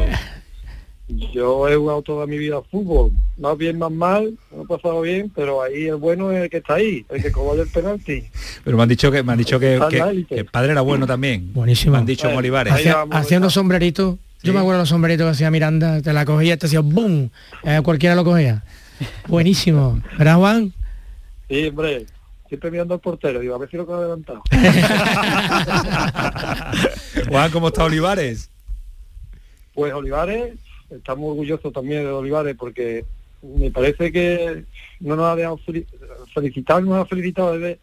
Yo 1.33 1.67
he 1.67 1.75
jugado 1.75 2.03
toda 2.03 2.27
mi 2.27 2.37
vida 2.37 2.61
fútbol, 2.69 3.11
más 3.39 3.57
bien, 3.57 3.79
más 3.79 3.89
mal, 3.91 4.31
no 4.55 4.61
he 4.61 4.65
pasado 4.67 5.01
bien, 5.01 5.31
pero 5.35 5.63
ahí 5.63 5.87
el 5.87 5.95
bueno 5.95 6.31
es 6.31 6.43
el 6.43 6.49
que 6.51 6.57
está 6.57 6.75
ahí, 6.75 7.03
el 7.09 7.23
que 7.23 7.31
cobró 7.31 7.59
el 7.59 7.67
penalti. 7.67 8.25
Pero 8.63 8.77
me 8.77 8.83
han 8.83 8.89
dicho 8.89 9.09
que 9.11 9.23
me 9.23 9.31
han 9.31 9.39
dicho 9.39 9.59
que, 9.59 9.73
el 10.29 10.45
padre 10.45 10.73
era 10.73 10.81
bueno 10.81 11.07
también. 11.07 11.51
Buenísimo. 11.51 11.93
Me 11.93 11.97
han 11.97 12.05
dicho 12.05 12.29
en 12.29 12.37
Olivares. 12.37 12.73
Hacía- 12.73 13.05
haciendo 13.11 13.49
sombreritos. 13.49 14.17
Yo 14.43 14.53
me 14.53 14.59
acuerdo 14.59 14.77
de 14.77 14.81
los 14.83 14.89
sombreritos 14.89 15.25
que 15.25 15.31
hacía 15.31 15.49
Miranda, 15.49 15.99
te 16.01 16.13
la 16.13 16.25
cogía 16.25 16.53
y 16.53 16.57
te 16.57 16.67
hacía 16.67 16.81
¡boom! 16.81 17.31
Eh, 17.63 17.81
cualquiera 17.83 18.13
lo 18.13 18.23
cogía. 18.23 18.63
Buenísimo. 19.27 19.99
¿Verdad, 20.17 20.37
Juan? 20.37 20.73
Sí, 21.49 21.67
hombre, 21.69 22.05
siempre 22.49 22.71
mirando 22.71 22.95
al 22.95 22.99
portero, 22.99 23.39
digo, 23.39 23.55
a 23.55 23.59
ver 23.59 23.69
si 23.69 23.77
lo 23.77 23.85
que 23.87 23.93
ha 23.93 23.97
adelantado. 23.97 24.41
Juan, 27.29 27.51
¿cómo 27.51 27.67
está 27.69 27.85
Olivares? 27.85 28.49
Pues 29.73 29.93
Olivares, 29.93 30.53
estamos 30.89 31.29
orgullosos 31.31 31.71
también 31.71 32.03
de 32.03 32.09
Olivares 32.09 32.55
porque 32.57 33.05
me 33.41 33.71
parece 33.71 34.11
que 34.11 34.65
no 34.99 35.15
nos 35.15 35.25
ha 35.27 35.35
dejado 35.35 35.57
fel- 35.59 35.85
felicitar, 36.33 36.83
nos 36.83 37.01
ha 37.01 37.05
felicitado 37.05 37.53
desde, 37.57 37.79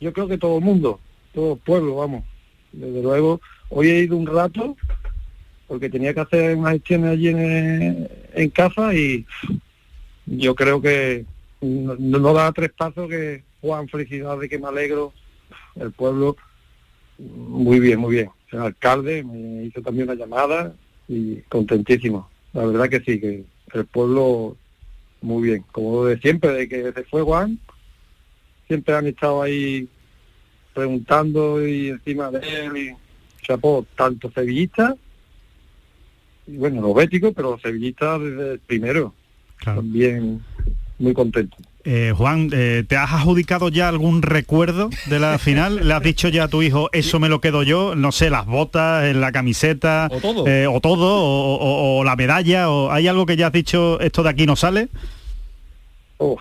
yo 0.00 0.12
creo 0.12 0.28
que 0.28 0.38
todo 0.38 0.58
el 0.58 0.64
mundo, 0.64 1.00
todo 1.34 1.54
el 1.54 1.58
pueblo, 1.58 1.96
vamos. 1.96 2.24
Desde 2.72 3.02
luego, 3.02 3.40
hoy 3.68 3.90
he 3.90 4.02
ido 4.04 4.16
un 4.16 4.26
rato 4.26 4.76
porque 5.66 5.90
tenía 5.90 6.14
que 6.14 6.20
hacer 6.20 6.56
unas 6.56 6.72
gestiones 6.74 7.10
allí 7.10 7.28
en, 7.28 8.08
en 8.34 8.50
casa 8.50 8.94
y 8.94 9.26
yo 10.24 10.54
creo 10.54 10.80
que 10.80 11.26
no, 11.60 11.94
no 11.96 12.32
da 12.32 12.52
tres 12.52 12.70
pasos 12.72 13.08
que 13.08 13.44
Juan, 13.60 13.88
felicidades, 13.88 14.48
que 14.48 14.58
me 14.58 14.68
alegro, 14.68 15.12
el 15.76 15.92
pueblo, 15.92 16.36
muy 17.18 17.80
bien, 17.80 17.98
muy 17.98 18.16
bien. 18.16 18.30
El 18.52 18.60
alcalde 18.60 19.24
me 19.24 19.64
hizo 19.64 19.82
también 19.82 20.08
una 20.08 20.18
llamada 20.18 20.74
y 21.08 21.36
contentísimo. 21.42 22.28
La 22.52 22.64
verdad 22.64 22.88
que 22.88 23.00
sí, 23.00 23.20
que 23.20 23.44
el 23.74 23.86
pueblo 23.86 24.56
muy 25.20 25.42
bien. 25.42 25.64
Como 25.72 26.04
de 26.04 26.18
siempre, 26.18 26.52
de 26.52 26.68
que 26.68 26.92
se 26.92 27.04
fue 27.04 27.22
Juan, 27.22 27.58
siempre 28.66 28.94
han 28.94 29.06
estado 29.06 29.42
ahí 29.42 29.88
preguntando 30.74 31.66
y 31.66 31.88
encima 31.88 32.30
de 32.30 32.66
él 32.66 32.76
y 32.76 32.96
chapó 33.42 33.84
tanto 33.96 34.30
sevillistas 34.30 34.94
y 36.46 36.56
bueno, 36.56 36.80
los 36.80 36.94
béticos, 36.94 37.32
pero 37.34 37.52
los 37.52 37.60
sevillistas 37.60 38.20
desde 38.20 38.52
el 38.52 38.58
primero. 38.60 39.14
También 39.62 40.42
muy 40.98 41.14
contentos. 41.14 41.58
Eh, 41.84 42.12
Juan, 42.14 42.50
eh, 42.52 42.84
¿te 42.86 42.96
has 42.96 43.12
adjudicado 43.12 43.68
ya 43.70 43.88
algún 43.88 44.20
recuerdo 44.22 44.90
de 45.06 45.18
la 45.18 45.38
final? 45.38 45.86
¿Le 45.88 45.94
has 45.94 46.02
dicho 46.02 46.28
ya 46.28 46.44
a 46.44 46.48
tu 46.48 46.60
hijo, 46.62 46.90
eso 46.92 47.18
me 47.20 47.28
lo 47.28 47.40
quedo 47.40 47.62
yo? 47.62 47.94
No 47.94 48.12
sé, 48.12 48.28
las 48.30 48.44
botas, 48.46 49.04
eh, 49.04 49.14
la 49.14 49.32
camiseta, 49.32 50.08
O 50.10 50.20
todo. 50.20 50.46
eh, 50.46 50.66
o, 50.66 50.80
todo 50.80 51.22
o, 51.22 51.54
o- 51.56 51.98
o 52.00 52.04
la 52.04 52.16
medalla, 52.16 52.68
o 52.70 52.90
¿hay 52.90 53.08
algo 53.08 53.24
que 53.26 53.36
ya 53.36 53.46
has 53.46 53.52
dicho, 53.52 53.98
esto 54.00 54.22
de 54.22 54.28
aquí 54.30 54.44
no 54.46 54.56
sale? 54.56 54.88
Uf, 56.18 56.40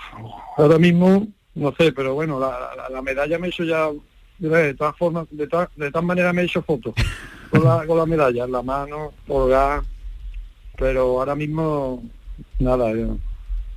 ahora 0.58 0.78
mismo, 0.80 1.28
no 1.56 1.74
sé, 1.78 1.91
pero 1.93 2.13
bueno, 2.15 2.39
la, 2.39 2.72
la- 2.76 2.89
la 2.89 3.02
medalla 3.02 3.38
me 3.39 3.48
he 3.48 3.50
hecho 3.52 3.63
ya, 3.63 3.89
de 4.39 4.74
todas 4.74 4.98
formas, 4.98 5.28
de, 5.32 5.48
todas- 5.48 5.70
de 5.76 5.91
todas 5.91 6.06
maneras 6.06 6.34
me 6.34 6.41
he 6.41 6.46
hecho 6.46 6.62
fotos 6.63 6.93
con 7.52 7.63
la, 7.63 7.86
con 7.86 7.98
la 7.98 8.06
medalla 8.06 8.43
en 8.46 8.52
la 8.52 8.63
mano, 8.63 9.13
colgada, 9.28 9.84
pero 10.78 11.02
ahora 11.20 11.36
mismo, 11.36 12.04
nada, 12.60 12.91
yo- 12.91 13.17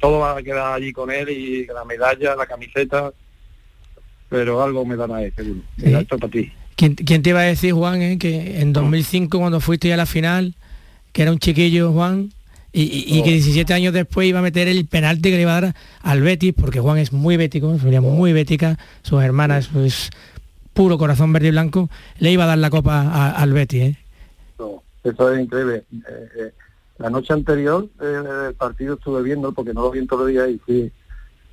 todo 0.01 0.21
va 0.21 0.37
a 0.37 0.43
quedar 0.43 0.73
allí 0.75 0.93
con 0.93 1.11
él 1.11 1.29
y 1.29 1.67
la 1.67 1.85
medalla, 1.85 2.35
la 2.37 2.47
camiseta, 2.47 3.13
pero 4.29 4.63
algo 4.63 4.85
me 4.85 4.97
dará 4.97 5.23
él, 5.23 5.33
seguro. 5.37 5.61
Mira, 5.77 6.01
esto 6.01 6.19
para 6.19 6.31
ti. 6.33 6.53
¿Quién, 6.77 6.95
quién 6.95 7.23
te 7.23 7.31
iba 7.31 7.41
a 7.41 7.45
decir, 7.45 7.73
Juan, 7.75 8.01
eh, 8.01 8.19
que 8.19 8.61
en 8.61 8.73
2005, 8.73 9.39
cuando 9.39 9.61
fuiste 9.61 9.93
a 9.93 9.97
la 9.97 10.07
final, 10.07 10.55
que 11.13 11.23
era 11.23 11.31
un 11.33 11.39
chiquillo, 11.39 11.93
Juan, 11.93 12.33
y, 12.73 12.83
y- 12.83 13.19
y 13.19 13.23
que 13.23 13.33
17 13.33 13.75
años 13.75 13.93
después 13.93 14.29
iba 14.29 14.39
a 14.39 14.43
meter 14.43 14.69
el 14.69 14.87
penalti 14.87 15.31
que 15.31 15.37
le 15.37 15.43
iba 15.43 15.57
a 15.57 15.61
dar 15.61 15.75
al 16.03 16.21
Betis, 16.23 16.55
porque 16.55 16.81
Juan 16.81 16.99
es 16.99 17.13
muy 17.13 17.37
bético, 17.37 17.77
familia 17.77 18.01
muy 18.01 18.33
bética, 18.33 18.79
sus 19.03 19.23
hermanas 19.23 19.69
es 19.75 20.11
puro 20.73 20.97
corazón 20.97 21.33
verde 21.33 21.49
y 21.49 21.51
blanco, 21.51 21.91
le 22.19 22.31
iba 22.31 22.45
a 22.45 22.47
dar 22.47 22.59
la 22.59 22.71
copa 22.71 23.01
a- 23.03 23.33
al 23.33 23.53
Betis. 23.53 23.83
eh. 23.83 23.97
No, 24.59 24.83
eso 25.03 25.33
es 25.35 25.41
increíble. 25.43 25.83
Eh, 25.93 26.29
eh, 26.39 26.53
la 27.01 27.09
noche 27.09 27.33
anterior 27.33 27.89
eh, 27.99 28.05
del 28.05 28.55
partido 28.55 28.95
estuve 28.95 29.23
viendo, 29.23 29.53
porque 29.53 29.73
no 29.73 29.81
lo 29.81 29.91
vi 29.91 30.01
en 30.01 30.07
todo 30.07 30.29
el 30.29 30.35
día, 30.35 30.47
y 30.49 30.59
fui 30.59 30.93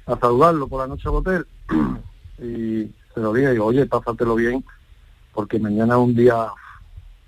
a 0.06 0.20
saludarlo 0.20 0.68
por 0.68 0.82
la 0.82 0.88
noche 0.88 1.08
al 1.08 1.16
hotel. 1.16 1.48
y 2.40 2.92
se 3.14 3.22
lo 3.22 3.32
dije, 3.32 3.52
digo, 3.52 3.66
oye, 3.66 3.86
pásatelo 3.86 4.36
bien, 4.36 4.64
porque 5.34 5.58
mañana 5.58 5.98
un 5.98 6.14
día, 6.14 6.48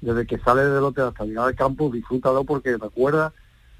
desde 0.01 0.27
que 0.27 0.37
sales 0.39 0.65
del 0.65 0.83
hotel 0.83 1.05
hasta 1.05 1.23
llegar 1.23 1.47
al 1.47 1.55
campo, 1.55 1.89
disfrútalo, 1.89 2.43
porque 2.43 2.77
te 2.77 2.85
acuerdas 2.85 3.31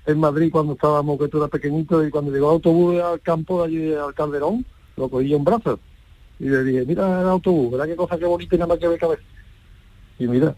en 0.06 0.18
Madrid 0.18 0.50
cuando 0.50 0.74
estábamos, 0.74 1.20
que 1.20 1.28
tú 1.28 1.40
eras 1.40 1.50
pequeñito, 1.50 2.06
y 2.06 2.10
cuando 2.10 2.32
llegó 2.32 2.48
el 2.48 2.54
autobús 2.54 3.02
al 3.02 3.20
campo 3.20 3.62
de 3.62 3.68
allí, 3.68 3.94
al 3.94 4.14
Calderón, 4.14 4.66
lo 4.96 5.10
cogí 5.10 5.28
yo 5.28 5.36
en 5.36 5.44
brazos. 5.44 5.80
Y 6.40 6.46
le 6.46 6.64
dije, 6.64 6.86
mira 6.86 7.22
el 7.22 7.28
autobús, 7.28 7.72
¿verdad 7.72 7.88
qué 7.88 7.96
cosa 7.98 8.18
qué 8.18 8.26
bonita 8.26 8.56
y 8.56 8.58
nada 8.58 8.70
más 8.70 8.80
que 8.80 8.88
ve 8.88 8.98
cabeza? 8.98 9.24
Y 10.18 10.28
mira, 10.28 10.56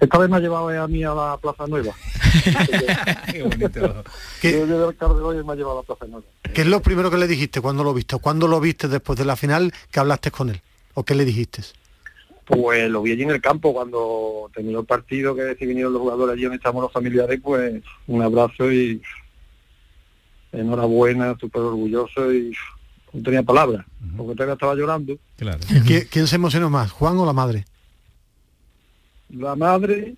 esta 0.00 0.18
vez 0.18 0.30
me 0.30 0.36
ha 0.36 0.40
llevado 0.40 0.68
a 0.68 0.88
mí 0.88 1.02
a 1.02 1.12
la 1.12 1.38
Plaza 1.38 1.66
Nueva. 1.66 1.92
Qué 3.32 3.42
bonito. 3.42 4.04
Yo 4.42 4.66
llegué 4.66 4.84
al 4.84 4.96
Calderón 4.96 5.40
y 5.40 5.44
me 5.44 5.52
ha 5.52 5.56
llevado 5.56 5.78
a 5.78 5.82
la 5.82 5.86
Plaza 5.86 6.06
Nueva. 6.06 6.26
¿Qué 6.54 6.60
es 6.60 6.66
lo 6.66 6.80
primero 6.80 7.10
que 7.10 7.16
le 7.16 7.26
dijiste 7.26 7.60
cuando 7.60 7.82
lo 7.82 7.92
viste? 7.92 8.16
¿Cuándo 8.18 8.46
lo 8.46 8.60
viste 8.60 8.86
después 8.86 9.18
de 9.18 9.24
la 9.24 9.34
final 9.34 9.72
que 9.90 9.98
hablaste 9.98 10.30
con 10.30 10.50
él? 10.50 10.60
¿O 10.94 11.04
qué 11.04 11.14
le 11.14 11.24
dijiste? 11.24 11.62
Pues 12.44 12.88
lo 12.90 13.02
vi 13.02 13.12
allí 13.12 13.24
en 13.24 13.30
el 13.30 13.40
campo 13.40 13.74
cuando 13.74 14.50
terminó 14.54 14.80
el 14.80 14.86
partido, 14.86 15.34
que 15.34 15.56
si 15.58 15.66
vinieron 15.66 15.92
los 15.92 16.00
jugadores 16.00 16.34
allí 16.34 16.44
donde 16.44 16.56
estamos 16.56 16.82
los 16.82 16.92
familiares, 16.92 17.40
pues 17.42 17.82
un 18.06 18.22
abrazo 18.22 18.72
y 18.72 19.02
enhorabuena, 20.52 21.36
súper 21.38 21.62
orgulloso 21.62 22.32
y 22.32 22.54
no 23.12 23.22
tenía 23.22 23.42
palabras, 23.42 23.84
porque 24.16 24.34
todavía 24.34 24.54
estaba 24.54 24.74
llorando. 24.74 25.18
Claro. 25.36 25.58
¿Quién, 25.86 26.06
quién 26.10 26.26
se 26.26 26.36
emocionó 26.36 26.70
más, 26.70 26.90
Juan 26.90 27.18
o 27.18 27.26
la 27.26 27.32
madre? 27.32 27.64
La 29.30 29.54
madre, 29.54 30.14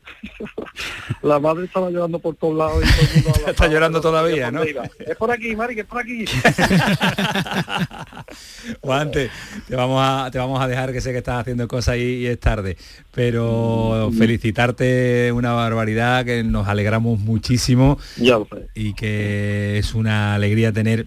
la 1.23 1.41
madre 1.41 1.65
estaba 1.65 1.91
llorando 1.91 2.21
por 2.21 2.37
todos 2.37 2.57
lados. 2.57 2.85
Y 2.85 2.91
todo 2.91 3.01
el 3.15 3.25
mundo 3.25 3.41
Está 3.51 3.67
llorando 3.67 4.01
todavía, 4.01 4.51
¿no? 4.53 4.65
iba. 4.65 4.85
Es 5.01 5.17
por 5.17 5.33
aquí, 5.33 5.57
Mari, 5.57 5.75
que 5.75 5.81
es 5.81 5.87
por 5.87 6.01
aquí. 6.01 6.25
Juan, 8.81 9.11
te, 9.11 9.31
vamos 9.71 10.01
a, 10.03 10.31
te 10.31 10.39
vamos 10.39 10.61
a 10.61 10.69
dejar 10.69 10.93
que 10.93 11.01
sé 11.01 11.13
que 11.13 11.19
estás 11.19 11.41
haciendo 11.41 11.67
cosas 11.67 11.97
y, 11.97 12.19
y 12.19 12.27
es 12.27 12.39
tarde, 12.39 12.77
pero 13.13 14.11
felicitarte 14.17 15.33
una 15.33 15.53
barbaridad, 15.53 16.25
que 16.25 16.45
nos 16.45 16.69
alegramos 16.69 17.19
muchísimo 17.19 17.99
Ya 18.17 18.39
lo 18.39 18.47
sé. 18.47 18.69
y 18.75 18.95
que 18.95 19.79
es 19.79 19.95
una 19.95 20.35
alegría 20.35 20.73
tener 20.73 21.07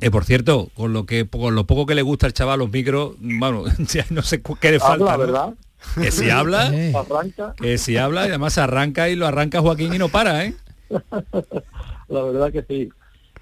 eh, 0.00 0.10
por 0.12 0.24
cierto, 0.24 0.70
con 0.74 0.92
lo 0.92 1.06
que 1.06 1.26
con 1.26 1.56
lo 1.56 1.66
poco 1.66 1.84
que 1.86 1.96
le 1.96 2.02
gusta 2.02 2.26
al 2.26 2.32
chaval 2.32 2.60
los 2.60 2.70
micros, 2.70 3.14
bueno, 3.18 3.64
ya 3.78 4.04
no 4.10 4.22
sé 4.22 4.40
qué 4.60 4.70
le 4.72 4.78
falta. 4.78 5.12
Habla, 5.12 5.12
¿no? 5.12 5.18
¿verdad? 5.18 5.54
Que 5.94 6.10
si 6.10 6.30
habla, 6.30 6.66
Arranca. 6.94 7.54
que 7.56 7.78
si 7.78 7.96
habla 7.96 8.24
y 8.26 8.28
además 8.28 8.58
arranca 8.58 9.08
y 9.08 9.16
lo 9.16 9.26
arranca 9.26 9.60
Joaquín 9.60 9.94
y 9.94 9.98
no 9.98 10.08
para, 10.08 10.44
¿eh? 10.44 10.54
La 12.08 12.22
verdad 12.22 12.52
que 12.52 12.62
sí. 12.62 12.88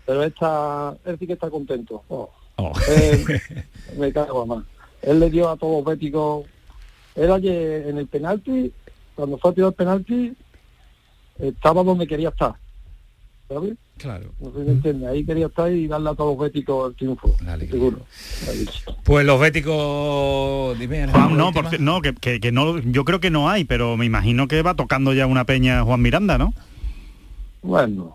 Pero 0.05 0.23
esta, 0.23 0.95
él 1.05 1.17
sí 1.19 1.27
que 1.27 1.33
está 1.35 1.51
contento. 1.51 2.03
Oh, 2.09 2.31
Oh. 2.59 2.73
me 3.99 4.11
cago 4.15 4.47
más. 4.47 4.65
Él 5.03 5.21
le 5.21 5.29
dio 5.29 5.51
a 5.51 5.57
todos 5.59 5.85
los 5.85 5.85
béticos. 5.85 6.47
Él 7.15 7.31
ayer 7.31 7.87
en 7.89 7.99
el 7.99 8.07
penalti, 8.07 8.73
cuando 9.15 9.37
fue 9.37 9.51
a 9.51 9.55
tirar 9.55 9.69
el 9.69 9.75
penalti, 9.75 10.33
estaba 11.39 11.83
donde 11.83 12.07
quería 12.07 12.31
estar. 12.31 12.55
¿Sabes? 13.49 13.75
Claro. 13.99 14.27
No 14.41 14.51
sé 14.53 14.59
si 14.59 14.65
me 14.65 14.73
entiende. 14.73 15.07
Ahí 15.09 15.25
quería 15.25 15.47
estar 15.47 15.73
y 15.73 15.87
darle 15.87 16.11
a 16.11 16.15
todos 16.15 16.33
los 16.37 16.39
béticos 16.45 16.91
el 16.91 16.97
triunfo. 16.97 17.35
Seguro. 17.71 18.01
Pues 19.05 19.25
los 19.25 19.41
béticos, 19.41 20.79
dime. 20.79 21.09
Juan, 21.09 21.37
no, 21.37 21.53
porque, 21.53 21.79
no, 21.79 22.03
que, 22.03 22.15
que- 22.15 22.39
que 22.41 22.53
no, 22.53 22.79
yo 22.79 23.05
creo 23.05 23.21
que 23.21 23.31
no 23.31 23.49
hay, 23.49 23.65
pero 23.65 23.97
me 23.97 24.05
imagino 24.05 24.49
que 24.49 24.61
va 24.63 24.75
tocando 24.75 25.13
ya 25.15 25.27
una 25.27 25.45
peña 25.45 25.83
Juan 25.83 26.03
Miranda, 26.03 26.37
¿no? 26.39 26.53
Bueno, 27.63 28.15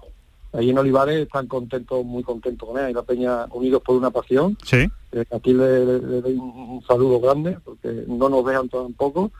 ahí 0.54 0.70
en 0.70 0.78
Olivares 0.78 1.20
están 1.24 1.48
contentos, 1.48 2.06
muy 2.06 2.24
contentos 2.24 2.68
con 2.70 2.78
él. 2.82 2.92
Y 2.92 2.94
la 2.94 3.02
Peña 3.04 3.46
Unidos 3.52 3.82
por 3.86 3.96
una 3.96 4.12
Pasión. 4.12 4.58
Sí. 4.64 4.88
Eh, 5.12 5.26
aquí 5.36 5.54
le, 5.54 5.86
le- 5.86 6.00
le 6.00 6.22
doy 6.22 6.34
un, 6.34 6.50
un 6.52 6.84
saludo 6.88 7.20
grande, 7.20 7.58
porque 7.64 8.04
no 8.08 8.30
nos 8.30 8.46
dejan 8.46 8.70
tampoco. 8.70 9.32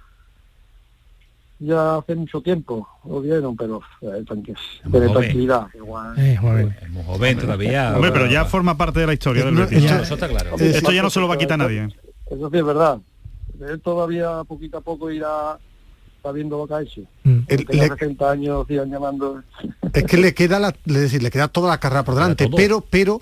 Ya 1.64 1.98
hace 1.98 2.16
mucho 2.16 2.42
tiempo 2.42 2.88
lo 3.08 3.22
vieron, 3.22 3.56
pero 3.56 3.82
eh, 4.02 4.24
joven. 4.26 5.14
tranquilidad. 5.14 5.68
igual. 5.76 6.18
Es 6.18 6.90
muy 6.90 7.04
joven 7.06 7.38
todavía. 7.38 7.94
Hombre, 7.96 8.12
pero 8.12 8.26
ya 8.26 8.46
forma 8.46 8.76
parte 8.76 9.02
de 9.02 9.06
la 9.08 9.14
historia 9.14 9.46
del 9.46 9.54
No, 9.54 9.62
Betis. 9.62 9.84
esto- 9.84 10.02
eso 10.02 10.14
está 10.16 10.28
claro. 10.28 10.56
Esto 10.58 10.92
ya 10.92 11.04
no 11.04 11.12
se 11.12 11.20
lo 11.20 11.28
va 11.28 11.36
a 11.36 11.38
quitar 11.38 11.60
nadie. 11.60 11.88
Eso 12.32 12.50
sí 12.50 12.58
es 12.58 12.66
verdad. 12.66 12.98
Él 13.60 13.80
todavía 13.80 14.44
poquito 14.48 14.80
a 14.80 14.82
poco 14.82 15.12
irá 15.12 15.60
sabiendo 16.24 16.58
lo 16.58 16.68
que 16.68 16.74
ha 16.74 16.82
hecho. 16.82 17.02
El- 17.24 17.46
Porque 17.66 17.78
ya 17.78 17.84
le- 17.84 17.90
60 17.90 18.32
años 18.32 18.66
sigan 18.68 18.90
llamando. 18.90 19.44
Es 19.94 20.04
que 20.06 20.18
le 20.18 20.34
queda 20.34 20.58
la, 20.60 20.74
le, 20.86 21.00
decir, 21.00 21.22
le 21.22 21.30
queda 21.30 21.48
toda 21.48 21.70
la 21.70 21.80
carrera 21.80 22.04
por 22.04 22.16
delante, 22.16 22.50
pero, 22.56 22.82
pero 22.82 23.22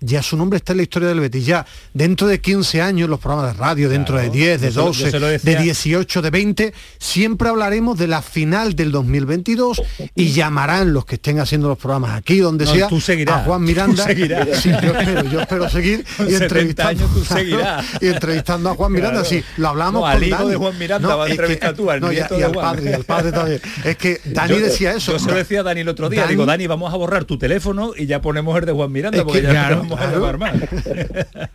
ya 0.00 0.22
su 0.22 0.36
nombre 0.36 0.58
está 0.58 0.72
en 0.72 0.78
la 0.78 0.82
historia 0.82 1.08
del 1.08 1.20
Betis. 1.20 1.46
Ya 1.46 1.64
dentro 1.94 2.26
de 2.26 2.40
15 2.40 2.82
años, 2.82 3.08
los 3.08 3.18
programas 3.20 3.54
de 3.54 3.58
radio, 3.60 3.88
dentro 3.88 4.18
de 4.18 4.30
10, 4.30 4.60
de 4.60 4.70
Yo 4.70 4.72
se 4.72 4.76
lo- 4.78 4.82
yo 4.84 4.86
12, 4.88 5.10
se 5.10 5.20
lo 5.20 5.26
de 5.26 5.32
decía- 5.38 5.60
18, 5.60 6.22
de 6.22 6.30
20, 6.30 6.74
siempre 6.98 7.48
hablaremos 7.48 7.98
de 7.98 8.06
la 8.06 8.22
final 8.22 8.74
del 8.76 8.90
2022 8.92 9.82
y 10.14 10.32
llamarán 10.32 10.92
los 10.92 11.04
que 11.06 11.14
estén 11.16 11.40
haciendo 11.40 11.68
los 11.68 11.78
programas 11.78 12.16
aquí, 12.16 12.38
donde 12.38 12.64
No, 12.64 12.74
sea, 12.74 12.88
tú 12.88 13.00
seguirás, 13.00 13.40
a 13.40 13.44
Juan 13.44 13.62
Miranda. 13.62 14.02
tú 14.04 14.08
seguirás. 14.08 14.48
Sí, 14.62 14.70
yo 14.70 14.92
espero, 14.98 15.24
yo 15.24 15.40
espero 15.40 15.68
seguir 15.70 16.00
y 16.18 16.30
70 16.30 16.44
entrevistando, 16.44 17.04
años 17.04 17.14
tú 17.14 17.24
seguirás. 17.34 17.84
y 18.00 18.06
entrevistando 18.08 18.70
a 18.70 18.74
Juan 18.74 18.92
Miranda. 18.92 19.20
Claro. 19.20 19.28
Sí, 19.28 19.42
lo 19.56 19.68
hablamos 19.68 20.00
No, 20.02 20.06
al 20.06 20.18
con 20.18 20.24
hijo 20.28 20.36
Dani. 20.38 20.50
de 20.50 20.56
Juan 20.56 20.78
Miranda 20.78 21.16
va 21.16 21.24
a 21.24 21.26
es 21.28 21.34
que- 21.34 21.40
entrevistar 21.42 21.74
tú, 21.74 21.90
al 21.90 22.00
no, 22.00 22.12
y, 22.12 22.16
y 22.16 22.42
al 22.42 22.52
padre, 22.52 22.90
y 22.90 22.92
al 22.94 23.04
padre 23.04 23.32
también. 23.32 23.60
Es 23.84 23.96
que 23.96 24.20
Dani 24.24 24.54
Yo- 24.54 24.60
decía 24.60 24.92
eso. 24.94 25.12
Yo 25.12 25.18
se 25.18 25.28
lo 25.30 25.34
decía 25.36 25.60
a 25.60 25.62
Dani 25.62 25.80
el 25.80 25.88
otro 25.88 26.08
día. 26.08 26.22
Dani- 26.24 26.30
Digo, 26.30 26.46
Dani, 26.46 26.66
vamos 26.66 26.92
a 26.92 26.96
borrar 26.96 27.24
tu 27.24 27.38
teléfono 27.38 27.92
y 27.96 28.06
ya 28.06 28.20
ponemos 28.20 28.58
el 28.58 28.66
de 28.66 28.72
Juan 28.72 28.92
Miranda 28.92 29.22
porque 29.24 29.40
que, 29.40 29.46
ya 29.46 29.50
claro, 29.52 29.76
no 29.84 29.85
vamos 29.88 30.04
a 30.04 30.10
claro. 30.10 30.32
llamar 30.32 30.38
más. 30.38 30.54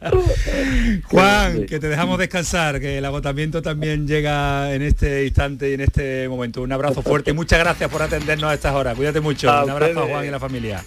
Juan, 1.06 1.66
que 1.66 1.80
te 1.80 1.88
dejamos 1.88 2.18
descansar, 2.20 2.80
que 2.80 2.98
el 2.98 3.06
agotamiento 3.06 3.62
también 3.62 4.08
llega 4.08 4.74
en 4.74 4.82
este 4.82 5.26
instante 5.26 5.70
y 5.70 5.74
en 5.74 5.82
este 5.82 6.28
momento. 6.30 6.62
Un 6.62 6.72
abrazo 6.72 7.02
fuerte 7.02 7.32
y 7.32 7.34
muchas 7.34 7.60
gracias 7.60 7.90
por 7.90 8.02
atendernos 8.02 8.50
a 8.50 8.54
estas 8.54 8.74
horas. 8.74 8.96
Cuídate 8.96 9.20
mucho. 9.20 9.50
A 9.52 9.64
Un 9.64 9.70
abrazo 9.72 10.04
a. 10.04 10.08
Juan 10.08 10.26
y 10.26 10.28
a 10.28 10.32
la 10.32 10.40
familia. 10.40 10.84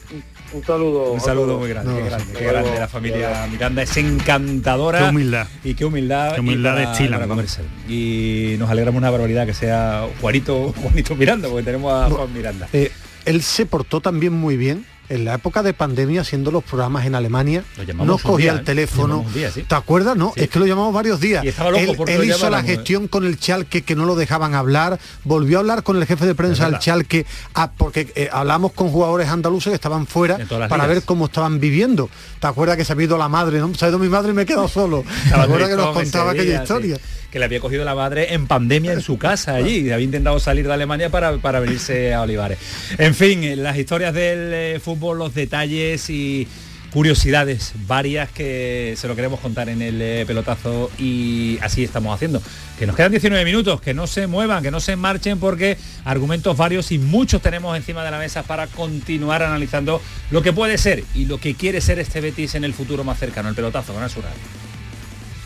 Un 0.53 0.65
saludo. 0.65 1.13
Un 1.13 1.21
saludo 1.21 1.59
muy 1.59 1.69
grande, 1.69 1.91
No, 1.91 1.99
qué 1.99 2.05
grande, 2.05 2.33
qué 2.39 2.45
grande. 2.45 2.79
La 2.79 2.89
familia 2.89 3.47
Miranda 3.51 3.83
es 3.83 3.97
encantadora. 3.97 5.01
Qué 5.01 5.05
humildad. 5.11 5.49
Y 5.65 5.75
qué 5.75 5.85
humildad. 5.85 6.35
Qué 6.35 6.41
humildad 6.41 6.81
y 6.81 7.09
para- 7.09 7.19
¿no? 7.21 7.29
comerse. 7.29 7.63
Y 7.89 8.55
nos 8.59 8.71
alegramos 8.71 8.99
una 8.99 9.11
barbaridad 9.11 9.47
que 9.47 9.55
sea 9.55 10.07
Juanito, 10.21 10.73
Juanito 10.83 11.17
Miranda, 11.17 11.49
porque 11.49 11.65
tenemos 11.65 11.93
a 11.93 12.09
Juan 12.09 12.33
Miranda. 12.33 12.69
Eh, 12.73 12.93
él 13.25 13.43
se 13.43 13.67
portó 13.67 14.01
también 14.01 14.33
muy 14.33 14.57
bien 14.57 14.85
en 15.09 15.25
la 15.25 15.35
época 15.35 15.63
de 15.63 15.75
pandemia 15.75 16.23
haciendo 16.23 16.51
los 16.51 16.65
programas 16.65 17.07
en 17.07 17.15
Alemania. 17.15 17.65
Lo 17.77 17.85
llamamos 17.85 18.07
No 18.07 18.15
un 18.17 18.23
cogía 18.23 18.45
día, 18.45 18.53
el 18.53 18.59
¿eh? 18.61 18.65
teléfono. 18.65 19.25
Día, 19.35 19.51
sí. 19.51 19.63
¿Te 19.63 19.75
acuerdas? 19.75 20.17
No, 20.17 20.33
es 20.37 20.49
que 20.49 20.59
lo 20.59 20.67
llamamos 20.67 20.93
varios 20.95 21.21
días. 21.21 21.45
Y 21.45 21.49
él 21.49 21.97
él 22.07 22.25
hizo 22.25 22.51
la 22.51 22.61
¿eh? 22.61 22.65
gestión 22.65 23.09
con 23.09 23.25
el 23.25 23.39
Chalque 23.39 23.83
que 23.83 23.95
no 23.95 24.05
lo 24.07 24.17
dejaban 24.17 24.55
hablar, 24.55 24.99
volvió 25.25 25.59
a 25.59 25.61
hablar 25.61 25.83
con 25.83 25.97
el 25.97 26.07
jefe 26.07 26.27
de 26.27 26.35
prensa 26.35 26.71
del. 26.71 26.79
Chalque, 26.79 27.25
ah, 27.55 27.71
porque 27.77 28.13
eh, 28.15 28.29
hablamos 28.33 28.73
con 28.73 28.91
jugadores 28.91 29.29
andaluces 29.29 29.71
que 29.71 29.77
estaban 29.77 30.07
fuera 30.07 30.39
para 30.69 30.87
ver 30.87 31.03
cómo 31.03 31.27
estaban 31.27 31.61
viviendo. 31.61 32.11
¿Te 32.41 32.47
acuerdas 32.47 32.77
que 32.77 32.85
se 32.85 32.93
había 32.93 33.07
ido 33.07 33.17
la 33.17 33.29
madre? 33.29 33.59
¿no? 33.59 33.73
Se 33.75 33.87
ha 33.87 33.89
ido 33.89 33.99
mi 33.99 34.09
madre 34.09 34.33
y 34.33 34.35
me 34.35 34.43
he 34.43 34.47
quedado 34.47 34.69
solo. 34.69 35.05
¿Te 35.29 35.35
acuerdas 35.35 35.69
que 35.69 35.77
nos 35.77 35.95
contaba 35.95 36.33
aquella 36.33 36.45
día, 36.45 36.63
historia? 36.63 36.97
sí, 36.97 37.03
que 37.35 37.41
le 37.41 37.47
había 37.47 37.59
cogido 37.59 37.85
la 37.85 37.97
madre 37.97 38.33
en 38.33 38.47
pandemia 38.47 38.93
en 38.93 39.01
su 39.01 39.19
casa 39.19 39.57
allí. 39.57 39.91
Había 39.91 40.05
intentado 40.05 40.39
salir 40.39 40.69
de 40.69 40.73
Alemania 40.73 41.11
para, 41.11 41.37
para 41.39 41.59
venirse 41.59 42.15
a 42.15 42.23
Olivares. 42.23 42.59
En 42.97 43.13
fin, 43.13 43.61
las 43.61 43.77
historias 43.77 44.15
del 44.15 44.53
eh, 44.55 44.81
fútbol, 44.81 44.94
los 45.17 45.35
detalles 45.35 46.09
y 46.11 46.47
curiosidades 46.95 47.73
varias 47.89 48.31
que 48.31 48.95
se 48.97 49.09
lo 49.09 49.17
queremos 49.17 49.41
contar 49.41 49.69
en 49.69 49.83
el 49.83 50.01
eh, 50.01 50.25
pelotazo 50.29 50.93
y 50.97 51.59
así 51.61 51.83
estamos 51.83 52.15
haciendo. 52.15 52.41
Que 52.79 52.87
nos 52.87 52.95
quedan 52.95 53.11
19 53.11 53.45
minutos, 53.45 53.81
que 53.81 53.95
no 53.95 54.07
se 54.07 54.29
muevan, 54.29 54.63
que 54.63 54.71
no 54.71 54.79
se 54.79 54.95
marchen 54.95 55.41
porque 55.41 55.77
argumentos 56.05 56.57
varios 56.57 56.93
y 56.93 56.99
muchos 56.99 57.43
tenemos 57.43 57.77
encima 57.77 58.05
de 58.05 58.13
la 58.13 58.19
mesa 58.19 58.45
para 58.45 58.69
continuar 58.69 59.43
analizando 59.43 60.01
lo 60.31 60.41
que 60.43 60.53
puede 60.53 60.79
ser 60.79 61.03
y 61.17 61.25
lo 61.25 61.39
que 61.39 61.57
quiere 61.57 61.81
ser 61.81 61.99
este 61.99 62.21
Betis 62.21 62.55
en 62.55 62.63
el 62.63 62.73
futuro 62.73 63.03
más 63.03 63.19
cercano, 63.19 63.49
el 63.49 63.57
pelotazo 63.57 63.93
con 63.93 64.03
Asura. 64.05 64.29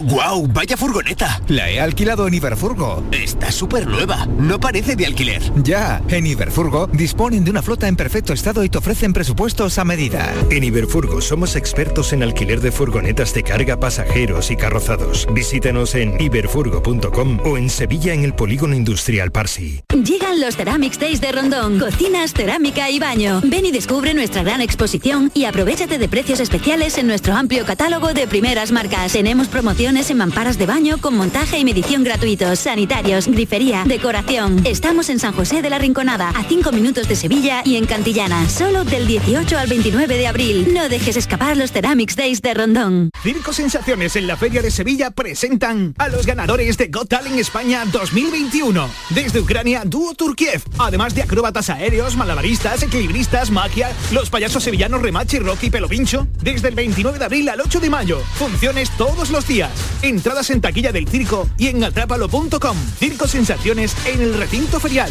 ¡Guau! 0.00 0.46
¡Vaya 0.46 0.76
furgoneta! 0.76 1.42
La 1.48 1.68
he 1.68 1.80
alquilado 1.80 2.28
en 2.28 2.34
Iberfurgo. 2.34 3.02
Está 3.10 3.50
súper 3.50 3.86
nueva. 3.88 4.26
No 4.38 4.60
parece 4.60 4.94
de 4.94 5.06
alquiler. 5.06 5.42
Ya, 5.64 6.00
en 6.08 6.26
Iberfurgo 6.26 6.86
disponen 6.86 7.44
de 7.44 7.50
una 7.50 7.62
flota 7.62 7.88
en 7.88 7.96
perfecto 7.96 8.32
estado 8.32 8.62
y 8.62 8.68
te 8.68 8.78
ofrecen 8.78 9.12
presupuestos 9.12 9.76
a 9.78 9.84
medida. 9.84 10.32
En 10.50 10.62
Iberfurgo 10.62 11.20
somos 11.20 11.56
expertos 11.56 12.12
en 12.12 12.22
alquiler 12.22 12.60
de 12.60 12.70
furgonetas 12.70 13.34
de 13.34 13.42
carga, 13.42 13.80
pasajeros 13.80 14.52
y 14.52 14.56
carrozados. 14.56 15.26
Visítanos 15.32 15.96
en 15.96 16.20
iberfurgo.com 16.20 17.40
o 17.44 17.58
en 17.58 17.68
Sevilla 17.68 18.14
en 18.14 18.22
el 18.22 18.34
Polígono 18.34 18.76
Industrial 18.76 19.32
Parsi. 19.32 19.80
Llegan 19.92 20.40
los 20.40 20.56
Ceramics 20.56 21.00
Days 21.00 21.20
de 21.20 21.32
Rondón. 21.32 21.80
Cocinas, 21.80 22.34
cerámica 22.34 22.88
y 22.88 23.00
baño. 23.00 23.40
Ven 23.42 23.66
y 23.66 23.72
descubre 23.72 24.14
nuestra 24.14 24.44
gran 24.44 24.60
exposición 24.60 25.32
y 25.34 25.44
aprovechate 25.44 25.98
de 25.98 26.08
precios 26.08 26.38
especiales 26.38 26.98
en 26.98 27.08
nuestro 27.08 27.34
amplio 27.34 27.66
catálogo 27.66 28.14
de 28.14 28.28
primeras 28.28 28.70
marcas. 28.70 29.12
Tenemos 29.12 29.48
promociones 29.48 29.87
en 29.88 30.18
mamparas 30.18 30.58
de 30.58 30.66
baño 30.66 30.98
con 31.00 31.16
montaje 31.16 31.58
y 31.58 31.64
medición 31.64 32.04
gratuitos, 32.04 32.58
sanitarios, 32.58 33.26
grifería, 33.26 33.84
decoración. 33.86 34.60
Estamos 34.66 35.08
en 35.08 35.18
San 35.18 35.32
José 35.32 35.62
de 35.62 35.70
la 35.70 35.78
Rinconada, 35.78 36.28
a 36.28 36.44
5 36.44 36.72
minutos 36.72 37.08
de 37.08 37.16
Sevilla 37.16 37.62
y 37.64 37.76
en 37.76 37.86
Cantillana. 37.86 38.46
Solo 38.50 38.84
del 38.84 39.06
18 39.06 39.56
al 39.56 39.66
29 39.66 40.18
de 40.18 40.26
abril. 40.26 40.74
No 40.74 40.90
dejes 40.90 41.16
escapar 41.16 41.56
los 41.56 41.72
Ceramics 41.72 42.16
Days 42.16 42.42
de 42.42 42.52
Rondón. 42.52 43.08
Circo 43.22 43.54
Sensaciones 43.54 44.14
en 44.16 44.26
la 44.26 44.36
Feria 44.36 44.60
de 44.60 44.70
Sevilla 44.70 45.10
presentan 45.10 45.94
a 45.96 46.08
los 46.08 46.26
ganadores 46.26 46.76
de 46.76 46.88
Got 46.88 47.08
Talent 47.08 47.38
España 47.38 47.84
2021. 47.86 48.90
Desde 49.08 49.40
Ucrania, 49.40 49.84
dúo 49.86 50.12
Turkiev. 50.14 50.62
Además 50.78 51.14
de 51.14 51.22
acróbatas 51.22 51.70
aéreos, 51.70 52.14
malabaristas, 52.14 52.82
equilibristas, 52.82 53.50
magia, 53.50 53.90
los 54.12 54.28
payasos 54.28 54.62
sevillanos 54.62 55.00
Remache, 55.00 55.38
Rocky, 55.38 55.70
Pelo 55.70 55.88
Pincho. 55.88 56.26
Desde 56.42 56.68
el 56.68 56.74
29 56.74 57.18
de 57.18 57.24
abril 57.24 57.48
al 57.48 57.62
8 57.62 57.80
de 57.80 57.88
mayo. 57.88 58.20
Funciones 58.34 58.90
todos 58.98 59.30
los 59.30 59.48
días. 59.48 59.77
Entradas 60.02 60.50
en 60.50 60.60
taquilla 60.60 60.92
del 60.92 61.08
circo 61.08 61.48
y 61.56 61.68
en 61.68 61.84
atrápalo.com. 61.84 62.76
Circo 62.98 63.26
Sensaciones 63.26 63.94
en 64.06 64.22
el 64.22 64.34
recinto 64.34 64.80
ferial. 64.80 65.10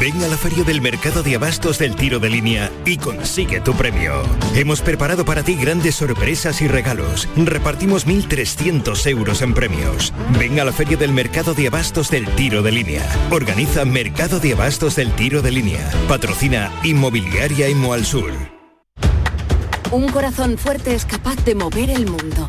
Ven 0.00 0.22
a 0.22 0.28
la 0.28 0.36
feria 0.36 0.62
del 0.62 0.80
mercado 0.80 1.24
de 1.24 1.34
abastos 1.34 1.78
del 1.80 1.96
tiro 1.96 2.20
de 2.20 2.30
línea 2.30 2.70
y 2.84 2.98
consigue 2.98 3.60
tu 3.60 3.74
premio. 3.74 4.22
Hemos 4.54 4.80
preparado 4.80 5.24
para 5.24 5.42
ti 5.42 5.56
grandes 5.56 5.96
sorpresas 5.96 6.60
y 6.60 6.68
regalos. 6.68 7.28
Repartimos 7.36 8.06
1.300 8.06 9.06
euros 9.08 9.42
en 9.42 9.54
premios. 9.54 10.12
Ven 10.38 10.60
a 10.60 10.64
la 10.64 10.72
feria 10.72 10.96
del 10.96 11.12
mercado 11.12 11.52
de 11.52 11.66
abastos 11.66 12.10
del 12.10 12.26
tiro 12.36 12.62
de 12.62 12.70
línea. 12.70 13.02
Organiza 13.32 13.84
Mercado 13.84 14.38
de 14.38 14.52
Abastos 14.52 14.94
del 14.94 15.10
Tiro 15.16 15.42
de 15.42 15.50
Línea. 15.50 15.90
Patrocina 16.06 16.72
Inmobiliaria 16.84 17.68
Imo 17.68 17.98
Sur. 18.04 18.30
Un 19.90 20.08
corazón 20.10 20.58
fuerte 20.58 20.94
es 20.94 21.06
capaz 21.06 21.44
de 21.44 21.56
mover 21.56 21.90
el 21.90 22.06
mundo. 22.06 22.48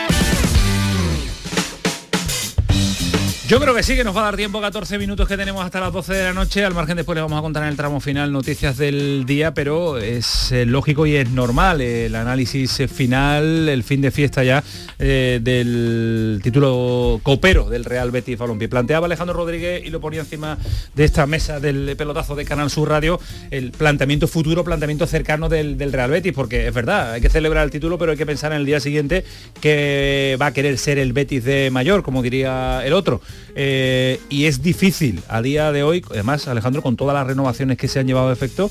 Yo 3.51 3.59
creo 3.59 3.75
que 3.75 3.83
sí, 3.83 3.97
que 3.97 4.05
nos 4.05 4.15
va 4.15 4.21
a 4.21 4.23
dar 4.23 4.37
tiempo, 4.37 4.61
14 4.61 4.97
minutos 4.97 5.27
que 5.27 5.35
tenemos 5.35 5.65
hasta 5.65 5.81
las 5.81 5.91
12 5.91 6.13
de 6.13 6.23
la 6.23 6.31
noche. 6.31 6.63
Al 6.63 6.73
margen 6.73 6.95
después 6.95 7.17
les 7.17 7.23
vamos 7.23 7.37
a 7.37 7.41
contar 7.41 7.63
en 7.63 7.67
el 7.67 7.75
tramo 7.75 7.99
final 7.99 8.31
noticias 8.31 8.77
del 8.77 9.25
día, 9.25 9.53
pero 9.53 9.97
es 9.97 10.53
eh, 10.53 10.65
lógico 10.65 11.05
y 11.05 11.17
es 11.17 11.29
normal 11.31 11.81
el 11.81 12.15
análisis 12.15 12.79
eh, 12.79 12.87
final, 12.87 13.67
el 13.67 13.83
fin 13.83 13.99
de 13.99 14.11
fiesta 14.11 14.45
ya 14.45 14.63
eh, 14.99 15.41
del 15.43 16.39
título 16.41 17.19
copero 17.23 17.69
del 17.69 17.83
Real 17.83 18.09
Betis 18.09 18.37
Balompié. 18.37 18.69
Planteaba 18.69 19.07
Alejandro 19.07 19.35
Rodríguez 19.35 19.85
y 19.85 19.89
lo 19.89 19.99
ponía 19.99 20.21
encima 20.21 20.57
de 20.95 21.03
esta 21.03 21.25
mesa 21.25 21.59
del 21.59 21.97
pelotazo 21.97 22.35
de 22.35 22.45
Canal 22.45 22.69
Sur 22.69 22.87
Radio 22.87 23.19
el 23.49 23.71
planteamiento 23.71 24.29
futuro, 24.29 24.63
planteamiento 24.63 25.05
cercano 25.07 25.49
del 25.49 25.91
Real 25.91 26.09
Betis, 26.09 26.31
porque 26.31 26.67
es 26.67 26.73
verdad, 26.73 27.11
hay 27.11 27.21
que 27.21 27.29
celebrar 27.29 27.65
el 27.65 27.69
título, 27.69 27.97
pero 27.97 28.13
hay 28.13 28.17
que 28.17 28.25
pensar 28.25 28.53
en 28.53 28.59
el 28.59 28.65
día 28.65 28.79
siguiente 28.79 29.25
que 29.59 30.37
va 30.41 30.45
a 30.45 30.53
querer 30.53 30.77
ser 30.77 30.97
el 30.99 31.11
Betis 31.11 31.43
de 31.43 31.69
mayor, 31.69 32.01
como 32.01 32.21
diría 32.21 32.81
el 32.85 32.93
otro. 32.93 33.19
Eh, 33.55 34.19
y 34.29 34.45
es 34.45 34.61
difícil 34.61 35.21
a 35.27 35.41
día 35.41 35.71
de 35.71 35.83
hoy, 35.83 36.03
además 36.09 36.47
Alejandro, 36.47 36.81
con 36.81 36.95
todas 36.95 37.13
las 37.13 37.27
renovaciones 37.27 37.77
que 37.77 37.87
se 37.87 37.99
han 37.99 38.07
llevado 38.07 38.29
a 38.29 38.33
efecto, 38.33 38.69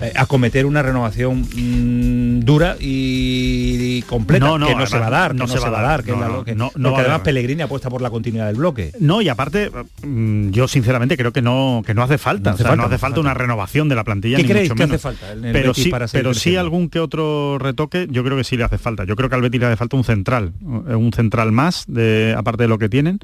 eh, 0.00 0.12
acometer 0.16 0.66
una 0.66 0.82
renovación 0.82 1.40
mm, 1.42 2.40
dura 2.40 2.76
y, 2.80 3.98
y 3.98 4.02
completa 4.02 4.44
No, 4.46 4.58
no, 4.58 4.66
que 4.66 4.74
no 4.74 4.86
se 4.86 4.98
va 4.98 5.06
a 5.06 5.10
dar, 5.10 5.34
no 5.34 5.46
se 5.46 5.58
va 5.58 5.68
a 5.68 5.82
dar, 5.82 6.04
que 6.04 6.12
además. 6.12 7.20
Pellegrini 7.20 7.62
apuesta 7.62 7.88
por 7.90 8.02
la 8.02 8.10
continuidad 8.10 8.46
del 8.46 8.56
bloque. 8.56 8.92
No, 9.00 9.22
y 9.22 9.28
aparte, 9.28 9.70
mm, 10.02 10.50
yo 10.50 10.68
sinceramente 10.68 11.16
creo 11.16 11.32
que 11.32 11.42
no, 11.42 11.82
que 11.86 11.94
no 11.94 12.02
hace 12.02 12.18
falta. 12.18 12.50
No 12.50 12.54
hace 12.54 12.62
O 12.62 12.66
sea, 12.66 12.70
falta, 12.70 12.82
no 12.82 12.86
hace 12.86 12.94
hace 12.96 13.00
falta 13.00 13.20
una 13.20 13.34
renovación 13.34 13.88
de 13.88 13.94
la 13.94 14.04
plantilla. 14.04 14.36
¿Qué 14.36 14.42
ni 14.42 14.48
creéis 14.48 14.70
mucho 14.70 14.76
que 14.76 14.82
hace 14.84 14.90
menos. 14.90 15.02
falta 15.02 15.32
en 15.32 15.44
el 15.44 15.52
pero 15.52 15.68
Betis 15.68 15.84
sí, 15.84 15.90
para 15.90 16.06
pero 16.08 16.34
sí 16.34 16.56
algún 16.56 16.88
que 16.88 17.00
otro 17.00 17.58
retoque, 17.58 18.06
yo 18.10 18.24
creo 18.24 18.36
que 18.36 18.44
sí 18.44 18.56
le 18.56 18.64
hace 18.64 18.78
falta. 18.78 19.04
Yo 19.04 19.16
creo 19.16 19.28
que 19.28 19.34
al 19.36 19.42
Betis 19.42 19.60
le 19.60 19.66
hace 19.66 19.76
falta 19.76 19.96
un 19.96 20.04
central, 20.04 20.52
un 20.62 21.12
central 21.14 21.52
más, 21.52 21.84
de, 21.88 22.34
aparte 22.36 22.64
de 22.64 22.68
lo 22.68 22.78
que 22.78 22.88
tienen. 22.88 23.20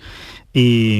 Y, 0.52 0.98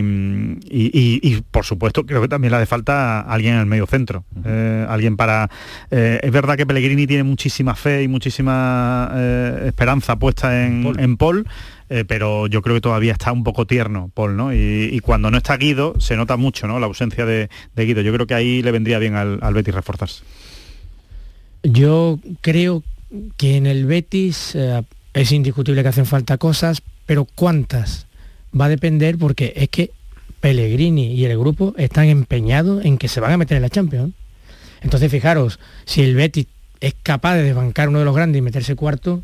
y- 0.71 0.91
y- 0.93 1.21
y, 1.23 1.43
por 1.51 1.65
supuesto 1.65 2.07
creo 2.07 2.21
que 2.23 2.29
también 2.29 2.53
le 2.53 2.59
hace 2.59 2.67
falta 2.67 3.21
alguien 3.23 3.55
en 3.55 3.61
el 3.61 3.67
medio 3.67 3.87
centro. 3.87 4.25
Eh, 4.45 4.87
alguien 4.89 5.17
para... 5.17 5.51
eh, 5.91 6.21
es 6.23 6.31
verdad 6.31 6.57
que 6.57 6.67
Pellegrini 6.67 7.07
tiene 7.07 7.23
muchísima 7.23 7.75
fe 7.75 8.03
y 8.03 8.09
muchísima 8.09 9.11
eh, 9.15 9.65
esperanza 9.67 10.17
puesta 10.17 10.67
en, 10.67 10.93
en 10.99 11.17
Paul. 11.17 11.47
eh, 11.91 12.05
pero 12.07 12.47
yo 12.47 12.63
creo 12.63 12.77
que 12.77 12.81
todavía 12.81 13.13
está 13.13 13.33
un 13.33 13.43
poco 13.43 13.67
tierno 13.67 14.11
Paul, 14.15 14.37
¿no? 14.37 14.55
Y, 14.55 14.91
y 14.93 15.01
cuando 15.01 15.31
no 15.31 15.37
está 15.39 15.57
Guido, 15.57 15.99
se 15.99 16.17
nota 16.17 16.37
mucho, 16.37 16.67
¿no? 16.69 16.79
La 16.79 16.87
ausencia 16.87 17.27
de, 17.27 17.51
de 17.75 17.85
Guido. 17.85 18.01
Yo 18.01 18.13
creo 18.13 18.27
que 18.27 18.35
ahí 18.35 18.63
le 18.63 18.71
vendría 18.71 18.99
bien 18.99 19.17
al, 19.17 19.39
al 19.43 19.55
Betis 19.55 19.75
reforzarse. 19.75 20.23
Yo 21.63 22.19
creo 22.41 22.83
que 23.37 23.57
en 23.57 23.67
el 23.67 23.87
Betis 23.87 24.55
eh, 24.55 24.83
es 25.13 25.33
indiscutible 25.33 25.83
que 25.83 25.89
hacen 25.89 26.07
falta 26.07 26.39
cosas, 26.39 26.81
pero 27.07 27.27
¿cuántas? 27.35 28.07
Va 28.59 28.67
a 28.67 28.69
depender 28.69 29.19
porque 29.19 29.53
es 29.57 29.69
que 29.69 29.91
Pellegrini 30.41 31.13
y 31.13 31.25
el 31.25 31.37
grupo 31.39 31.75
están 31.77 32.07
empeñados 32.07 32.85
en 32.85 32.99
que 32.99 33.09
se 33.09 33.21
van 33.21 33.33
a 33.33 33.37
meter 33.37 33.57
en 33.57 33.63
la 33.63 33.69
Champions. 33.69 34.15
Entonces, 34.83 35.11
fijaros, 35.11 35.59
si 35.85 36.03
el 36.03 36.15
Betis 36.15 36.47
es 36.81 36.95
capaz 37.03 37.35
de 37.37 37.43
desbancar 37.43 37.89
uno 37.89 37.99
de 37.99 38.05
los 38.05 38.15
grandes 38.15 38.39
y 38.39 38.43
meterse 38.43 38.75
cuarto, 38.75 39.23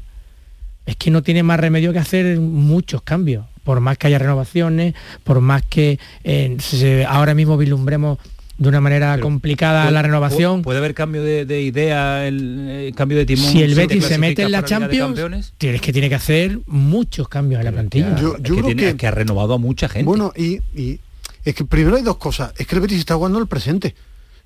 es 0.85 0.97
que 0.97 1.11
no 1.11 1.23
tiene 1.23 1.43
más 1.43 1.59
remedio 1.59 1.93
que 1.93 1.99
hacer 1.99 2.39
muchos 2.39 3.03
cambios. 3.03 3.45
Por 3.65 3.81
más 3.81 3.99
que 3.99 4.07
haya 4.07 4.19
renovaciones, 4.19 4.95
por 5.25 5.41
más 5.41 5.63
que 5.69 5.99
eh, 6.23 6.57
se- 6.61 7.05
ahora 7.05 7.35
mismo 7.35 7.57
vislumbremos 7.57 8.19
de 8.59 8.69
una 8.69 8.81
manera 8.81 9.19
complicada 9.19 9.83
¿Puede- 9.83 9.93
la 9.95 10.03
renovación. 10.03 10.63
¿Puede 10.63 10.79
haber 10.79 10.95
cambio 10.95 11.23
de, 11.23 11.45
de 11.45 11.61
idea, 11.63 12.27
el, 12.29 12.67
eh, 12.71 12.93
cambio 12.95 13.19
de 13.19 13.27
timón? 13.27 13.51
si 13.51 13.63
el 13.63 13.75
Betis 13.75 14.05
se 14.05 14.19
mete 14.19 14.43
en 14.43 14.53
la 14.53 14.65
Champions, 14.65 15.53
tienes 15.59 15.81
que 15.81 15.93
tiene 15.93 16.09
que 16.09 16.15
hacer 16.15 16.61
muchos 16.67 17.29
cambios 17.29 17.59
en 17.59 17.65
la 17.65 17.73
plantilla. 17.73 18.15
Yo- 18.17 18.21
yo 18.21 18.37
es 18.37 18.43
que, 18.43 18.43
creo 18.53 18.65
tiene- 18.67 18.83
que- 18.83 18.89
es 18.91 18.95
que 18.95 19.07
ha 19.09 19.11
renovado 19.11 19.55
a 19.55 19.59
mucha 19.59 19.89
gente. 19.89 20.05
Bueno, 20.07 20.33
y, 20.37 20.61
y 20.75 21.01
es 21.45 21.55
que 21.55 21.65
primero 21.65 21.97
hay 21.97 22.03
dos 22.03 22.17
cosas. 22.19 22.53
Es 22.57 22.67
que 22.67 22.77
el 22.77 22.81
Betis 22.83 22.99
está 23.01 23.15
jugando 23.17 23.39
el 23.41 23.47
presente. 23.49 23.95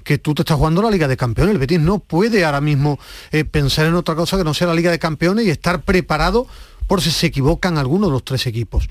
Que 0.04 0.18
tú 0.18 0.34
te 0.34 0.42
estás 0.42 0.56
jugando 0.56 0.82
la 0.82 0.90
Liga 0.90 1.08
de 1.08 1.16
Campeones. 1.16 1.52
El 1.52 1.58
Betis 1.58 1.80
no 1.80 1.98
puede 1.98 2.44
ahora 2.44 2.60
mismo 2.60 2.98
eh, 3.32 3.44
pensar 3.44 3.86
en 3.86 3.94
otra 3.94 4.14
cosa 4.14 4.36
que 4.36 4.44
no 4.44 4.54
sea 4.54 4.66
la 4.66 4.74
Liga 4.74 4.90
de 4.90 4.98
Campeones 4.98 5.46
y 5.46 5.50
estar 5.50 5.82
preparado 5.82 6.46
por 6.86 7.00
si 7.00 7.10
se 7.10 7.26
equivocan 7.26 7.78
algunos 7.78 8.08
de 8.08 8.12
los 8.12 8.24
tres 8.24 8.46
equipos. 8.46 8.88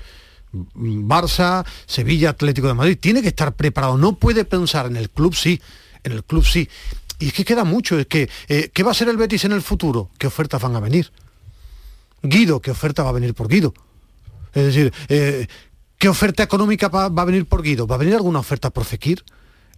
Barça, 0.52 1.64
Sevilla, 1.86 2.30
Atlético 2.30 2.66
de 2.68 2.74
Madrid. 2.74 2.98
Tiene 3.00 3.22
que 3.22 3.28
estar 3.28 3.54
preparado. 3.54 3.96
No 3.96 4.14
puede 4.16 4.44
pensar 4.44 4.86
en 4.86 4.96
el 4.96 5.10
club 5.10 5.34
sí. 5.34 5.60
En 6.02 6.12
el 6.12 6.24
club 6.24 6.44
sí. 6.44 6.68
Y 7.18 7.28
es 7.28 7.32
que 7.32 7.44
queda 7.44 7.64
mucho. 7.64 7.98
Es 7.98 8.06
que, 8.06 8.28
eh, 8.48 8.70
¿qué 8.72 8.82
va 8.82 8.92
a 8.92 8.94
ser 8.94 9.08
el 9.08 9.16
Betis 9.16 9.44
en 9.44 9.52
el 9.52 9.62
futuro? 9.62 10.10
¿Qué 10.18 10.26
ofertas 10.26 10.60
van 10.60 10.74
a 10.76 10.80
venir? 10.80 11.12
Guido, 12.22 12.60
¿qué 12.60 12.70
oferta 12.70 13.02
va 13.02 13.10
a 13.10 13.12
venir 13.12 13.34
por 13.34 13.48
Guido? 13.48 13.72
Es 14.52 14.64
decir, 14.64 14.92
eh, 15.08 15.46
¿qué 15.98 16.08
oferta 16.08 16.42
económica 16.42 16.88
va, 16.88 17.08
va 17.08 17.22
a 17.22 17.26
venir 17.26 17.46
por 17.46 17.62
Guido? 17.62 17.86
¿Va 17.86 17.94
a 17.94 17.98
venir 17.98 18.14
alguna 18.14 18.40
oferta 18.40 18.70
por 18.70 18.84
Fekir? 18.84 19.24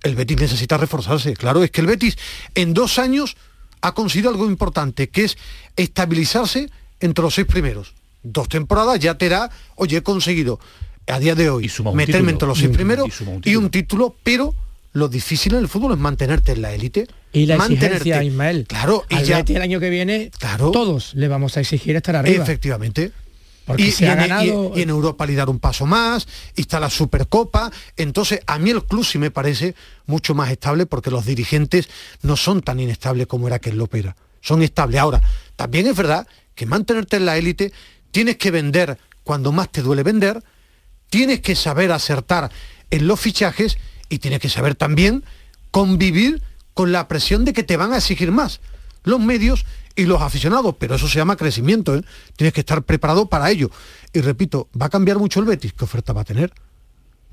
El 0.02 0.14
Betis 0.16 0.38
necesita 0.40 0.76
reforzarse. 0.76 1.34
Claro, 1.34 1.62
es 1.62 1.70
que 1.70 1.80
el 1.80 1.86
Betis 1.86 2.16
en 2.54 2.74
dos 2.74 2.98
años 2.98 3.36
ha 3.80 3.92
conseguido 3.94 4.30
algo 4.30 4.46
importante, 4.46 5.08
que 5.08 5.24
es 5.24 5.36
estabilizarse 5.76 6.68
entre 7.00 7.22
los 7.22 7.34
seis 7.34 7.46
primeros. 7.46 7.94
Dos 8.22 8.48
temporadas 8.48 8.98
ya 9.00 9.16
te 9.18 9.28
da, 9.28 9.50
oye, 9.76 9.98
he 9.98 10.02
conseguido 10.02 10.60
a 11.08 11.18
día 11.18 11.34
de 11.34 11.50
hoy 11.50 11.64
meterme 11.94 12.04
título. 12.06 12.30
entre 12.30 12.48
los 12.48 12.58
seis 12.58 12.70
un- 12.70 12.74
primeros 12.76 13.20
y 13.20 13.24
un 13.24 13.42
y 13.44 13.56
un 13.56 13.70
título, 13.70 14.14
pero 14.22 14.54
lo 14.92 15.08
difícil 15.08 15.54
en 15.54 15.60
el 15.60 15.68
fútbol 15.68 15.92
es 15.92 15.98
mantenerte 15.98 16.52
en 16.52 16.62
la 16.62 16.72
élite. 16.72 17.08
Y 17.32 17.46
la 17.46 17.56
mantenerte. 17.56 17.96
exigencia, 17.96 18.22
Ismael. 18.22 18.66
Claro, 18.68 19.04
y 19.08 19.14
Al 19.16 19.24
ya 19.24 19.36
Betis 19.38 19.56
el 19.56 19.62
año 19.62 19.80
que 19.80 19.90
viene, 19.90 20.30
Claro. 20.38 20.70
todos 20.70 21.14
le 21.14 21.28
vamos 21.28 21.56
a 21.56 21.60
exigir 21.60 21.96
estar 21.96 22.14
arriba. 22.14 22.42
Efectivamente. 22.42 23.10
Porque 23.72 23.88
y, 23.88 23.92
se 23.92 24.04
y 24.04 24.08
ha 24.08 24.12
en, 24.12 24.18
ganado- 24.18 24.72
y- 24.74 24.78
y 24.78 24.82
en 24.82 24.90
Europa 24.90 25.26
le 25.26 25.34
dar 25.34 25.48
un 25.50 25.58
paso 25.58 25.86
más, 25.86 26.26
y 26.56 26.62
está 26.62 26.78
la 26.80 26.90
Supercopa. 26.90 27.70
Entonces, 27.96 28.40
a 28.46 28.58
mí 28.58 28.70
el 28.70 28.84
club 28.84 29.04
sí 29.04 29.18
me 29.18 29.30
parece 29.30 29.74
mucho 30.06 30.34
más 30.34 30.50
estable 30.50 30.86
porque 30.86 31.10
los 31.10 31.24
dirigentes 31.26 31.88
no 32.22 32.36
son 32.36 32.62
tan 32.62 32.80
inestables 32.80 33.26
como 33.26 33.46
era 33.48 33.58
que 33.58 33.72
lo 33.72 33.84
opera. 33.84 34.16
Son 34.40 34.62
estables. 34.62 35.00
Ahora, 35.00 35.22
también 35.56 35.86
es 35.86 35.96
verdad 35.96 36.26
que 36.54 36.66
mantenerte 36.66 37.16
en 37.16 37.26
la 37.26 37.36
élite 37.36 37.72
tienes 38.10 38.36
que 38.36 38.50
vender 38.50 38.98
cuando 39.24 39.52
más 39.52 39.70
te 39.70 39.82
duele 39.82 40.02
vender, 40.02 40.42
tienes 41.08 41.40
que 41.40 41.54
saber 41.54 41.92
acertar 41.92 42.50
en 42.90 43.06
los 43.06 43.20
fichajes 43.20 43.78
y 44.08 44.18
tienes 44.18 44.40
que 44.40 44.48
saber 44.48 44.74
también 44.74 45.24
convivir 45.70 46.42
con 46.74 46.92
la 46.92 47.08
presión 47.08 47.44
de 47.44 47.52
que 47.52 47.62
te 47.62 47.76
van 47.76 47.92
a 47.92 47.98
exigir 47.98 48.32
más 48.32 48.60
los 49.04 49.20
medios 49.20 49.64
y 49.96 50.04
los 50.06 50.20
aficionados, 50.22 50.74
pero 50.78 50.94
eso 50.94 51.08
se 51.08 51.18
llama 51.18 51.36
crecimiento, 51.36 51.94
¿eh? 51.96 52.02
tienes 52.36 52.52
que 52.54 52.60
estar 52.60 52.82
preparado 52.82 53.26
para 53.26 53.50
ello. 53.50 53.70
Y 54.12 54.20
repito, 54.20 54.68
¿va 54.80 54.86
a 54.86 54.90
cambiar 54.90 55.18
mucho 55.18 55.40
el 55.40 55.46
Betis? 55.46 55.72
¿Qué 55.72 55.84
oferta 55.84 56.12
va 56.12 56.22
a 56.22 56.24
tener? 56.24 56.52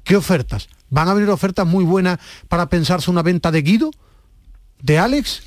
¿Qué 0.03 0.16
ofertas? 0.16 0.70
¿Van 0.89 1.07
a 1.07 1.14
venir 1.14 1.30
ofertas 1.30 1.68
muy 1.68 1.84
buenas 1.84 2.20
para 2.47 2.68
pensarse 2.70 3.12
una 3.12 3.22
venta 3.22 3.51
de 3.51 3.62
Guido? 3.62 3.91
¿De 4.82 4.97
Alex? 4.97 5.43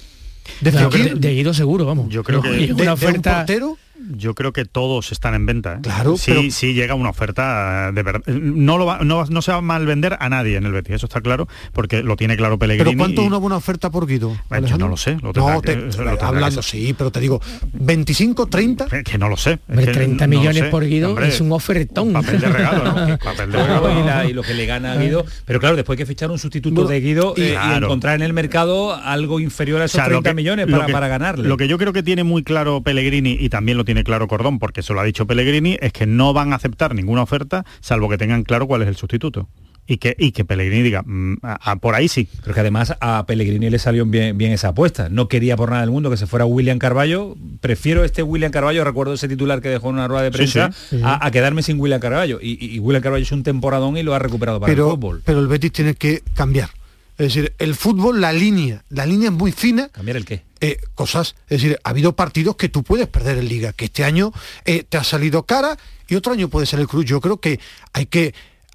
¿De 0.61 1.31
Guido 1.35 1.55
seguro, 1.55 1.87
vamos. 1.87 2.09
Yo 2.11 2.23
creo 2.23 2.43
que 2.43 2.51
Y 2.61 2.67
¿De- 2.69 2.73
una 2.75 2.83
de 2.83 2.89
un 2.89 2.93
oferta 2.95 3.37
portero? 3.39 3.79
Yo 4.11 4.35
creo 4.35 4.53
que 4.53 4.65
todos 4.65 5.13
están 5.13 5.35
en 5.35 5.47
venta. 5.47 5.75
¿eh? 5.75 5.79
Claro, 5.83 6.17
sí, 6.17 6.33
pero- 6.33 6.51
sí 6.51 6.75
llega 6.75 6.95
una 6.95 7.11
oferta 7.11 7.89
eh, 7.89 7.93
de 7.93 8.03
verdad. 8.03 8.23
No, 8.27 8.79
lo 8.79 8.87
va- 8.87 8.99
no, 9.03 9.25
no 9.25 9.43
se 9.43 9.53
va 9.53 9.59
a 9.59 9.61
mal 9.61 9.87
vender 9.87 10.17
a 10.21 10.29
nadie 10.29 10.57
en 10.57 10.65
el 10.67 10.73
Betis, 10.73 10.97
eso 10.97 11.07
está 11.07 11.21
claro, 11.21 11.49
porque 11.73 12.03
lo 12.03 12.17
tiene 12.17 12.37
claro 12.37 12.59
Pellegrini. 12.59 12.91
¿Pero 12.91 12.99
cuánto 12.99 13.21
y- 13.21 13.25
es 13.25 13.29
una 13.29 13.39
buena 13.39 13.57
oferta 13.57 13.91
por 13.91 14.07
Guido? 14.07 14.29
Bueno, 14.29 14.39
yo 14.49 14.57
Alejandro? 14.57 14.87
no 14.87 14.91
lo 14.91 14.97
sé, 14.97 15.17
lo 15.23 15.33
tendrá 15.33 15.55
no, 15.55 15.61
que- 15.63 15.73
te- 15.75 15.77
lo 15.77 15.91
tendrá 15.91 16.17
que 16.19 16.25
hablando, 16.25 16.63
sí, 16.63 16.95
pero 16.97 17.11
te 17.11 17.21
digo, 17.21 17.41
¿25, 17.79 18.49
30? 18.49 18.87
Que, 18.87 19.03
que 19.03 19.19
no 19.19 19.29
lo 19.29 19.37
sé. 19.37 19.53
es 19.53 19.59
Hombre, 19.69 19.87
que 19.87 19.93
30 19.93 20.27
no 20.27 20.33
lo 20.33 20.39
millones 20.39 20.63
sé. 20.65 20.69
por 20.69 20.85
Guido 20.87 21.09
Hombre, 21.11 21.29
es 21.29 21.41
un 21.41 21.53
ofertón. 21.53 22.13
Papel 22.13 22.41
de 22.41 22.49
regalo, 22.49 22.85
¿no? 22.85 23.19
Papel 23.25 23.51
de 23.53 23.59
regalo. 23.63 24.01
y, 24.01 24.05
la- 24.07 24.25
y 24.27 24.33
lo 24.33 24.43
que 24.43 24.55
le 24.55 24.67
gana 24.67 24.93
a 24.93 24.97
Guido. 24.97 25.25
Pero 25.45 25.61
claro, 25.61 25.77
después 25.77 25.99
hay 25.99 26.03
que 26.05 26.07
fichar 26.07 26.31
un 26.31 26.39
sustituto 26.39 26.75
Bueno, 26.75 26.91
de 26.91 27.01
Guido 27.01 27.35
y- 27.37 27.41
eh, 27.43 27.49
y, 27.51 27.53
Claro. 27.53 27.87
encontrar 27.87 28.15
en 28.17 28.23
el 28.23 28.33
mercado 28.33 28.95
algo 28.95 29.41
inferior 29.41 29.81
a 29.81 29.85
O 29.85 29.87
esos 29.87 29.97
sea, 29.97 30.05
lo 30.05 30.11
30 30.23 30.31
que- 30.31 30.35
millones 30.35 30.67
lo 30.69 30.73
para, 30.77 30.87
que- 30.87 30.93
para 30.93 31.09
ganarle. 31.09 31.49
Lo 31.49 31.57
que 31.57 31.69
yo 31.69 31.79
creo 31.79 31.93
que 31.93 32.03
tiene 32.03 32.25
muy 32.25 32.43
claro 32.43 32.83
Pellegrini 32.83 33.37
y 33.39 33.49
también 33.49 33.77
lo 33.79 33.85
tiene 33.85 33.92
claro 34.05 34.27
Cordón, 34.29 34.59
porque 34.59 34.81
eso 34.81 34.95
lo 34.95 35.01
ha 35.01 35.05
dicho 35.05 35.27
Pellegrini, 35.27 35.77
es 35.81 35.93
que 35.93 36.07
no 36.07 36.33
van 36.33 36.53
a 36.53 36.57
aceptar 36.57 36.95
ninguna 36.95 37.23
oferta 37.23 37.65
salvo 37.81 38.09
que 38.09 38.19
tengan 38.19 38.43
claro 38.45 38.67
cuál 38.67 38.83
es 38.83 38.89
el 38.89 38.97
sustituto. 38.97 39.49
Y 39.85 39.97
que, 39.97 40.15
y 40.17 40.31
que 40.31 40.45
Pellegrini 40.45 40.81
diga, 40.83 41.03
"Mm, 41.05 41.39
a- 41.43 41.73
a- 41.73 41.77
por 41.77 41.97
ahí 41.97 42.07
sí. 42.07 42.29
Pero 42.43 42.55
que 42.55 42.61
además 42.61 42.95
a 43.01 43.27
Pellegrini 43.27 43.69
le 43.69 43.81
salió 43.81 44.07
bien, 44.07 44.39
bien 44.39 44.53
esa 44.53 44.69
apuesta. 44.69 45.09
No 45.09 45.27
quería 45.27 45.57
por 45.57 45.71
nada 45.71 45.81
del 45.83 45.91
mundo 45.91 46.09
que 46.09 46.17
se 46.17 46.29
fuera 46.29 46.45
William 46.47 46.79
Carballo. 46.79 47.35
Prefiero 47.61 48.05
este 48.05 48.23
William 48.23 48.53
Carballo, 48.53 48.85
recuerdo 48.85 49.13
ese 49.15 49.27
titular 49.27 49.61
que 49.61 49.69
dejó 49.71 49.89
en 49.89 49.97
una 49.97 50.07
rueda 50.07 50.23
de 50.23 50.31
prensa, 50.31 50.71
sí. 50.73 51.01
A, 51.03 51.27
a 51.27 51.31
quedarme 51.33 51.65
sin 51.65 51.81
William 51.81 52.01
Carballo. 52.01 52.39
Y, 52.41 52.79
William 52.79 53.03
Carballo 53.03 53.25
es 53.25 53.33
un 53.33 53.43
temporadón 53.43 53.97
y 53.97 54.05
lo 54.05 54.15
ha 54.15 54.21
recuperado 54.21 54.61
para 54.61 54.71
el 54.73 54.77
pero, 54.77 54.91
fútbol. 54.93 55.21
pero 55.25 55.41
el 55.41 55.49
Betis 55.49 55.73
tiene 55.73 55.95
que 55.97 56.23
cambiar. 56.33 56.71
Es 57.19 57.35
decir, 57.35 57.55
el 57.59 57.75
fútbol, 57.75 58.21
la 58.21 58.33
línea, 58.33 58.85
la 58.89 59.07
línea 59.07 59.29
es 59.29 59.35
muy 59.35 59.53
fina. 59.53 59.89
¿Cambiar 59.89 60.17
el 60.17 60.25
qué? 60.25 60.43
eh, 60.63 60.79
cosas, 60.95 61.35
es 61.49 61.61
decir, 61.61 61.79
ha 61.83 61.91
habido 61.91 62.15
partidos 62.15 62.55
que 62.57 62.69
tú 62.69 62.85
puedes 62.85 63.09
perder 63.09 63.37
en 63.39 63.49
liga, 63.49 63.73
que 63.73 63.87
este 63.87 64.05
año 64.05 64.33
eh, 64.65 64.85
te 64.89 64.97
ha 64.97 65.03
salido 65.05 65.43
cara 65.43 65.77
y 66.09 66.15
otro 66.15 66.33
año 66.33 66.49
puede 66.49 66.67
ser 66.67 66.79
el 66.79 66.87
cruz. 66.87 67.05
Yo 67.05 67.21
creo 67.21 67.39
que 67.41 67.59
hay 67.93 68.07
que 68.07 68.33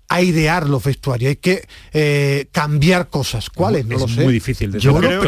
airear 0.09 0.67
los 0.67 0.83
vestuarios, 0.83 1.29
hay 1.29 1.35
que 1.37 1.65
eh, 1.93 2.47
cambiar 2.51 3.09
cosas. 3.09 3.49
¿Cuáles? 3.49 3.85
No 3.85 3.95
Es 3.95 4.01
lo 4.01 4.07
sé. 4.09 4.21
muy 4.21 4.33
difícil 4.33 4.71
de 4.71 4.79
Yo 4.81 4.95
creo, 4.97 5.21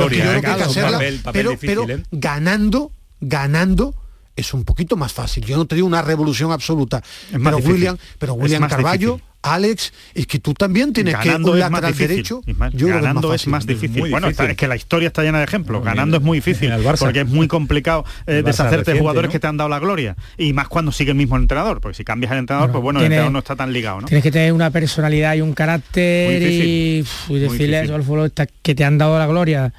Pero 1.61 1.87
ganando, 2.11 2.91
ganando 3.21 3.95
es 4.39 4.53
un 4.53 4.63
poquito 4.63 4.95
más 4.97 5.13
fácil. 5.13 5.45
Yo 5.45 5.57
no 5.57 5.65
te 5.65 5.75
digo 5.75 5.87
una 5.87 6.01
revolución 6.01 6.51
absoluta, 6.51 7.01
más 7.33 7.41
pero 7.43 7.57
difícil. 7.57 7.73
William, 7.73 7.97
pero 8.17 8.33
William 8.33 8.67
Carballo, 8.67 9.13
difícil. 9.13 9.29
Alex, 9.41 9.93
es 10.15 10.27
que 10.27 10.39
tú 10.39 10.53
también 10.53 10.91
tienes 10.91 11.13
ganando 11.13 11.47
que 11.47 11.53
un 11.53 11.59
lateral 11.59 11.91
difícil. 11.93 12.07
derecho. 12.09 12.41
Yo 12.45 12.55
creo 12.55 12.69
que 12.71 12.85
es 12.89 12.93
ganando 13.01 13.27
más 13.29 13.41
es 13.41 13.47
más 13.47 13.65
difícil. 13.65 14.09
bueno, 14.09 14.27
está- 14.27 14.45
es 14.51 14.57
que 14.57 14.67
la 14.67 14.75
historia 14.75 15.07
está 15.07 15.23
llena 15.23 15.37
de 15.37 15.45
ejemplos. 15.45 15.81
ganando 15.81 16.17
es 16.17 16.23
muy 16.23 16.39
difícil. 16.39 16.69
el 16.71 16.83
Barça. 16.83 16.99
Porque 16.99 17.21
es 17.21 17.27
muy 17.27 17.47
complicado 17.47 18.03
eh, 18.27 18.41
deshacerte 18.43 18.93
de 18.93 18.99
jugadores 18.99 19.29
¿no? 19.29 19.31
que 19.31 19.39
te 19.39 19.47
han 19.47 19.55
dado 19.55 19.69
la 19.69 19.79
gloria. 19.79 20.17
Y 20.37 20.51
más 20.51 20.67
cuando 20.67 20.91
sigue 20.91 21.11
el 21.11 21.17
mismo 21.17 21.37
entrenador. 21.37 21.79
Porque 21.79 21.95
si 21.95 22.03
cambias 22.03 22.33
el 22.33 22.39
entrenador, 22.39 22.71
pues 22.71 22.83
bueno, 22.83 22.99
el 22.99 23.05
entrenador 23.05 23.31
no 23.31 23.39
está 23.39 23.55
tan 23.55 23.71
ligado, 23.71 24.01
¿no? 24.01 24.07
Tienes 24.07 24.23
que 24.23 24.31
tener 24.31 24.51
una 24.51 24.71
personalidad 24.71 25.35
y 25.35 25.41
un 25.41 25.53
carácter 25.53 26.41
y, 26.41 27.05
y 27.29 27.39
decirle 27.39 27.77
al 27.79 28.03
futbolista 28.03 28.45
que 28.61 28.75
te 28.75 28.83
han 28.83 28.97
dado 28.97 29.17
la 29.17 29.25
gloria. 29.27 29.73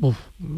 Uf, 0.00 0.16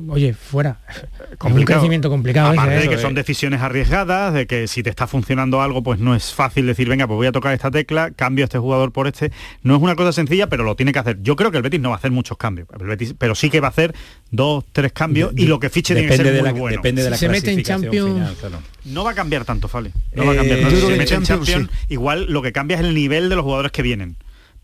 oye, 0.08 0.32
fuera. 0.32 0.78
Es 0.88 1.30
un 1.32 1.36
complicado. 1.36 1.80
crecimiento 1.80 2.08
complicado. 2.08 2.52
Aparte 2.52 2.76
¿eh? 2.76 2.80
de 2.80 2.88
que 2.88 2.94
Eso 2.94 3.02
son 3.02 3.10
es. 3.10 3.16
decisiones 3.16 3.60
arriesgadas, 3.60 4.32
de 4.32 4.46
que 4.46 4.66
si 4.66 4.82
te 4.82 4.88
está 4.88 5.06
funcionando 5.06 5.60
algo, 5.60 5.82
pues 5.82 6.00
no 6.00 6.14
es 6.14 6.32
fácil 6.32 6.66
decir, 6.66 6.88
venga, 6.88 7.06
pues 7.06 7.16
voy 7.16 7.26
a 7.26 7.32
tocar 7.32 7.52
esta 7.52 7.70
tecla, 7.70 8.10
cambio 8.12 8.44
a 8.44 8.46
este 8.46 8.58
jugador 8.58 8.92
por 8.92 9.06
este. 9.06 9.32
No 9.62 9.76
es 9.76 9.82
una 9.82 9.94
cosa 9.94 10.12
sencilla, 10.12 10.48
pero 10.48 10.64
lo 10.64 10.74
tiene 10.74 10.92
que 10.94 11.00
hacer. 11.00 11.18
Yo 11.22 11.36
creo 11.36 11.50
que 11.50 11.58
el 11.58 11.62
Betis 11.62 11.80
no 11.80 11.90
va 11.90 11.96
a 11.96 11.98
hacer 11.98 12.10
muchos 12.12 12.38
cambios, 12.38 12.66
el 12.80 12.86
Betis- 12.86 13.14
pero 13.18 13.34
sí 13.34 13.50
que 13.50 13.60
va 13.60 13.66
a 13.66 13.70
hacer 13.70 13.94
dos, 14.30 14.64
tres 14.72 14.92
cambios 14.92 15.32
y 15.36 15.44
lo 15.46 15.60
que 15.60 15.68
fiche 15.68 15.94
tiene 15.94 16.08
que 16.08 16.16
ser 16.16 16.26
de 16.32 16.38
muy 16.40 16.42
la, 16.42 16.52
bueno. 16.52 16.76
depende 16.78 17.02
de 17.02 17.08
Si 17.08 17.10
la 17.10 17.16
se 17.18 17.28
mete 17.28 17.50
en 17.52 17.62
clasificación 17.62 17.82
Champions- 17.92 18.14
final, 18.14 18.34
claro. 18.40 18.58
No 18.86 19.04
va 19.04 19.10
a 19.10 19.14
cambiar 19.14 19.44
tanto, 19.44 19.68
Fali. 19.68 19.92
No 20.14 20.24
va 20.24 20.30
a 20.30 20.34
Eh, 20.34 20.36
cambiar. 20.38 20.60
tanto. 20.60 20.76
Si 20.76 20.76
que 20.76 20.80
se 20.92 20.96
mete 20.98 21.14
en 21.14 21.22
Champions, 21.24 21.46
Champions, 21.50 21.70
igual 21.90 22.26
lo 22.32 22.40
que 22.40 22.52
cambia 22.52 22.76
es 22.78 22.84
el 22.84 22.94
nivel 22.94 23.28
de 23.28 23.34
los 23.36 23.44
jugadores 23.44 23.70
que 23.72 23.82
vienen. 23.82 24.16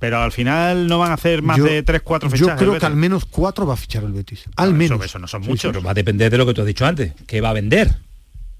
Pero 0.03 0.21
al 0.21 0.33
final 0.33 0.89
no 0.89 0.99
van 0.99 1.13
a 1.13 1.15
hacer 1.15 1.43
más 1.43 1.57
Yo- 1.59 1.63
de 1.65 1.85
tres, 1.85 2.03
cuatro 2.03 2.29
Yo 2.29 2.37
fichajes. 2.37 2.59
creo 2.59 2.75
el 2.75 2.81
que 2.81 2.87
al 2.87 2.97
menos 2.97 3.25
cuatro 3.25 3.69
va 3.69 3.75
a 3.75 3.77
fichar 3.77 4.03
el 4.03 4.11
Betis. 4.11 4.47
Al 4.57 4.75
menos. 4.75 5.01
Eso, 5.05 5.21
no 5.21 5.29
son 5.29 5.45
Sí, 5.45 5.49
muchos. 5.51 5.71
Pero 5.71 5.81
va 5.81 5.93
a 5.93 5.95
depender 5.95 6.29
de 6.29 6.39
lo 6.39 6.45
que 6.45 6.55
tú 6.55 6.61
has 6.63 6.67
dicho 6.67 6.85
antes, 6.85 7.13
que 7.25 7.41
va 7.41 7.51
a 7.51 7.53
vender. 7.53 7.99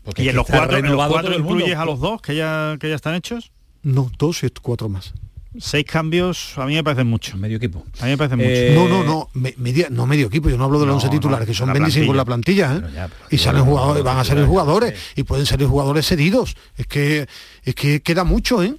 Porque 0.05 0.23
Y 0.23 0.29
en 0.29 0.37
los 0.37 0.47
cuatro, 0.47 0.77
en 0.79 0.87
los 0.87 1.39
incluyes 1.41 1.77
a 1.77 1.85
los 1.85 1.99
dos 1.99 2.23
que 2.23 2.37
ya, 2.37 2.77
que 2.79 2.89
ya 2.89 2.95
están 2.95 3.17
hechos. 3.17 3.51
No, 3.83 4.09
dos 4.19 4.45
y 4.45 4.51
cuatro 4.51 4.89
más. 4.89 5.15
Seis 5.59 5.85
cambios 5.85 6.57
a 6.59 6.65
mí 6.65 6.75
me 6.77 6.85
parecen 6.85 7.09
mucho. 7.09 7.37
Medio 7.37 7.57
equipo. 7.57 7.85
A 8.01 8.05
mí 8.05 8.13
me 8.13 8.17
parecen 8.19 8.39
Eh, 8.41 8.73
No, 8.77 8.87
no, 8.89 9.03
no, 9.03 9.29
me- 9.35 9.55
media- 9.59 9.89
no 9.91 10.07
medio 10.07 10.29
equipo, 10.29 10.49
yo 10.49 10.57
no 10.57 10.63
hablo 10.65 10.79
de 10.79 10.87
los 10.87 10.93
No, 10.93 10.99
11 11.03 11.09
titulares, 11.09 11.49
no, 11.49 11.53
que 11.53 11.59
son 11.59 11.67
la 11.67 11.73
25 11.73 12.13
en 12.13 12.17
la 12.17 12.25
plantilla, 12.25 12.73
¿eh? 12.73 12.79
Pero 12.83 12.89
ya, 12.95 13.09
pero 13.09 13.21
y 13.31 13.39
salen 13.39 13.65
jugadores, 13.65 14.05
van 14.05 14.19
a 14.19 14.25
salir 14.25 14.45
jugadores, 14.47 14.95
y 15.17 15.25
pueden 15.25 15.45
salir 15.45 15.67
jugadores 15.67 16.07
cedidos. 16.07 16.55
Es 16.77 16.87
que, 16.87 17.27
es 17.65 17.75
que 17.75 18.01
queda 18.01 18.23
mucho, 18.23 18.63
¿eh? 18.63 18.77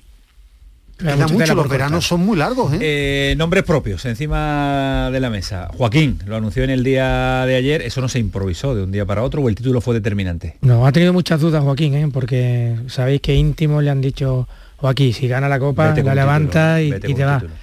Queda 0.98 1.28
mucho 1.28 1.56
los 1.56 1.68
veranos 1.68 2.06
son 2.06 2.22
muy 2.26 2.38
largos, 2.38 2.74
¿eh? 2.74 2.80
Eh, 2.82 3.36
nombres 3.36 3.64
propios 3.64 4.06
encima 4.06 5.10
de 5.12 5.20
la 5.20 5.30
mesa. 5.30 5.70
Joaquín 5.76 6.20
lo 6.26 6.36
anunció 6.36 6.64
en 6.64 6.70
el 6.70 6.84
día 6.84 7.46
de 7.46 7.56
ayer. 7.56 7.82
Eso 7.82 8.00
no 8.00 8.08
se 8.08 8.20
improvisó 8.20 8.76
de 8.76 8.84
un 8.84 8.92
día 8.92 9.06
para 9.06 9.24
otro 9.24 9.42
o 9.42 9.50
el 9.50 9.56
título 9.56 9.82
fue 9.82 9.96
determinante. 9.96 10.58
No, 10.62 10.86
ha 10.86 10.92
tenido 10.92 11.12
muchas 11.12 11.42
dudas 11.42 11.64
Joaquín, 11.64 11.96
¿eh? 11.96 12.10
porque 12.14 12.76
sabéis 12.88 13.22
que 13.22 13.36
íntimos 13.36 13.84
le 13.84 13.90
han 13.90 14.02
dicho, 14.02 14.48
Joaquín, 14.78 15.14
si 15.14 15.28
gana 15.28 15.50
la 15.50 15.60
copa, 15.60 15.94
la 15.96 16.16
levanta 16.16 16.78
título, 16.78 16.88
y, 16.88 16.92
vete 16.92 17.12
y 17.12 17.16
te 17.16 17.26
va. 17.26 17.40
título. 17.40 17.56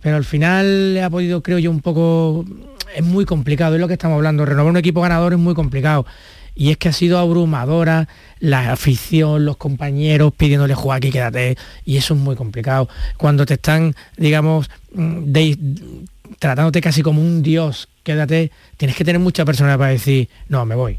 Pero 0.00 0.16
al 0.16 0.24
final 0.24 0.94
le 0.94 1.02
ha 1.02 1.10
podido, 1.10 1.42
creo 1.42 1.58
yo, 1.58 1.70
un 1.70 1.80
poco... 1.80 2.44
Es 2.94 3.04
muy 3.04 3.24
complicado, 3.24 3.76
es 3.76 3.80
lo 3.80 3.86
que 3.86 3.94
estamos 3.94 4.16
hablando. 4.16 4.44
Renovar 4.44 4.70
un 4.70 4.76
equipo 4.76 5.00
ganador 5.00 5.32
es 5.32 5.38
muy 5.38 5.54
complicado. 5.54 6.04
Y 6.54 6.70
es 6.70 6.76
que 6.76 6.88
ha 6.88 6.92
sido 6.92 7.18
abrumadora 7.18 8.08
la 8.42 8.72
afición, 8.72 9.44
los 9.44 9.56
compañeros 9.56 10.32
pidiéndole 10.36 10.74
Joaquín, 10.74 11.12
quédate. 11.12 11.56
Y 11.84 11.96
eso 11.96 12.14
es 12.14 12.20
muy 12.20 12.34
complicado. 12.34 12.88
Cuando 13.16 13.46
te 13.46 13.54
están, 13.54 13.94
digamos, 14.16 14.68
mm, 14.94 15.18
de- 15.26 15.58
tratándote 16.40 16.80
casi 16.80 17.02
como 17.02 17.20
un 17.22 17.42
dios, 17.42 17.88
quédate, 18.02 18.50
tienes 18.76 18.96
que 18.96 19.04
tener 19.04 19.20
mucha 19.20 19.44
personalidad 19.44 19.78
para 19.78 19.90
decir, 19.92 20.28
no, 20.48 20.66
me 20.66 20.74
voy. 20.74 20.98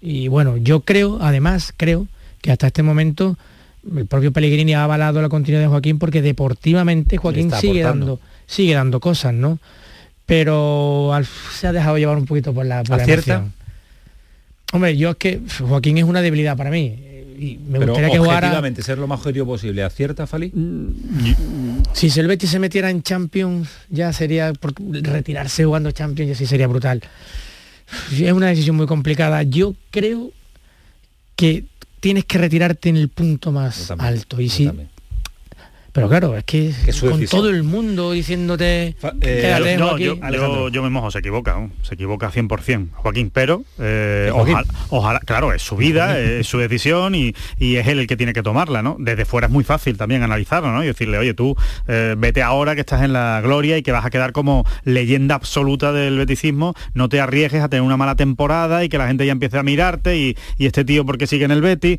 Y 0.00 0.28
bueno, 0.28 0.56
yo 0.56 0.80
creo, 0.80 1.18
además, 1.20 1.74
creo 1.76 2.06
que 2.40 2.52
hasta 2.52 2.68
este 2.68 2.82
momento 2.82 3.36
el 3.94 4.06
propio 4.06 4.32
Pellegrini 4.32 4.72
ha 4.74 4.84
avalado 4.84 5.20
la 5.20 5.28
continuidad 5.28 5.62
de 5.64 5.68
Joaquín 5.68 5.98
porque 5.98 6.22
deportivamente 6.22 7.16
Joaquín 7.18 7.50
sigue 7.60 7.82
dando, 8.00 8.20
sigue 8.46 8.72
dando 8.74 8.98
cosas, 9.00 9.34
¿no? 9.34 9.58
Pero 10.26 11.12
al- 11.12 11.26
se 11.26 11.66
ha 11.66 11.72
dejado 11.72 11.98
llevar 11.98 12.16
un 12.16 12.26
poquito 12.26 12.52
por 12.54 12.64
la, 12.66 12.82
por 12.82 12.96
la 12.98 13.04
emoción. 13.36 13.52
Hombre, 14.72 14.96
yo 14.96 15.10
es 15.10 15.16
que 15.16 15.40
Joaquín 15.60 15.98
es 15.98 16.04
una 16.04 16.20
debilidad 16.20 16.56
para 16.56 16.70
mí. 16.70 17.04
Y 17.38 17.58
me 17.68 17.78
Pero 17.78 17.92
gustaría 17.92 18.10
que 18.10 18.18
jugara. 18.18 18.72
ser 18.82 18.98
lo 18.98 19.06
más 19.06 19.20
objetivo 19.20 19.46
posible. 19.46 19.82
¿Acierta, 19.84 20.26
Fali? 20.26 20.52
Si 21.92 22.18
el 22.18 22.26
Betis 22.26 22.50
se 22.50 22.58
metiera 22.58 22.90
en 22.90 23.02
Champions, 23.02 23.68
ya 23.88 24.12
sería 24.12 24.52
por 24.52 24.74
retirarse 25.02 25.64
jugando 25.64 25.92
Champions, 25.92 26.30
ya 26.30 26.34
sí 26.34 26.46
sería 26.46 26.66
brutal. 26.66 27.02
Es 28.12 28.32
una 28.32 28.48
decisión 28.48 28.76
muy 28.76 28.86
complicada. 28.86 29.44
Yo 29.44 29.74
creo 29.90 30.32
que 31.36 31.64
tienes 32.00 32.24
que 32.24 32.38
retirarte 32.38 32.88
en 32.88 32.96
el 32.96 33.08
punto 33.08 33.52
más 33.52 33.92
alto. 33.98 34.40
Y 34.40 34.48
si. 34.48 34.70
Pero 35.98 36.08
claro, 36.08 36.36
es 36.36 36.44
que, 36.44 36.72
con 37.00 37.26
todo 37.26 37.50
el 37.50 37.64
mundo 37.64 38.12
diciéndote... 38.12 38.94
Eh, 39.20 39.76
yo, 40.70 40.82
me 40.84 40.90
mojo, 40.90 41.10
se 41.10 41.18
equivoca, 41.18 41.68
se 41.82 41.94
equivoca 41.94 42.30
100%, 42.30 42.90
Joaquín, 42.92 43.30
pero 43.34 43.64
eh, 43.80 44.30
ojalá, 44.90 45.18
claro, 45.18 45.52
es 45.52 45.62
su 45.62 45.74
vida, 45.74 46.16
es 46.16 46.46
su 46.46 46.58
decisión 46.58 47.16
y, 47.16 47.34
es 47.58 47.88
él 47.88 47.98
el 47.98 48.06
que 48.06 48.16
tiene 48.16 48.32
que 48.32 48.44
tomarla, 48.44 48.80
¿no? 48.80 48.94
Desde 49.00 49.24
fuera 49.24 49.48
es 49.48 49.52
muy 49.52 49.64
fácil 49.64 49.96
también 49.96 50.22
analizarlo, 50.22 50.70
¿no? 50.70 50.84
Y 50.84 50.86
decirle, 50.86 51.18
oye, 51.18 51.34
tú 51.34 51.56
eh, 51.88 52.14
vete 52.16 52.42
ahora 52.42 52.76
que 52.76 52.82
estás 52.82 53.02
en 53.02 53.12
la 53.12 53.40
gloria 53.42 53.76
y 53.76 53.82
que 53.82 53.90
vas 53.90 54.06
a 54.06 54.10
quedar 54.10 54.30
como 54.30 54.64
leyenda 54.84 55.34
absoluta 55.34 55.92
del 55.92 56.16
beticismo, 56.16 56.74
no 56.94 57.08
te 57.08 57.20
arriesgues 57.20 57.60
a 57.60 57.68
tener 57.68 57.82
una 57.82 57.96
mala 57.96 58.14
temporada 58.14 58.84
y 58.84 58.88
que 58.88 58.98
la 58.98 59.08
gente 59.08 59.26
ya 59.26 59.32
empiece 59.32 59.58
a 59.58 59.64
mirarte 59.64 60.16
y, 60.16 60.36
este 60.60 60.84
tío 60.84 61.04
porque 61.04 61.26
sigue 61.26 61.44
en 61.44 61.50
el 61.50 61.60
Betis. 61.60 61.98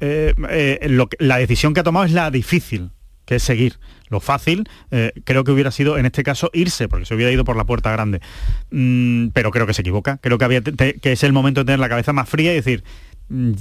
la 0.00 1.38
decisión 1.38 1.72
que 1.72 1.80
ha 1.80 1.84
tomado 1.84 2.04
es 2.04 2.12
la 2.12 2.30
difícil, 2.30 2.90
que 3.28 3.34
es 3.34 3.42
seguir. 3.42 3.78
Lo 4.08 4.20
fácil 4.20 4.66
eh, 4.90 5.12
creo 5.24 5.44
que 5.44 5.50
hubiera 5.50 5.70
sido 5.70 5.98
en 5.98 6.06
este 6.06 6.22
caso 6.22 6.48
irse, 6.54 6.88
porque 6.88 7.04
se 7.04 7.14
hubiera 7.14 7.30
ido 7.30 7.44
por 7.44 7.56
la 7.56 7.64
puerta 7.64 7.92
grande. 7.92 8.22
Mm, 8.70 9.28
pero 9.34 9.50
creo 9.50 9.66
que 9.66 9.74
se 9.74 9.82
equivoca. 9.82 10.16
Creo 10.22 10.38
que, 10.38 10.98
es 11.02 11.22
el 11.22 11.34
momento 11.34 11.60
de 11.60 11.66
tener 11.66 11.78
la 11.78 11.90
cabeza 11.90 12.14
más 12.14 12.26
fría 12.26 12.52
y 12.52 12.56
decir, 12.56 12.84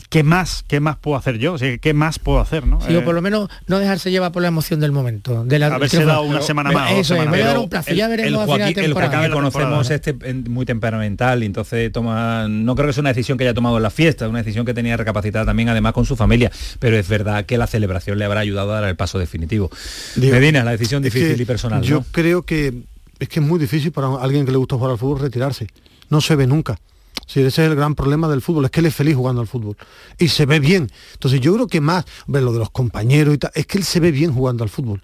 ¿qué 0.09 0.23
más? 0.23 0.63
¿Qué 0.67 0.79
más 0.79 0.97
puedo 0.97 1.17
hacer 1.17 1.37
yo? 1.37 1.55
¿Qué 1.57 1.93
más 1.93 2.19
puedo 2.19 2.39
hacer? 2.39 2.65
¿no? 2.65 2.79
Sí, 2.81 2.95
o 2.95 3.03
por 3.03 3.13
lo 3.15 3.21
menos 3.21 3.49
no 3.67 3.79
dejarse 3.79 4.11
llevar 4.11 4.31
por 4.31 4.41
la 4.41 4.47
emoción 4.47 4.79
del 4.79 4.91
momento. 4.91 5.43
De 5.43 5.59
la, 5.59 5.67
Haberse 5.67 6.05
dado 6.05 6.23
una 6.23 6.41
semana 6.41 6.71
más. 6.71 6.91
Eso 6.93 7.15
es, 7.15 7.29
voy 7.29 7.41
a 7.41 7.47
dar 7.47 7.57
un 7.57 7.69
plazo, 7.69 7.93
ya 7.93 8.07
veremos 8.07 8.43
el, 8.43 8.61
el 8.77 8.93
Joaquín 8.93 9.21
que 9.23 9.29
conocemos 9.29 9.89
este 9.89 10.13
muy 10.13 10.65
temperamental 10.65 11.43
y 11.43 11.45
entonces 11.45 11.91
toma, 11.91 12.47
no 12.47 12.75
creo 12.75 12.87
que 12.87 12.93
sea 12.93 13.01
una 13.01 13.09
decisión 13.09 13.37
que 13.37 13.43
haya 13.43 13.53
tomado 13.53 13.77
en 13.77 13.83
la 13.83 13.89
fiesta, 13.89 14.27
una 14.27 14.39
decisión 14.39 14.65
que 14.65 14.73
tenía 14.73 14.95
recapacitada 14.97 15.45
también 15.45 15.69
además 15.69 15.93
con 15.93 16.05
su 16.05 16.15
familia, 16.15 16.51
pero 16.79 16.97
es 16.97 17.07
verdad 17.07 17.45
que 17.45 17.57
la 17.57 17.67
celebración 17.67 18.17
le 18.17 18.25
habrá 18.25 18.39
ayudado 18.39 18.71
a 18.71 18.81
dar 18.81 18.89
el 18.89 18.95
paso 18.95 19.19
definitivo. 19.19 19.69
Medina, 20.15 20.63
la 20.63 20.71
decisión 20.71 21.03
difícil 21.03 21.39
y 21.39 21.45
personal. 21.45 21.81
Yo 21.81 22.03
creo 22.11 22.43
que 22.43 22.83
es 23.19 23.29
que 23.29 23.39
es 23.39 23.45
muy 23.45 23.59
difícil 23.59 23.91
para 23.91 24.07
alguien 24.21 24.45
que 24.45 24.51
le 24.51 24.57
gusta 24.57 24.75
jugar 24.75 24.91
al 24.91 24.97
fútbol 24.97 25.19
retirarse. 25.19 25.67
No 26.09 26.21
se 26.21 26.35
ve 26.35 26.47
nunca. 26.47 26.79
Sí, 27.25 27.41
ese 27.41 27.65
es 27.65 27.69
el 27.69 27.75
gran 27.75 27.95
problema 27.95 28.27
del 28.27 28.41
fútbol, 28.41 28.65
es 28.65 28.71
que 28.71 28.79
él 28.79 28.85
es 28.85 28.95
feliz 28.95 29.15
jugando 29.15 29.41
al 29.41 29.47
fútbol. 29.47 29.75
Y 30.17 30.29
se 30.29 30.45
ve 30.45 30.59
bien. 30.59 30.89
Entonces 31.13 31.41
yo 31.41 31.53
creo 31.53 31.67
que 31.67 31.81
más, 31.81 32.05
ver 32.27 32.43
lo 32.43 32.53
de 32.53 32.59
los 32.59 32.69
compañeros 32.69 33.35
y 33.35 33.37
tal, 33.37 33.51
es 33.53 33.65
que 33.65 33.77
él 33.77 33.83
se 33.83 33.99
ve 33.99 34.11
bien 34.11 34.33
jugando 34.33 34.63
al 34.63 34.69
fútbol. 34.69 35.01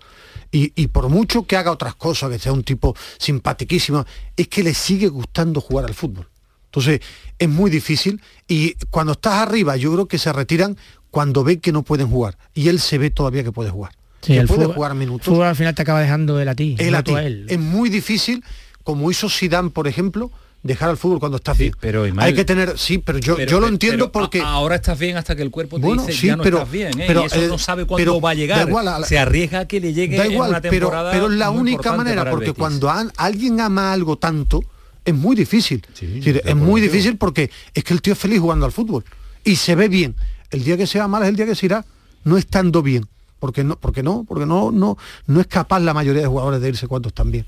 Y, 0.56 0.88
por 0.90 1.10
mucho 1.10 1.48
que 1.48 1.58
haga 1.58 1.72
otras 1.72 1.96
cosas, 1.96 2.30
que 2.30 2.38
sea 2.38 2.54
un 2.54 2.64
tipo 2.64 2.96
simpatiquísimo, 3.18 4.06
es 4.38 4.48
que 4.48 4.62
le 4.62 4.76
sigue 4.76 5.08
gustando 5.08 5.60
jugar 5.60 5.86
al 5.86 5.96
fútbol. 5.96 6.28
Entonces 6.66 7.02
es 7.40 7.50
muy 7.50 7.72
difícil 7.72 8.22
y 8.48 8.76
cuando 8.92 9.14
estás 9.14 9.34
arriba 9.34 9.78
yo 9.78 9.92
creo 9.94 10.08
que 10.08 10.20
se 10.20 10.32
retiran 10.32 10.78
cuando 11.10 11.44
ve 11.44 11.60
que 11.60 11.72
no 11.72 11.82
pueden 11.82 12.08
jugar. 12.08 12.38
Y 12.54 12.70
él 12.70 12.80
se 12.80 13.00
ve 13.00 13.10
todavía 13.10 13.44
que 13.44 13.52
puede 13.52 13.72
jugar. 13.72 13.94
Sí, 14.22 14.34
que 14.34 14.44
puede 14.44 14.66
jugar 14.66 14.94
minutos. 14.94 15.26
Fútbol 15.26 15.48
al 15.48 15.56
final 15.56 15.74
te 15.74 15.82
acaba 15.82 16.02
dejando 16.02 16.40
él 16.40 16.48
a 16.48 16.54
ti. 16.54 16.76
Él 16.78 16.94
a 16.94 17.04
ti. 17.04 17.14
él. 17.14 17.48
Es 17.50 17.60
muy 17.60 17.90
difícil, 17.90 18.44
como 18.84 19.10
hizo 19.10 19.30
Sidán, 19.30 19.72
por 19.72 19.88
ejemplo, 19.88 20.32
dejar 20.64 20.90
al 20.90 20.98
fútbol 20.98 21.20
cuando 21.20 21.38
estás 21.38 21.58
bien. 21.58 21.76
pero 21.80 22.06
hay 22.18 22.34
que 22.34 22.46
tener, 22.46 22.78
sí, 22.78 22.98
pero 22.98 23.20
yo, 23.20 23.38
yo 23.40 23.60
lo 23.60 23.68
entiendo 23.68 24.12
porque 24.12 24.42
ahora 24.42 24.76
estás 24.76 24.98
bien 24.98 25.18
hasta 25.18 25.36
que 25.36 25.42
el 25.42 25.52
cuerpo 25.52 25.80
te 25.80 25.88
dice 25.88 26.28
ya 26.28 26.36
no 26.38 26.44
estás 26.44 26.72
bien, 26.72 27.00
¿eh? 27.00 27.04
pero, 27.06 27.24
y 27.24 27.26
eso 27.26 27.48
no 27.48 27.58
sabe 27.58 27.86
cuándo 27.86 28.20
va 28.22 28.32
a 28.32 28.34
llegar. 28.34 28.68
se 29.06 29.20
arriesga 29.20 29.60
a 29.60 29.68
que 29.68 29.80
le 29.80 29.94
llegue 29.94 30.18
da 30.18 30.26
igual, 30.26 30.62
temporada 30.62 31.12
pero, 31.12 31.28
es 31.28 31.34
la 31.34 31.52
única 31.52 31.96
manera 31.96 32.30
porque 32.30 32.54
cuando 32.54 32.90
alguien 33.18 33.60
ama 33.60 33.94
algo 33.94 34.18
tanto 34.18 34.64
es 35.06 35.14
muy 35.14 35.36
difícil. 35.36 35.86
es 36.00 36.56
muy 36.56 36.82
difícil 36.82 37.18
porque 37.18 37.52
es 37.74 37.84
que 37.84 37.94
el 37.94 38.02
tío 38.02 38.14
es 38.14 38.20
feliz 38.20 38.40
jugando 38.40 38.66
al 38.66 38.72
fútbol 38.72 39.04
y 39.44 39.56
se 39.58 39.76
ve 39.76 39.88
bien. 39.90 40.16
El 40.50 40.64
día 40.64 40.78
que 40.78 40.88
sea 40.88 41.08
mal 41.08 41.24
es 41.24 41.30
el 41.30 41.36
día 41.36 41.46
que 41.46 41.56
se 41.56 41.66
irá 41.66 41.86
no 42.24 42.38
estando 42.38 42.82
bien. 42.82 43.06
Porque 43.40 43.64
no, 43.64 43.76
porque 43.76 44.04
no, 44.04 44.24
porque 44.26 44.46
no, 44.46 44.72
no, 44.72 44.98
no 45.28 45.42
es 45.42 45.48
capaz 45.48 45.82
la 45.82 45.94
mayoría 45.94 46.22
de 46.22 46.28
jugadores 46.30 46.62
de 46.62 46.70
irse 46.70 46.88
cuando 46.88 47.10
están 47.10 47.30
bien. 47.30 47.46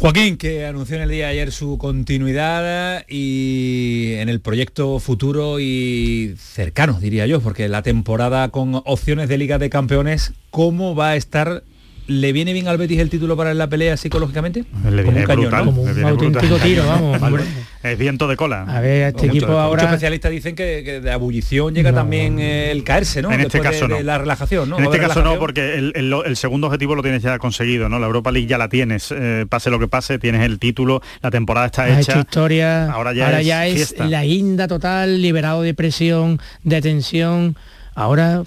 Joaquín, 0.00 0.38
que 0.38 0.64
anunció 0.64 0.96
en 0.96 1.02
el 1.02 1.10
día 1.10 1.26
de 1.26 1.32
ayer 1.32 1.52
su 1.52 1.76
continuidad 1.76 3.04
y 3.06 4.14
en 4.14 4.30
el 4.30 4.40
proyecto 4.40 4.98
futuro 4.98 5.60
y 5.60 6.36
cercano, 6.38 6.98
diría 6.98 7.26
yo, 7.26 7.42
porque 7.42 7.68
la 7.68 7.82
temporada 7.82 8.48
con 8.48 8.76
opciones 8.86 9.28
de 9.28 9.36
Liga 9.36 9.58
de 9.58 9.68
Campeones, 9.68 10.32
¿cómo 10.50 10.94
va 10.94 11.10
a 11.10 11.16
estar 11.16 11.64
¿Le 12.10 12.32
viene 12.32 12.52
bien 12.52 12.66
al 12.66 12.76
Betis 12.76 12.98
el 12.98 13.08
título 13.08 13.36
para 13.36 13.54
la 13.54 13.68
pelea 13.68 13.96
psicológicamente? 13.96 14.64
Le 14.90 15.04
viene 15.04 15.22
como 15.22 15.42
un 15.42 15.50
Como 15.50 15.82
un 15.82 16.04
auténtico 16.04 16.56
tiro, 16.56 16.84
vamos. 16.84 17.20
Es 17.82 17.96
viento 17.96 18.28
de 18.28 18.36
cola. 18.36 18.64
A 18.68 18.80
ver, 18.80 19.14
este 19.14 19.28
equipo 19.28 19.52
ahora... 19.52 19.84
Muchos 19.84 19.94
especialistas 19.94 20.30
dicen 20.30 20.54
que, 20.54 21.00
de 21.00 21.10
abullición 21.12 21.72
llega 21.72 21.94
también 21.94 22.38
el 22.38 22.84
caerse, 22.84 23.22
¿no? 23.22 23.32
En 23.32 23.40
este 23.40 23.60
caso 23.60 23.88
de, 23.88 24.02
la 24.02 24.18
relajación, 24.18 24.68
¿no? 24.68 24.78
En 24.78 24.84
este 24.84 24.98
caso 24.98 25.22
no, 25.22 25.38
porque 25.38 25.76
el, 25.76 26.36
segundo 26.36 26.66
objetivo 26.66 26.94
lo 26.94 27.02
tienes 27.02 27.22
ya 27.22 27.38
conseguido, 27.38 27.88
¿no? 27.88 27.98
La 27.98 28.06
Europa 28.06 28.32
League 28.32 28.48
ya 28.48 28.58
la 28.58 28.68
tienes. 28.68 29.14
Eh, 29.16 29.46
pase 29.48 29.70
lo 29.70 29.78
que 29.78 29.88
pase, 29.88 30.18
tienes 30.18 30.42
el 30.42 30.58
título, 30.58 31.00
la 31.22 31.30
temporada 31.30 31.66
está 31.66 32.00
hecha. 32.00 32.18
historia. 32.18 32.90
Ahora 32.90 33.12
ya, 33.12 33.66
es, 33.66 33.94
la 33.98 34.24
guinda 34.24 34.68
total, 34.68 35.22
liberado 35.22 35.62
de 35.62 35.72
presión, 35.72 36.38
de 36.64 36.82
tensión 36.82 37.56
Ahora 37.94 38.42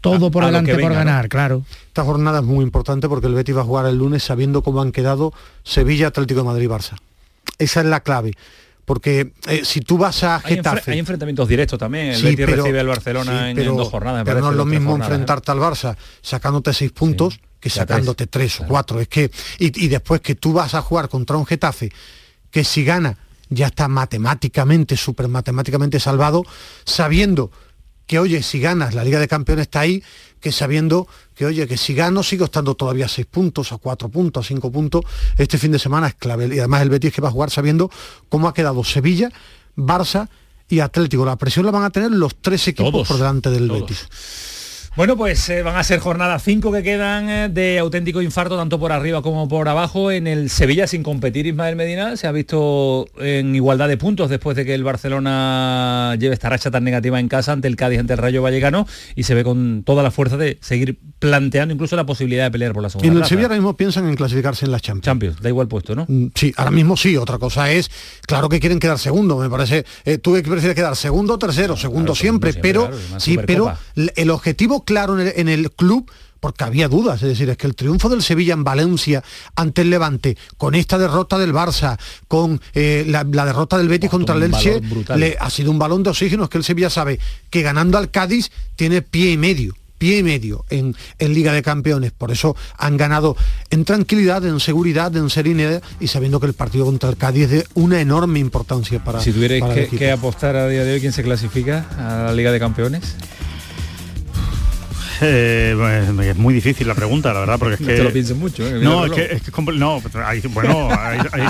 todo 0.00 0.30
por 0.30 0.44
delante 0.44 0.76
por 0.76 0.92
ganar, 0.92 1.28
claro. 1.28 1.64
Esta 1.86 2.04
jornada 2.04 2.40
es 2.40 2.44
muy 2.44 2.64
importante 2.64 3.08
porque 3.08 3.26
el 3.26 3.34
Betis 3.34 3.56
va 3.56 3.62
a 3.62 3.64
jugar 3.64 3.86
el 3.86 3.96
lunes 3.96 4.22
sabiendo 4.22 4.62
cómo 4.62 4.82
han 4.82 4.92
quedado 4.92 5.32
Sevilla, 5.64 6.08
Atlético 6.08 6.40
de 6.40 6.46
Madrid, 6.46 6.68
Barça. 6.68 6.96
Esa 7.58 7.80
es 7.80 7.86
la 7.86 8.00
clave. 8.00 8.32
Porque 8.84 9.32
eh, 9.46 9.62
si 9.64 9.80
tú 9.80 9.96
vas 9.96 10.24
a 10.24 10.40
Getafe... 10.40 10.92
Hay, 10.92 10.98
enfrentamientos 10.98 11.48
directos 11.48 11.78
también. 11.78 12.08
El 12.08 12.22
Betis 12.22 12.46
recibe 12.46 12.80
al 12.80 12.88
Barcelona 12.88 13.50
en, 13.50 13.56
dos 13.64 13.88
jornadas. 13.88 14.24
Pero 14.24 14.40
no 14.40 14.50
es 14.50 14.56
lo 14.56 14.64
mismo 14.64 14.96
enfrentarte 14.96 15.50
al 15.52 15.58
Barça 15.58 15.96
sacándote 16.20 16.72
seis 16.72 16.92
puntos 16.92 17.40
que 17.60 17.70
sacándote 17.70 18.26
tres, 18.26 18.60
o 18.60 18.66
cuatro. 18.66 19.00
Es 19.00 19.08
que 19.08 19.30
y, 19.58 19.84
y 19.84 19.88
después 19.88 20.20
que 20.20 20.34
tú 20.34 20.52
vas 20.52 20.74
a 20.74 20.82
jugar 20.82 21.08
contra 21.08 21.36
un 21.36 21.46
Getafe 21.46 21.92
que 22.50 22.64
si 22.64 22.84
gana 22.84 23.16
ya 23.48 23.66
está 23.66 23.88
matemáticamente, 23.88 24.96
súper 24.96 25.28
matemáticamente 25.28 26.00
salvado, 26.00 26.44
sabiendo 26.84 27.50
que 28.12 28.18
oye, 28.18 28.42
si 28.42 28.60
ganas, 28.60 28.92
la 28.92 29.04
Liga 29.04 29.18
de 29.18 29.26
Campeones 29.26 29.62
está 29.62 29.80
ahí, 29.80 30.02
que 30.38 30.52
sabiendo 30.52 31.08
que 31.34 31.46
oye, 31.46 31.66
que 31.66 31.78
si 31.78 31.94
gano 31.94 32.22
sigo 32.22 32.44
estando 32.44 32.74
todavía 32.74 33.06
a 33.06 33.08
seis 33.08 33.26
puntos, 33.26 33.72
a 33.72 33.78
cuatro 33.78 34.10
puntos, 34.10 34.44
a 34.44 34.46
cinco 34.46 34.70
puntos, 34.70 35.02
este 35.38 35.56
fin 35.56 35.72
de 35.72 35.78
semana 35.78 36.08
es 36.08 36.14
clave. 36.16 36.54
Y 36.54 36.58
además 36.58 36.82
el 36.82 36.90
Betis 36.90 37.10
que 37.10 37.22
va 37.22 37.28
a 37.28 37.30
jugar 37.30 37.48
sabiendo 37.48 37.90
cómo 38.28 38.48
ha 38.48 38.52
quedado 38.52 38.84
Sevilla, 38.84 39.30
Barça 39.78 40.28
y 40.68 40.80
Atlético. 40.80 41.24
La 41.24 41.36
presión 41.36 41.64
la 41.64 41.72
van 41.72 41.84
a 41.84 41.90
tener 41.90 42.10
los 42.10 42.36
tres 42.36 42.68
equipos 42.68 43.08
por 43.08 43.16
delante 43.16 43.48
del 43.48 43.70
Betis. 43.70 44.06
Bueno, 44.94 45.16
pues 45.16 45.48
eh, 45.48 45.62
van 45.62 45.76
a 45.76 45.84
ser 45.84 46.00
jornadas 46.00 46.42
5 46.42 46.70
que 46.70 46.82
quedan 46.82 47.30
eh, 47.30 47.48
de 47.48 47.78
auténtico 47.78 48.20
infarto, 48.20 48.58
tanto 48.58 48.78
por 48.78 48.92
arriba 48.92 49.22
como 49.22 49.48
por 49.48 49.66
abajo. 49.66 50.10
En 50.10 50.26
el 50.26 50.50
Sevilla, 50.50 50.86
sin 50.86 51.02
competir 51.02 51.46
Ismael 51.46 51.76
Medina, 51.76 52.14
se 52.18 52.26
ha 52.26 52.32
visto 52.32 53.06
en 53.18 53.54
igualdad 53.54 53.88
de 53.88 53.96
puntos 53.96 54.28
después 54.28 54.54
de 54.54 54.66
que 54.66 54.74
el 54.74 54.84
Barcelona 54.84 56.14
lleve 56.18 56.34
esta 56.34 56.50
racha 56.50 56.70
tan 56.70 56.84
negativa 56.84 57.18
en 57.18 57.28
casa 57.28 57.52
ante 57.52 57.68
el 57.68 57.76
Cádiz, 57.76 58.00
ante 58.00 58.12
el 58.12 58.18
Rayo 58.18 58.42
Vallecano, 58.42 58.86
y 59.16 59.22
se 59.22 59.34
ve 59.34 59.44
con 59.44 59.82
toda 59.82 60.02
la 60.02 60.10
fuerza 60.10 60.36
de 60.36 60.58
seguir 60.60 60.98
planteando 61.18 61.72
incluso 61.72 61.96
la 61.96 62.04
posibilidad 62.04 62.44
de 62.44 62.50
pelear 62.50 62.74
por 62.74 62.82
la 62.82 62.90
segunda. 62.90 63.10
En 63.10 63.16
el 63.16 63.24
Sevilla 63.24 63.46
ahora 63.46 63.56
mismo 63.56 63.74
piensan 63.74 64.06
en 64.10 64.14
clasificarse 64.14 64.66
en 64.66 64.72
la 64.72 64.80
Champions. 64.80 65.06
Champions, 65.06 65.40
da 65.40 65.48
igual 65.48 65.68
puesto, 65.68 65.94
¿no? 65.94 66.04
Mm, 66.06 66.26
sí, 66.34 66.52
ahora 66.54 66.70
mismo 66.70 66.98
sí. 66.98 67.16
Otra 67.16 67.38
cosa 67.38 67.70
es, 67.72 67.90
claro 68.26 68.50
que 68.50 68.60
quieren 68.60 68.78
quedar 68.78 68.98
segundo, 68.98 69.38
me 69.38 69.48
parece. 69.48 69.86
Eh, 70.04 70.18
tú 70.18 70.32
prefieres 70.32 70.74
quedar 70.74 70.96
segundo 70.96 71.32
o 71.34 71.38
tercero, 71.38 71.78
segundo 71.78 72.14
siempre, 72.14 72.52
pero 72.52 72.90
sí, 73.16 73.38
pero 73.46 73.72
el 73.94 74.30
objetivo 74.30 74.81
claro 74.84 75.18
en 75.18 75.48
el, 75.48 75.70
club 75.70 76.10
porque 76.40 76.64
había 76.64 76.88
dudas, 76.88 77.22
es 77.22 77.28
decir, 77.28 77.48
es 77.50 77.56
que 77.56 77.68
el 77.68 77.76
triunfo 77.76 78.08
del 78.08 78.20
Sevilla 78.20 78.54
en 78.54 78.64
Valencia 78.64 79.22
ante 79.54 79.82
el 79.82 79.90
Levante, 79.90 80.36
con 80.56 80.74
esta 80.74 80.98
derrota 80.98 81.38
del 81.38 81.54
Barça, 81.54 81.98
con 82.26 82.60
eh, 82.74 83.04
la, 83.06 83.24
derrota 83.24 83.78
del 83.78 83.88
Betis 83.88 84.10
contra 84.10 84.34
el 84.34 84.42
Elche, 84.42 84.80
le, 85.16 85.36
ha 85.38 85.50
sido 85.50 85.70
un 85.70 85.78
balón 85.78 86.02
de 86.02 86.10
oxígeno, 86.10 86.44
es 86.44 86.50
que 86.50 86.58
el 86.58 86.64
Sevilla 86.64 86.90
sabe 86.90 87.20
que 87.48 87.62
ganando 87.62 87.96
al 87.96 88.10
Cádiz 88.10 88.50
tiene 88.74 89.02
pie 89.02 89.30
y 89.30 89.36
medio 89.36 89.76
pie 90.02 90.18
y 90.18 90.22
medio 90.24 90.64
en, 90.68 90.96
Liga 91.20 91.52
de 91.52 91.62
Campeones. 91.62 92.10
Por 92.10 92.32
eso 92.32 92.56
han 92.76 92.96
ganado 92.96 93.36
en 93.70 93.84
tranquilidad, 93.84 94.44
en 94.44 94.58
seguridad, 94.58 95.14
en 95.14 95.30
serenidad 95.30 95.80
y 96.00 96.08
sabiendo 96.08 96.40
que 96.40 96.46
el 96.46 96.54
partido 96.54 96.86
contra 96.86 97.08
el 97.08 97.16
Cádiz 97.16 97.44
es 97.44 97.50
de 97.50 97.66
una 97.74 98.00
enorme 98.00 98.40
importancia 98.40 99.04
para 99.04 99.20
Si 99.20 99.30
tuvierais 99.30 99.88
que, 99.88 100.10
apostar 100.10 100.56
a 100.56 100.66
día 100.66 100.82
de 100.82 100.94
hoy, 100.94 101.00
¿quién 101.00 101.12
se 101.12 101.22
clasifica 101.22 101.86
a 101.96 102.24
la 102.24 102.34
Liga 102.34 102.50
de 102.50 102.58
Campeones? 102.58 103.14
Eh, 105.22 106.20
es 106.22 106.36
muy 106.36 106.54
difícil 106.54 106.86
la 106.86 106.94
pregunta, 106.94 107.32
la 107.32 107.40
verdad, 107.40 107.58
porque 107.58 107.74
es 107.74 107.80
que... 107.86 107.96
te 107.96 108.04
lo 108.04 108.12
pienses 108.12 108.36
mucho, 108.36 108.66
¿eh? 108.66 108.80
No, 108.82 109.06
es 109.06 109.12
que, 109.12 109.40
no, 109.74 110.02
bueno, 110.50 110.90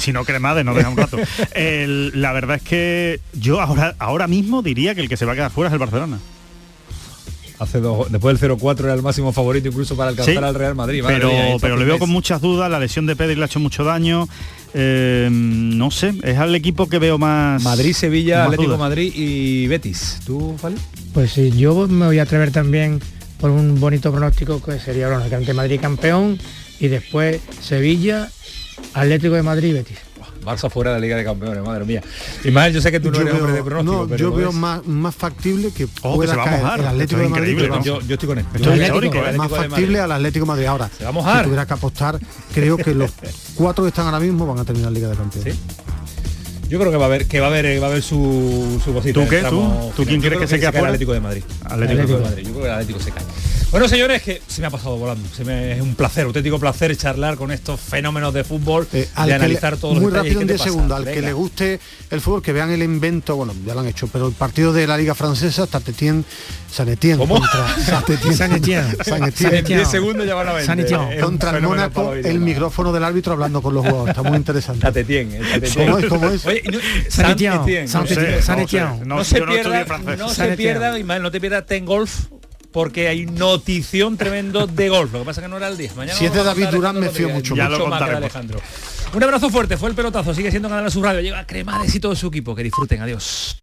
si 0.00 0.12
no 0.12 0.24
cremades, 0.24 0.64
no 0.64 0.74
deja 0.74 0.88
un 0.88 0.96
rato. 0.96 1.18
la 1.54 2.32
verdad 2.32 2.56
es 2.56 2.62
que 2.62 3.20
yo 3.32 3.60
ahora, 3.60 3.94
ahora 3.98 4.26
mismo 4.26 4.62
diría 4.62 4.94
que 4.94 5.00
el 5.00 5.08
que 5.08 5.16
se 5.16 5.24
va 5.24 5.32
a 5.32 5.34
quedar 5.34 5.50
fuera 5.50 5.68
es 5.68 5.72
el 5.72 5.78
Barcelona. 5.78 6.18
Hace 7.62 7.78
dos, 7.78 8.10
después 8.10 8.40
del 8.40 8.50
0-4 8.58 8.84
era 8.84 8.94
el 8.94 9.02
máximo 9.02 9.32
favorito 9.32 9.68
incluso 9.68 9.96
para 9.96 10.10
alcanzar 10.10 10.42
al 10.42 10.54
Real 10.54 10.74
Madrid. 10.74 11.04
pero, 11.06 11.30
pero 11.60 11.76
le 11.76 11.84
veo 11.84 11.96
con 12.00 12.10
muchas 12.10 12.40
dudas, 12.40 12.68
la 12.68 12.80
lesión 12.80 13.06
de 13.06 13.14
Pedri 13.14 13.36
le 13.36 13.42
ha 13.42 13.46
hecho 13.46 13.60
mucho 13.60 13.84
daño. 13.84 14.28
Eh, 14.74 15.28
no 15.30 15.92
sé, 15.92 16.12
es 16.24 16.38
al 16.38 16.54
equipo 16.56 16.88
que 16.88 16.98
veo 16.98 17.18
más. 17.18 17.62
Madrid, 17.62 17.92
Sevilla, 17.92 18.46
Atlético 18.46 18.76
Madrid 18.78 19.12
y 19.14 19.68
Betis. 19.68 20.18
¿Tú, 20.26 20.56
Fali? 20.60 20.74
Pues 21.14 21.32
sí, 21.32 21.52
yo 21.52 21.86
me 21.86 22.06
voy 22.06 22.18
a 22.18 22.22
atrever 22.22 22.50
también 22.50 23.00
por 23.42 23.50
un 23.50 23.80
bonito 23.80 24.12
pronóstico 24.12 24.62
que 24.62 24.78
sería 24.78 25.08
bueno, 25.08 25.24
el 25.24 25.34
ante 25.34 25.52
Madrid 25.52 25.80
campeón 25.80 26.38
y 26.78 26.86
después 26.86 27.40
Sevilla, 27.60 28.30
Atlético 28.94 29.34
de 29.34 29.42
Madrid 29.42 29.70
y 29.70 29.72
Betis. 29.72 29.98
Barça 30.44 30.70
fuera 30.70 30.90
de 30.90 30.96
la 30.96 31.00
Liga 31.00 31.16
de 31.16 31.24
Campeones, 31.24 31.62
madre 31.62 31.84
mía. 31.84 32.02
Ismael, 32.44 32.72
yo 32.72 32.80
sé 32.80 32.92
que 32.92 33.00
tú 33.00 33.10
no 33.10 33.20
eres 33.20 33.34
hombre 33.34 33.52
de 33.52 33.62
pronóstico, 33.64 34.06
no, 34.06 34.16
yo 34.16 34.32
veo 34.32 34.52
más, 34.52 34.86
más 34.86 35.14
factible 35.14 35.72
que 35.72 35.88
pueda 35.88 36.36
caer 36.36 36.80
el 36.80 36.86
Atlético 36.86 37.20
de 37.20 37.28
Madrid. 37.28 37.58
Yo, 37.82 38.00
yo, 38.00 38.14
estoy 38.14 38.28
con 38.28 38.38
él. 38.38 38.46
Esto 38.54 38.72
es 38.72 38.80
histórico, 38.80 39.18
más 39.36 39.50
factible 39.50 39.98
al 40.00 40.12
Atlético 40.12 40.44
de 40.44 40.48
Madrid. 40.48 40.66
Ahora, 40.66 40.88
Se 40.96 41.02
va 41.02 41.10
a 41.10 41.12
mojar. 41.12 41.38
si 41.38 41.44
tuviera 41.44 41.66
que 41.66 41.74
apostar, 41.74 42.20
creo 42.54 42.76
que 42.76 42.94
los 42.94 43.10
cuatro 43.56 43.82
que 43.82 43.88
están 43.88 44.06
ahora 44.06 44.20
mismo 44.20 44.46
van 44.46 44.60
a 44.60 44.64
terminar 44.64 44.92
la 44.92 44.94
Liga 44.94 45.08
de 45.08 45.16
Campeones. 45.16 45.54
¿Sí? 45.54 45.60
Yo 46.72 46.78
creo 46.78 46.90
que 46.90 46.96
va 46.96 47.04
a 47.04 47.08
haber 47.08 47.26
que 47.26 47.38
va 47.38 47.48
a 47.48 47.50
haber 47.50 47.82
va 47.82 47.88
a 47.88 47.90
haber 47.90 48.02
su 48.02 48.80
su 48.82 48.94
cosita. 48.94 49.12
¿Tú 49.20 49.28
qué? 49.28 49.42
¿Tú? 49.42 49.92
¿Tú 49.94 50.06
quién 50.06 50.22
quieres 50.22 50.38
que 50.38 50.46
se 50.46 50.58
quede 50.58 50.78
el 50.78 50.84
Atlético 50.86 51.12
de 51.12 51.20
Madrid? 51.20 51.42
Atlético, 51.66 51.92
Atlético 52.00 52.18
de 52.18 52.24
Madrid. 52.24 52.42
Yo 52.46 52.50
creo 52.52 52.62
que 52.62 52.68
el 52.68 52.72
Atlético 52.74 53.00
se 53.00 53.10
cae. 53.10 53.24
Bueno, 53.70 53.88
señores, 53.88 54.22
que 54.22 54.40
se 54.46 54.60
me 54.60 54.66
ha 54.66 54.70
pasado 54.70 54.96
volando. 54.98 55.26
Se 55.34 55.44
me, 55.46 55.72
es 55.72 55.80
un 55.80 55.94
placer, 55.94 56.24
auténtico 56.26 56.58
placer 56.58 56.94
charlar 56.96 57.36
con 57.36 57.50
estos 57.52 57.80
fenómenos 57.80 58.32
de 58.34 58.44
fútbol, 58.44 58.86
Eh, 58.92 59.08
al 59.14 59.24
de 59.26 59.30
que 59.30 59.34
analizar 59.34 59.72
le- 59.74 59.78
todos 59.78 59.94
los 59.94 60.02
muy 60.02 60.12
detalles. 60.12 60.34
rápido 60.34 60.40
en 60.42 60.46
¿Qué 60.46 60.52
te 60.52 60.52
10 60.54 60.60
pasa? 60.60 60.70
segundos 60.70 60.96
al 60.98 61.04
que 61.04 61.10
Venga. 61.10 61.26
le 61.26 61.32
guste 61.32 61.80
el 62.10 62.20
fútbol 62.20 62.42
que 62.42 62.52
vean 62.52 62.70
el 62.70 62.82
invento 62.82 63.34
bueno 63.36 63.54
ya 63.66 63.72
lo 63.74 63.80
han 63.80 63.86
hecho 63.86 64.08
pero 64.12 64.28
el 64.28 64.34
partido 64.34 64.74
de 64.74 64.86
la 64.86 64.98
liga 64.98 65.14
francesa 65.14 65.66
Satetien 65.66 66.22
Sanetien 66.70 67.16
¿Cómo? 67.18 67.34
contra 67.38 67.66
Saint-Étienne. 67.84 68.36
Saint-Étienne. 68.36 68.96
Saint-Étienne. 69.04 69.58
En 69.58 69.64
10 69.64 69.88
segundos 69.90 70.26
ya 70.26 70.34
van 70.34 70.48
a 70.48 70.52
ver. 70.54 70.64
Saint-Étienne. 70.66 71.20
contra 71.20 71.56
el 71.56 71.62
Mónaco 71.62 72.12
el 72.14 72.40
micrófono 72.40 72.92
del 72.92 73.04
árbitro 73.04 73.32
hablando 73.34 73.60
con 73.62 73.74
los 73.74 73.84
jugadores 73.86 74.10
está 74.16 74.22
muy 74.22 74.36
interesante 74.36 74.82
Satetien, 74.82 75.38
Satetien. 75.50 75.86
¿Cómo 75.86 75.98
es? 75.98 76.06
¿Cómo 76.06 76.28
es? 76.28 76.46
Oye, 76.46 76.61
no, 76.70 76.80
se 77.08 77.34
pierda, 77.34 79.04
no 79.04 79.24
se 79.24 80.56
pierda, 80.56 81.18
no 81.18 81.30
te 81.30 81.40
pierdas 81.40 81.66
Ten 81.66 81.84
Golf 81.84 82.26
porque 82.72 83.08
hay 83.08 83.26
notición 83.26 84.16
tremendo 84.16 84.66
de 84.66 84.88
golf. 84.88 85.12
Lo 85.12 85.20
que 85.20 85.24
pasa 85.26 85.40
es 85.40 85.44
que 85.44 85.50
no 85.50 85.58
era 85.58 85.68
el 85.68 85.76
día. 85.76 85.92
Mañana 85.94 86.18
Si 86.18 86.24
es 86.24 86.32
de 86.32 86.42
David 86.42 86.68
Durán, 86.68 86.98
me 86.98 87.10
fío 87.10 87.28
mucho 87.28 87.54
Ya 87.54 87.68
Mucho 87.68 87.80
lo 87.80 87.86
más. 87.88 88.02
Alejandro. 88.02 88.60
Un 89.12 89.22
abrazo 89.22 89.50
fuerte, 89.50 89.76
fue 89.76 89.90
el 89.90 89.94
pelotazo, 89.94 90.34
sigue 90.34 90.50
siendo 90.50 90.68
Canal 90.68 90.90
Sur 90.90 91.04
Radio. 91.04 91.20
Llega 91.20 91.46
Cremades 91.46 91.94
y 91.94 92.00
todo 92.00 92.16
su 92.16 92.28
equipo. 92.28 92.54
Que 92.54 92.62
disfruten, 92.62 93.02
adiós. 93.02 93.61